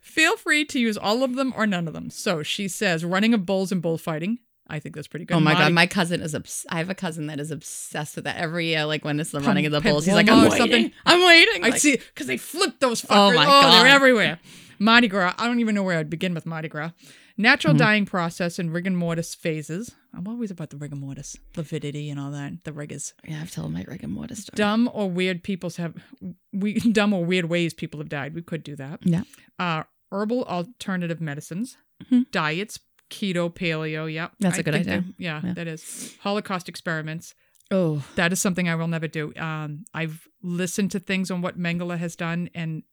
Feel 0.00 0.38
free 0.38 0.64
to 0.64 0.80
use 0.80 0.96
all 0.96 1.22
of 1.22 1.34
them 1.34 1.52
or 1.56 1.66
none 1.66 1.86
of 1.86 1.92
them. 1.92 2.08
So 2.08 2.42
she 2.42 2.68
says, 2.68 3.04
running 3.04 3.34
of 3.34 3.44
bulls 3.44 3.70
and 3.70 3.82
bullfighting. 3.82 4.38
I 4.66 4.78
think 4.80 4.94
that's 4.94 5.06
pretty 5.08 5.26
good. 5.26 5.34
Oh 5.36 5.40
my 5.40 5.52
god, 5.52 5.72
my 5.74 5.86
cousin 5.86 6.22
is 6.22 6.34
obs- 6.34 6.64
I 6.70 6.78
have 6.78 6.88
a 6.90 6.94
cousin 6.94 7.26
that 7.26 7.38
is 7.38 7.50
obsessed 7.52 8.16
with 8.16 8.24
that 8.24 8.36
every 8.38 8.68
year. 8.68 8.84
Like 8.86 9.04
when 9.04 9.20
it's 9.20 9.30
the 9.30 9.40
running 9.40 9.64
of 9.66 9.72
the 9.72 9.80
bulls, 9.82 10.06
he's 10.06 10.14
like, 10.14 10.28
I'm 10.28 10.42
waiting. 10.42 10.56
something. 10.58 10.92
I'm 11.04 11.24
waiting. 11.24 11.64
I 11.64 11.68
Like, 11.68 11.80
see 11.80 11.98
because 11.98 12.26
they 12.26 12.36
flip 12.38 12.80
those 12.80 13.04
oh 13.04 13.08
fuckers. 13.08 13.14
Oh 13.14 13.30
Oh 13.30 13.62
my 13.62 13.82
They're 13.82 13.86
everywhere. 13.94 14.40
Mardi 14.78 15.08
Gras. 15.08 15.34
I 15.38 15.46
don't 15.46 15.60
even 15.60 15.74
know 15.74 15.82
where 15.82 15.98
I'd 15.98 16.10
begin 16.10 16.34
with 16.34 16.46
Mardi 16.46 16.68
Gras. 16.68 16.90
Natural 17.38 17.74
dying 17.74 18.06
process 18.06 18.58
and 18.58 18.72
rigor 18.72 18.90
mortis 18.90 19.34
phases. 19.34 19.94
I'm 20.14 20.26
always 20.26 20.50
about 20.50 20.70
the 20.70 20.78
rigor 20.78 20.96
mortis, 20.96 21.36
lividity, 21.54 22.08
and 22.08 22.18
all 22.18 22.30
that. 22.30 22.64
The 22.64 22.72
rigors. 22.72 23.12
Yeah, 23.28 23.40
I've 23.42 23.50
told 23.50 23.72
my 23.72 23.84
rigor 23.86 24.08
mortis 24.08 24.42
story. 24.42 24.56
Dumb 24.56 24.90
or 24.94 25.10
weird 25.10 25.42
people's 25.42 25.76
have 25.76 25.94
we 26.52 26.74
dumb 26.92 27.12
or 27.12 27.24
weird 27.24 27.46
ways 27.46 27.74
people 27.74 28.00
have 28.00 28.08
died. 28.08 28.34
We 28.34 28.40
could 28.42 28.62
do 28.62 28.74
that. 28.76 29.00
Yeah. 29.04 29.22
Uh, 29.58 29.82
herbal 30.10 30.44
alternative 30.44 31.20
medicines, 31.20 31.76
Mhm. 32.10 32.30
diets, 32.30 32.78
keto, 33.10 33.52
paleo. 33.54 34.10
Yep, 34.12 34.32
That's 34.40 34.58
a 34.58 34.62
good 34.62 34.74
idea. 34.74 35.02
that- 35.02 35.14
yeah, 35.18 35.40
Yeah. 35.44 35.52
that 35.54 35.66
is 35.68 36.16
Holocaust 36.20 36.68
experiments. 36.68 37.34
Oh, 37.70 38.02
That 38.14 38.32
is 38.32 38.40
something 38.40 38.68
I 38.68 38.76
will 38.76 38.88
never 38.88 39.08
do. 39.08 39.34
Um, 39.36 39.84
I've 39.92 40.26
listened 40.42 40.92
to 40.92 41.00
things 41.00 41.30
on 41.30 41.42
what 41.42 41.58
Mengele 41.58 41.98
has 41.98 42.14
done, 42.16 42.48
and 42.54 42.84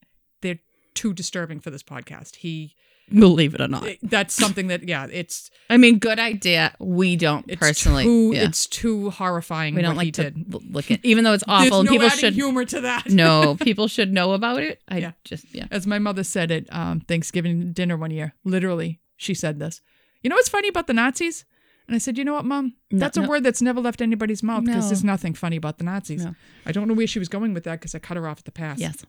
they're 0.41 0.59
too 0.93 1.13
disturbing 1.13 1.59
for 1.59 1.69
this 1.69 1.83
podcast. 1.83 2.37
He 2.37 2.75
believe 3.13 3.53
it 3.53 3.59
or 3.59 3.67
not. 3.67 3.85
that's 4.01 4.33
something 4.33 4.67
that 4.67 4.87
yeah, 4.87 5.07
it's 5.11 5.51
I 5.69 5.75
mean, 5.77 5.99
good 5.99 6.19
idea. 6.19 6.73
We 6.79 7.15
don't 7.17 7.45
it's 7.49 7.59
personally. 7.59 8.03
too 8.05 8.31
yeah. 8.33 8.43
it's 8.43 8.65
too 8.65 9.09
horrifying. 9.09 9.75
we 9.75 9.81
don't 9.81 9.95
what 9.97 10.05
he 10.05 10.09
like 10.09 10.13
to 10.15 10.31
did. 10.31 10.53
look 10.73 10.89
at, 10.89 10.99
even 11.03 11.23
though 11.25 11.33
it's 11.33 11.43
awful. 11.47 11.69
There's 11.69 11.79
and 11.81 11.85
no 11.87 11.91
people 11.91 12.09
should 12.09 12.33
humor 12.33 12.65
to 12.65 12.81
that. 12.81 13.09
no, 13.09 13.55
people 13.59 13.87
should 13.87 14.13
know 14.13 14.31
about 14.31 14.61
it. 14.61 14.81
I 14.87 14.99
Yeah. 14.99 15.11
just 15.25 15.53
yeah. 15.53 15.67
As 15.69 15.85
my 15.85 15.99
mother 15.99 16.23
said 16.23 16.49
at 16.51 16.73
um, 16.73 17.01
Thanksgiving 17.01 17.73
dinner 17.73 17.97
one 17.97 18.11
year, 18.11 18.33
literally, 18.45 19.01
she 19.17 19.33
said 19.33 19.59
this. 19.59 19.81
You 20.21 20.29
know 20.29 20.37
what's 20.37 20.49
funny 20.49 20.69
about 20.69 20.87
the 20.87 20.93
Nazis? 20.93 21.43
And 21.85 21.95
I 21.95 21.97
said, 21.97 22.17
you 22.17 22.23
know 22.23 22.33
what, 22.33 22.45
Mom? 22.45 22.75
No- 22.91 22.99
That's 22.99 23.17
a 23.17 23.21
no. 23.21 23.27
word 23.27 23.43
that's 23.43 23.61
never 23.61 23.81
left 23.81 24.01
anybody's 24.01 24.41
mouth 24.41 24.63
because 24.63 24.85
No. 24.85 24.89
there's 24.89 25.03
nothing 25.03 25.33
funny 25.33 25.57
about 25.57 25.79
the 25.79 25.83
Nazis. 25.83 26.25
I 26.65 26.71
don't 26.71 26.87
know 26.87 26.93
where 26.93 27.07
she 27.07 27.19
was 27.19 27.27
going 27.27 27.53
with 27.53 27.65
that 27.65 27.81
because 27.81 27.93
I 27.93 27.99
cut 27.99 28.15
her 28.15 28.25
off 28.25 28.39
at 28.39 28.45
the 28.45 28.53
pass. 28.53 28.79
Yes. 28.79 29.03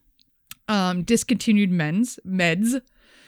Um, 0.69 1.03
discontinued 1.03 1.71
men's 1.71 2.19
meds. 2.27 2.81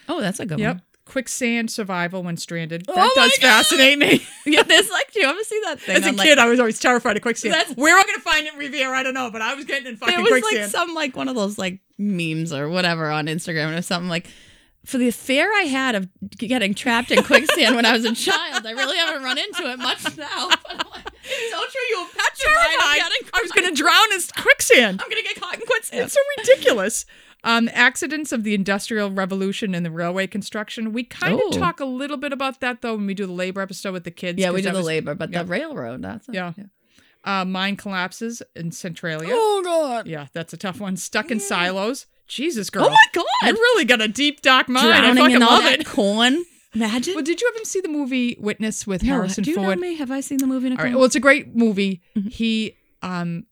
Oh, 0.08 0.20
that's 0.20 0.40
a 0.40 0.46
good 0.46 0.58
Yep. 0.58 0.74
one. 0.76 0.82
Quicksand 1.04 1.70
survival 1.70 2.22
when 2.24 2.36
stranded. 2.36 2.84
Oh 2.88 2.94
That 2.94 3.12
my 3.16 3.22
does 3.22 3.36
fascinate 3.38 3.98
me. 3.98 4.26
Yeah, 4.46 4.62
there's 4.62 4.90
like, 4.90 5.14
you 5.14 5.22
ever 5.24 5.42
see 5.44 5.60
that 5.64 5.80
thing? 5.80 5.96
As 5.96 6.06
a 6.06 6.12
like- 6.12 6.26
kid, 6.26 6.38
I 6.38 6.46
was 6.46 6.58
always 6.60 6.78
terrified 6.80 7.16
of 7.16 7.22
quicksand. 7.22 7.52
That's- 7.54 7.76
Where 7.76 7.96
I'm 7.96 8.04
going 8.06 8.16
to 8.16 8.22
find 8.22 8.46
it 8.46 8.52
in 8.54 8.58
Riviera, 8.58 8.96
I 8.96 9.02
don't 9.02 9.14
know, 9.14 9.30
but 9.30 9.42
I 9.42 9.54
was 9.54 9.64
getting 9.64 9.86
in 9.86 9.96
fucking 9.96 10.14
there 10.14 10.22
was 10.22 10.30
quicksand. 10.42 10.62
like 10.62 10.70
some 10.70 10.94
like 10.94 11.16
one 11.16 11.28
of 11.28 11.34
those 11.36 11.58
like 11.58 11.80
memes 11.98 12.52
or 12.52 12.68
whatever 12.68 13.10
on 13.10 13.26
Instagram 13.26 13.76
or 13.76 13.82
something 13.82 14.08
like 14.08 14.28
for 14.84 14.98
the 14.98 15.10
fear 15.10 15.52
I 15.52 15.62
had 15.62 15.96
of 15.96 16.08
getting 16.38 16.72
trapped 16.74 17.10
in 17.10 17.22
quicksand 17.24 17.74
when 17.74 17.84
I 17.84 17.92
was 17.92 18.04
a 18.04 18.14
child, 18.14 18.64
I 18.64 18.70
really 18.70 18.96
haven't 18.96 19.22
run 19.24 19.36
into 19.38 19.68
it 19.70 19.78
much 19.78 20.16
now. 20.16 20.48
But 20.62 20.70
I'm 20.72 20.90
like, 20.92 21.06
so 21.50 21.58
true, 21.58 21.80
you 21.90 22.00
were 22.02 22.08
petrified. 22.08 22.74
of 22.74 22.80
terrified. 22.80 22.98
getting 22.98 23.28
I 23.34 23.40
was 23.42 23.50
going 23.52 23.68
to 23.68 23.74
drown 23.74 24.12
in 24.12 24.20
quicksand. 24.40 25.00
I'm 25.02 25.08
gonna 25.10 25.22
get 25.22 25.40
caught 25.40 25.54
in 25.56 25.60
quicksand. 25.66 26.02
It's 26.04 26.14
so 26.14 26.20
ridiculous. 26.38 27.04
Um, 27.46 27.70
accidents 27.72 28.32
of 28.32 28.42
the 28.42 28.54
Industrial 28.54 29.10
Revolution 29.10 29.74
and 29.74 29.86
the 29.86 29.90
railway 29.90 30.26
construction. 30.26 30.92
We 30.92 31.04
kind 31.04 31.34
of 31.34 31.40
Oh. 31.46 31.50
talk 31.52 31.78
a 31.80 31.84
little 31.84 32.16
bit 32.16 32.32
about 32.32 32.60
that 32.60 32.82
though 32.82 32.96
when 32.96 33.06
we 33.06 33.14
do 33.14 33.24
the 33.24 33.32
labor 33.32 33.60
episode 33.60 33.92
with 33.92 34.02
the 34.04 34.10
kids. 34.10 34.38
yeah, 34.40 34.50
we 34.50 34.62
do 34.62 34.70
the 34.70 34.78
was- 34.78 34.86
labor, 34.86 35.14
but 35.14 35.30
yeah. 35.30 35.42
the 35.44 35.48
railroad, 35.48 36.02
that's 36.02 36.26
Yeah. 36.32 36.52
Uh, 37.24 37.44
mine 37.44 37.76
collapses 37.76 38.42
in 38.54 38.70
Centralia. 38.72 39.30
Oh 39.32 39.62
god. 39.64 40.06
Yeah, 40.06 40.26
that's 40.32 40.52
a 40.52 40.56
tough 40.56 40.80
one. 40.80 40.96
Stuck 40.96 41.30
in 41.30 41.40
silos. 41.40 42.06
Jesus, 42.28 42.68
girl. 42.70 42.86
Oh 42.86 42.90
my 42.90 42.96
god. 43.12 43.24
I 43.42 43.50
really 43.50 43.84
got 43.84 44.00
a 44.00 44.08
deep 44.08 44.42
dark 44.42 44.68
mind. 44.68 44.88
I 44.88 44.98
Drowning 45.00 45.16
fucking 45.22 45.36
in 45.36 45.42
all 45.42 45.50
love 45.50 45.62
that 45.64 45.80
it. 45.80 45.86
corn. 45.86 46.44
Imagine. 46.74 47.14
Well, 47.14 47.22
did 47.24 47.40
you 47.40 47.50
ever 47.54 47.64
see 47.64 47.80
the 47.80 47.88
movie 47.88 48.36
Witness 48.40 48.86
with 48.86 49.02
No, 49.04 49.14
Harrison 49.14 49.44
do 49.44 49.50
you 49.50 49.56
Ford? 49.56 49.78
know 49.78 49.80
me? 49.88 49.94
Have 49.96 50.10
I 50.10 50.20
seen 50.20 50.38
the 50.38 50.46
movie? 50.48 50.66
All 50.66 50.70
Nicole? 50.72 50.84
right. 50.84 50.94
Well, 50.96 51.04
it's 51.04 51.14
a 51.14 51.20
great 51.20 51.54
movie. 51.56 52.02
Mm-hmm. 52.16 52.28
He, 52.28 52.76
um, 53.02 53.46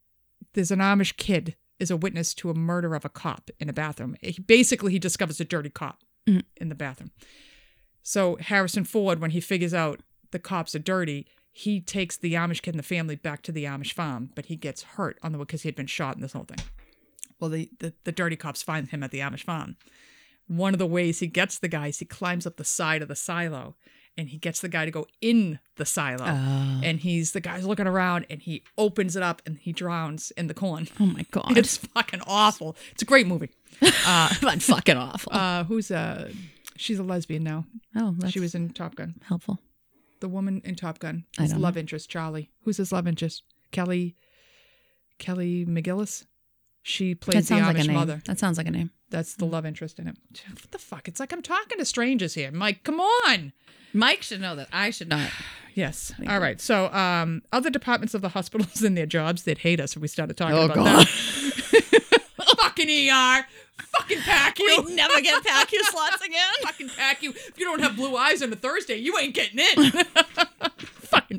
there's 0.54 0.70
an 0.72 0.80
Amish 0.80 1.16
kid 1.16 1.54
is 1.80 1.90
a 1.90 1.96
witness 1.96 2.34
to 2.34 2.50
a 2.50 2.54
murder 2.54 2.94
of 2.94 3.04
a 3.04 3.08
cop 3.08 3.50
in 3.58 3.68
a 3.68 3.72
bathroom. 3.72 4.16
He, 4.22 4.40
basically, 4.40 4.92
he 4.92 4.98
discovers 4.98 5.40
a 5.40 5.44
dirty 5.44 5.70
cop 5.70 6.02
Mhm. 6.26 6.42
in 6.56 6.68
the 6.68 6.74
bathroom. 6.74 7.10
So 8.02 8.36
Harrison 8.36 8.84
Ford, 8.84 9.20
when 9.20 9.30
he 9.32 9.40
figures 9.40 9.74
out 9.74 10.00
the 10.30 10.38
cops 10.38 10.74
are 10.74 10.78
dirty, 10.80 11.26
he 11.50 11.80
takes 11.80 12.16
the 12.16 12.34
Amish 12.34 12.62
kid 12.62 12.74
and 12.74 12.78
the 12.78 12.82
family 12.84 13.16
back 13.16 13.42
to 13.42 13.52
the 13.52 13.64
Amish 13.64 13.92
farm, 13.92 14.30
but 14.34 14.46
he 14.46 14.56
gets 14.56 14.82
hurt 14.82 15.18
on 15.22 15.32
the 15.32 15.38
way 15.38 15.44
because 15.44 15.62
he 15.62 15.68
had 15.68 15.76
been 15.76 15.86
shot 15.86 16.16
in 16.16 16.20
this 16.22 16.32
whole 16.32 16.44
thing. 16.44 16.58
Well, 17.40 17.50
the, 17.50 17.70
the 17.78 17.94
the 18.04 18.12
dirty 18.12 18.36
cops 18.36 18.62
find 18.62 18.88
him 18.88 19.02
at 19.02 19.10
the 19.10 19.18
Amish 19.20 19.42
farm. 19.44 19.76
One 20.46 20.74
of 20.74 20.78
the 20.78 20.86
ways 20.86 21.20
he 21.20 21.26
gets 21.26 21.58
the 21.58 21.68
guy 21.68 21.88
is 21.88 21.98
he 21.98 22.04
climbs 22.04 22.46
up 22.46 22.56
the 22.56 22.64
side 22.64 23.02
of 23.02 23.08
the 23.08 23.16
silo, 23.16 23.76
and 24.16 24.28
he 24.28 24.38
gets 24.38 24.60
the 24.60 24.68
guy 24.68 24.84
to 24.84 24.90
go 24.90 25.06
in 25.20 25.58
the 25.76 25.84
silo 25.84 26.24
Oh. 26.26 26.80
and 26.82 27.00
he's 27.00 27.32
the 27.32 27.40
guy's 27.40 27.66
looking 27.66 27.86
around 27.86 28.26
and 28.30 28.40
he 28.42 28.62
opens 28.78 29.16
it 29.16 29.22
up 29.22 29.42
and 29.46 29.58
he 29.58 29.72
drowns 29.72 30.30
in 30.36 30.46
the 30.46 30.54
corn. 30.54 30.88
oh 31.00 31.06
my 31.06 31.24
god. 31.30 31.56
It's 31.58 31.76
fucking 31.78 32.20
awful. 32.26 32.76
It's 32.92 33.02
a 33.02 33.06
great 33.06 33.26
movie. 33.26 33.50
but 33.80 34.62
fucking 34.62 34.96
awful. 34.96 35.32
Uh, 35.34 35.64
who's 35.64 35.90
uh 35.90 36.30
she's 36.76 36.98
a 36.98 37.02
lesbian 37.02 37.42
now. 37.44 37.64
oh, 37.96 38.14
she 38.28 38.40
was 38.40 38.54
in 38.54 38.70
Top 38.70 38.94
Gun. 38.96 39.14
helpful. 39.26 39.58
The 40.20 40.28
woman 40.28 40.62
in 40.64 40.74
Top 40.76 41.00
Gun. 41.00 41.24
I 41.38 41.42
His 41.42 41.54
love 41.54 41.76
interest, 41.76 42.08
Charlie. 42.08 42.50
Who's 42.62 42.76
his 42.78 42.92
love 42.92 43.06
interest? 43.06 43.42
Kelly 43.72 44.16
Kelly 45.18 45.64
McGillis. 45.66 46.24
She 46.82 47.14
plays 47.14 47.48
the 47.48 47.54
Amish 47.56 47.66
like 47.66 47.78
a 47.78 47.84
name. 47.84 47.94
mother. 47.96 48.22
That 48.26 48.38
sounds 48.38 48.58
like 48.58 48.66
a 48.66 48.70
name. 48.70 48.90
That's 49.14 49.34
the 49.36 49.44
love 49.46 49.64
interest 49.64 49.98
in 50.00 50.08
it. 50.08 50.16
What 50.50 50.70
the 50.72 50.78
fuck? 50.78 51.06
It's 51.06 51.20
like 51.20 51.32
I'm 51.32 51.40
talking 51.42 51.78
to 51.78 51.84
strangers 51.84 52.34
here. 52.34 52.50
Mike, 52.50 52.82
come 52.82 52.98
on. 53.00 53.52
Mike 53.92 54.22
should 54.22 54.40
know 54.40 54.56
that. 54.56 54.68
I 54.72 54.90
should 54.90 55.08
not. 55.08 55.30
Yes. 55.76 56.12
All 56.28 56.38
right. 56.38 56.60
So, 56.60 56.86
um, 56.92 57.42
other 57.52 57.68
departments 57.68 58.14
of 58.14 58.22
the 58.22 58.28
hospitals 58.28 58.80
and 58.84 58.96
their 58.96 59.06
jobs, 59.06 59.42
they'd 59.42 59.58
hate 59.58 59.80
us 59.80 59.96
if 59.96 60.02
we 60.02 60.06
started 60.06 60.36
talking 60.36 60.54
Oh, 60.56 60.66
about 60.66 60.76
God. 60.76 61.06
that. 61.06 62.22
fucking 62.58 62.88
ER. 63.10 63.44
Fucking 63.98 64.18
PACU. 64.18 64.86
We 64.86 64.94
never 64.94 65.20
get 65.20 65.42
PACU 65.42 65.78
slots 65.90 66.24
again. 66.24 66.52
fucking 66.62 66.88
PACU. 66.90 67.30
If 67.48 67.58
you 67.58 67.64
don't 67.64 67.80
have 67.80 67.96
blue 67.96 68.16
eyes 68.16 68.40
on 68.40 68.52
a 68.52 68.56
Thursday, 68.56 68.98
you 68.98 69.18
ain't 69.18 69.34
getting 69.34 69.58
in. 69.58 69.92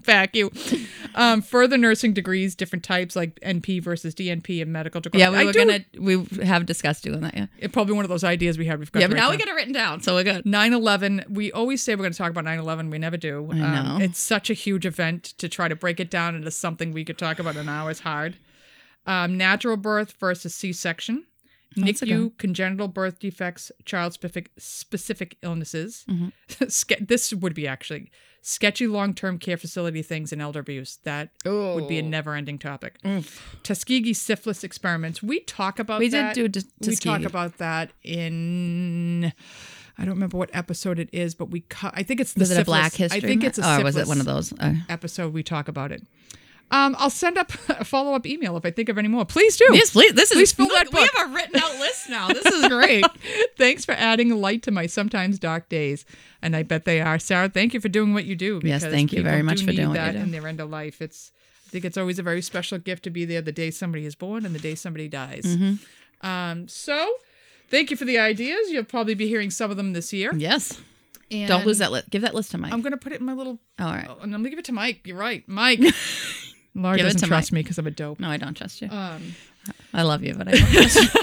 Fucking 0.01 0.49
PACU. 0.49 0.87
Um, 1.15 1.41
further 1.41 1.77
nursing 1.77 2.13
degrees, 2.13 2.55
different 2.55 2.83
types 2.83 3.15
like 3.15 3.39
NP 3.41 3.81
versus 3.81 4.13
DNP 4.13 4.61
and 4.61 4.71
medical 4.73 4.99
degree. 5.01 5.19
Yeah, 5.21 5.29
we 5.29 5.37
I 5.37 5.45
were 5.45 5.51
do- 5.53 5.59
gonna. 5.65 5.85
We 5.97 6.25
have 6.43 6.65
discussed 6.65 7.03
doing 7.03 7.21
that. 7.21 7.35
Yeah. 7.35 7.47
It's 7.59 7.73
probably 7.73 7.93
one 7.95 8.03
of 8.05 8.09
those 8.09 8.23
ideas 8.23 8.57
we 8.57 8.65
have. 8.65 8.79
We've 8.79 8.91
got 8.91 8.99
Yeah, 9.01 9.07
but 9.07 9.17
now 9.17 9.29
we 9.31 9.37
get 9.37 9.47
it 9.47 9.53
written 9.55 9.73
down, 9.73 10.01
so 10.01 10.15
we're 10.15 10.23
good. 10.23 10.45
9-11 10.45 11.29
we 11.29 11.51
always 11.51 11.81
say 11.81 11.95
we're 11.95 12.03
going 12.03 12.11
to 12.11 12.17
talk 12.17 12.31
about 12.31 12.45
9-11 12.45 12.91
we 12.91 12.97
never 12.97 13.17
do 13.17 13.47
Um, 13.51 13.61
I 13.63 13.97
know. 13.97 14.03
it's 14.03 14.19
such 14.19 14.49
a 14.49 14.53
huge 14.53 14.85
event 14.85 15.23
to 15.37 15.47
try 15.49 15.67
to 15.67 15.75
break 15.75 15.99
it 15.99 16.09
down 16.09 16.35
into 16.35 16.51
something 16.51 16.91
we 16.91 17.05
could 17.05 17.17
talk 17.17 17.39
about 17.39 17.55
in 17.55 17.61
an 17.61 17.69
hour 17.69 17.91
is 17.91 18.01
hard 18.01 18.35
um, 19.05 19.37
natural 19.37 19.77
birth 19.77 20.13
versus 20.19 20.53
c-section 20.55 21.25
That's 21.75 22.01
a 22.01 22.05
NICU, 22.05 22.37
congenital 22.37 22.87
birth 22.87 23.19
defects, 23.19 23.71
child 23.85 24.13
specific 24.13 24.51
specific 24.57 25.37
illnesses. 25.41 26.05
Mm-hmm. 26.09 27.05
This 27.07 27.33
would 27.33 27.53
be 27.53 27.67
actually 27.67 28.11
sketchy 28.47 28.85
long 28.85 29.13
term 29.15 29.39
care 29.39 29.57
facility 29.57 30.03
things 30.03 30.31
and 30.31 30.39
elder 30.39 30.59
abuse. 30.59 30.99
That 31.03 31.29
would 31.43 31.87
be 31.87 31.97
a 31.97 32.03
Oh. 32.03 32.07
never 32.07 32.35
ending 32.35 32.59
topic. 32.59 32.97
Tuskegee 33.63 34.13
syphilis 34.13 34.63
experiments. 34.63 35.23
We 35.23 35.39
talk 35.41 35.79
about 35.79 35.99
We 35.99 36.09
did 36.09 36.23
that. 36.23 36.35
do 36.35 36.47
Tus- 36.47 36.65
we 36.85 36.95
talk 36.95 37.23
about 37.23 37.57
that 37.57 37.91
in. 38.03 39.33
I 39.97 40.03
don't 40.03 40.13
remember 40.15 40.37
what 40.37 40.49
episode 40.53 40.99
it 40.99 41.09
is, 41.11 41.33
but 41.35 41.49
we 41.49 41.61
cut. 41.61 41.93
I 41.95 42.03
think 42.03 42.19
it's 42.19 42.33
the 42.33 42.41
Was 42.41 42.51
it 42.51 42.61
a 42.61 42.65
Black 42.65 42.93
History? 42.93 43.17
I 43.17 43.21
think 43.25 43.43
it's 43.43 43.57
a 43.57 43.61
Month? 43.61 43.81
or 43.81 43.83
was 43.85 43.95
it 43.97 44.07
one 44.07 44.19
of 44.19 44.25
those? 44.25 44.53
Uh, 44.53 44.75
episode. 44.89 45.33
We 45.33 45.41
talk 45.41 45.67
about 45.67 45.91
it. 45.91 46.03
Um, 46.71 46.95
I'll 46.97 47.09
send 47.11 47.37
up 47.37 47.51
a 47.69 47.85
follow 47.85 48.13
up 48.13 48.25
email 48.25 48.57
if 48.57 48.65
I 48.65 48.71
think 48.71 48.89
of 48.89 48.97
any 48.97 49.07
more. 49.07 49.23
Please 49.25 49.55
do. 49.55 49.65
yes, 49.71 49.91
please. 49.91 50.13
This 50.13 50.31
is 50.31 50.37
Please 50.37 50.51
fill 50.51 50.65
look, 50.67 50.89
that 50.89 50.93
We 50.93 51.01
have 51.15 51.29
a 51.29 51.33
written 51.33 51.55
out 51.57 51.79
list 51.79 52.09
now. 52.09 52.27
This 52.29 52.45
is 52.45 52.67
great. 52.69 53.05
Thanks 53.57 53.85
for 53.85 53.91
adding 53.93 54.29
light 54.41 54.63
to 54.63 54.71
my 54.71 54.87
sometimes 54.87 55.37
dark 55.39 55.69
days, 55.69 56.05
and 56.41 56.55
I 56.55 56.63
bet 56.63 56.85
they 56.85 57.01
are. 57.01 57.19
Sarah, 57.19 57.49
thank 57.49 57.73
you 57.73 57.79
for 57.79 57.89
doing 57.89 58.13
what 58.13 58.25
you 58.25 58.35
do. 58.35 58.59
Yes, 58.63 58.83
thank 58.83 59.13
you 59.13 59.21
very 59.23 59.41
much 59.43 59.59
do 59.59 59.65
for 59.67 59.71
doing 59.73 59.93
that 59.93 60.13
do. 60.13 60.17
in 60.19 60.31
their 60.31 60.47
end 60.47 60.59
of 60.59 60.69
life. 60.69 61.01
It's, 61.01 61.31
I 61.67 61.69
think 61.69 61.85
it's 61.85 61.97
always 61.97 62.19
a 62.19 62.23
very 62.23 62.41
special 62.41 62.77
gift 62.79 63.03
to 63.03 63.09
be 63.09 63.25
there 63.25 63.41
the 63.41 63.51
day 63.51 63.69
somebody 63.71 64.05
is 64.05 64.15
born 64.15 64.45
and 64.45 64.53
the 64.55 64.59
day 64.59 64.75
somebody 64.75 65.07
dies. 65.07 65.43
Mm-hmm. 65.43 66.27
Um, 66.27 66.67
so, 66.67 67.09
thank 67.69 67.91
you 67.91 67.97
for 67.97 68.05
the 68.05 68.17
ideas. 68.17 68.71
You'll 68.71 68.85
probably 68.85 69.13
be 69.13 69.27
hearing 69.27 69.51
some 69.51 69.69
of 69.71 69.77
them 69.77 69.93
this 69.93 70.11
year. 70.11 70.31
yes. 70.35 70.81
And 71.31 71.47
Don't 71.47 71.65
lose 71.65 71.79
that 71.79 71.91
list. 71.91 72.11
Give 72.11 72.21
that 72.21 72.35
list 72.35 72.51
to 72.51 72.59
Mike. 72.59 72.71
I'm 72.71 72.81
gonna 72.81 72.97
put 72.97 73.11
it 73.11 73.19
in 73.19 73.25
my 73.25 73.33
little. 73.33 73.57
All 73.79 73.87
right. 73.87 74.05
Oh, 74.07 74.17
and 74.21 74.33
I'm 74.35 74.41
gonna 74.41 74.51
give 74.51 74.59
it 74.59 74.65
to 74.65 74.71
Mike. 74.73 75.01
You're 75.07 75.17
right, 75.17 75.43
Mike. 75.47 75.79
Laura 76.75 76.97
Give 76.97 77.05
doesn't 77.05 77.21
to 77.21 77.27
trust 77.27 77.51
me 77.51 77.63
because 77.63 77.77
I'm 77.77 77.87
a 77.87 77.91
dope. 77.91 78.19
No, 78.19 78.29
I 78.29 78.37
don't 78.37 78.55
trust 78.55 78.81
you. 78.81 78.89
Um, 78.89 79.33
I 79.93 80.03
love 80.03 80.23
you, 80.23 80.33
but 80.35 80.47
I 80.49 80.51
don't 80.57 80.71
trust 80.71 81.15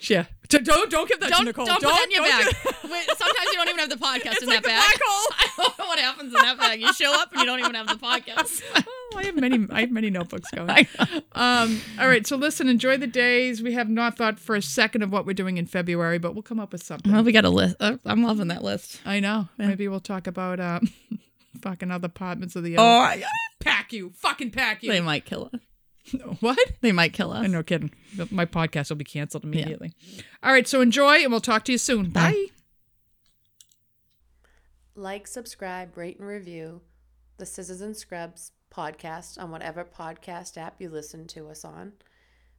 you. 0.00 0.10
yeah. 0.16 0.24
Don't 0.48 0.90
don't 0.90 1.08
give 1.08 1.20
that 1.20 1.26
to 1.28 1.32
don't, 1.32 1.44
Nicole. 1.46 1.64
don't 1.64 1.82
put 1.82 1.88
that 1.88 2.04
in 2.04 2.10
your 2.10 2.24
don't 2.24 2.44
bag. 2.44 2.74
Wait, 2.90 3.06
sometimes 3.16 3.46
you 3.46 3.54
don't 3.54 3.68
even 3.68 3.78
have 3.78 3.88
the 3.88 3.96
podcast 3.96 4.32
It's 4.32 4.42
in 4.42 4.48
like 4.48 4.62
that 4.62 4.68
bag. 4.68 5.00
I 5.00 5.48
don't 5.56 5.78
know 5.78 5.84
what 5.86 5.98
happens 5.98 6.34
in 6.34 6.40
that 6.40 6.58
bag. 6.58 6.80
You 6.80 6.92
show 6.92 7.14
up 7.14 7.30
and 7.32 7.40
you 7.40 7.46
don't 7.46 7.60
even 7.60 7.74
have 7.74 7.86
the 7.86 7.94
podcast. 7.94 8.62
Oh, 8.74 9.16
I 9.16 9.24
have 9.24 9.36
many. 9.36 9.66
I 9.70 9.80
have 9.80 9.90
many 9.90 10.10
notebooks 10.10 10.50
going. 10.50 10.86
Um, 11.32 11.80
all 11.98 12.06
right, 12.08 12.26
so 12.26 12.36
listen, 12.36 12.68
enjoy 12.68 12.98
the 12.98 13.06
days. 13.06 13.62
We 13.62 13.72
have 13.72 13.88
not 13.88 14.18
thought 14.18 14.38
for 14.38 14.54
a 14.56 14.62
second 14.62 15.02
of 15.02 15.10
what 15.12 15.24
we're 15.24 15.32
doing 15.32 15.56
in 15.56 15.64
February, 15.66 16.18
but 16.18 16.34
we'll 16.34 16.42
come 16.42 16.60
up 16.60 16.72
with 16.72 16.82
something. 16.82 17.12
Well, 17.12 17.24
we 17.24 17.32
got 17.32 17.44
a 17.46 17.50
list. 17.50 17.76
Uh, 17.80 17.96
I'm 18.04 18.22
loving 18.22 18.48
that 18.48 18.62
list. 18.62 19.00
I 19.06 19.20
know. 19.20 19.48
Maybe 19.56 19.88
we'll 19.88 20.00
talk 20.00 20.26
about 20.26 20.60
um, 20.60 20.88
fucking 21.62 21.90
other 21.90 22.08
departments 22.08 22.56
of 22.56 22.64
the. 22.64 22.76
Oh, 22.76 22.82
Oh, 22.82 22.98
my 23.00 23.16
God. 23.18 23.28
PACU, 23.64 24.14
fucking 24.16 24.50
PACU. 24.50 24.88
they 24.88 25.00
might 25.00 25.24
kill 25.24 25.50
us. 25.52 25.60
What? 26.40 26.58
They 26.80 26.90
might 26.90 27.12
kill 27.12 27.32
us. 27.32 27.44
I'm 27.44 27.52
no 27.52 27.62
kidding. 27.62 27.92
My 28.32 28.44
podcast 28.44 28.88
will 28.90 28.96
be 28.96 29.04
canceled 29.04 29.44
immediately. 29.44 29.92
All 30.42 30.52
right, 30.52 30.66
so 30.66 30.80
enjoy, 30.80 31.22
and 31.22 31.30
we'll 31.30 31.40
talk 31.40 31.64
to 31.66 31.72
you 31.72 31.78
soon. 31.78 32.10
Bye. 32.10 32.32
Bye. 32.32 32.46
Like, 34.94 35.26
subscribe, 35.26 35.96
rate, 35.96 36.18
and 36.18 36.26
review 36.28 36.82
the 37.38 37.46
Scissors 37.46 37.80
and 37.80 37.96
Scrubs 37.96 38.52
podcast 38.74 39.40
on 39.40 39.50
whatever 39.50 39.84
podcast 39.84 40.56
app 40.58 40.80
you 40.80 40.88
listen 40.90 41.26
to 41.28 41.48
us 41.48 41.64
on. 41.64 41.92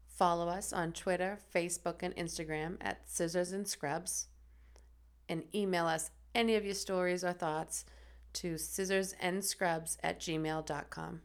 Follow 0.08 0.47
us 0.47 0.72
on 0.74 0.93
Twitter, 0.93 1.39
Facebook, 1.54 1.97
and 2.01 2.16
Instagram 2.16 2.78
at 2.82 3.01
Scissors 3.10 3.51
and 3.51 3.68
Scrubs. 3.68 4.28
And 5.30 5.43
email 5.54 5.86
us 5.86 6.12
any 6.36 6.56
of 6.56 6.66
your 6.66 6.76
stories 6.76 7.24
or 7.24 7.34
thoughts 7.34 7.86
to 8.34 8.55
scissorsandscrubs 8.55 9.97
at 10.03 10.19
gmail.com. 10.19 11.21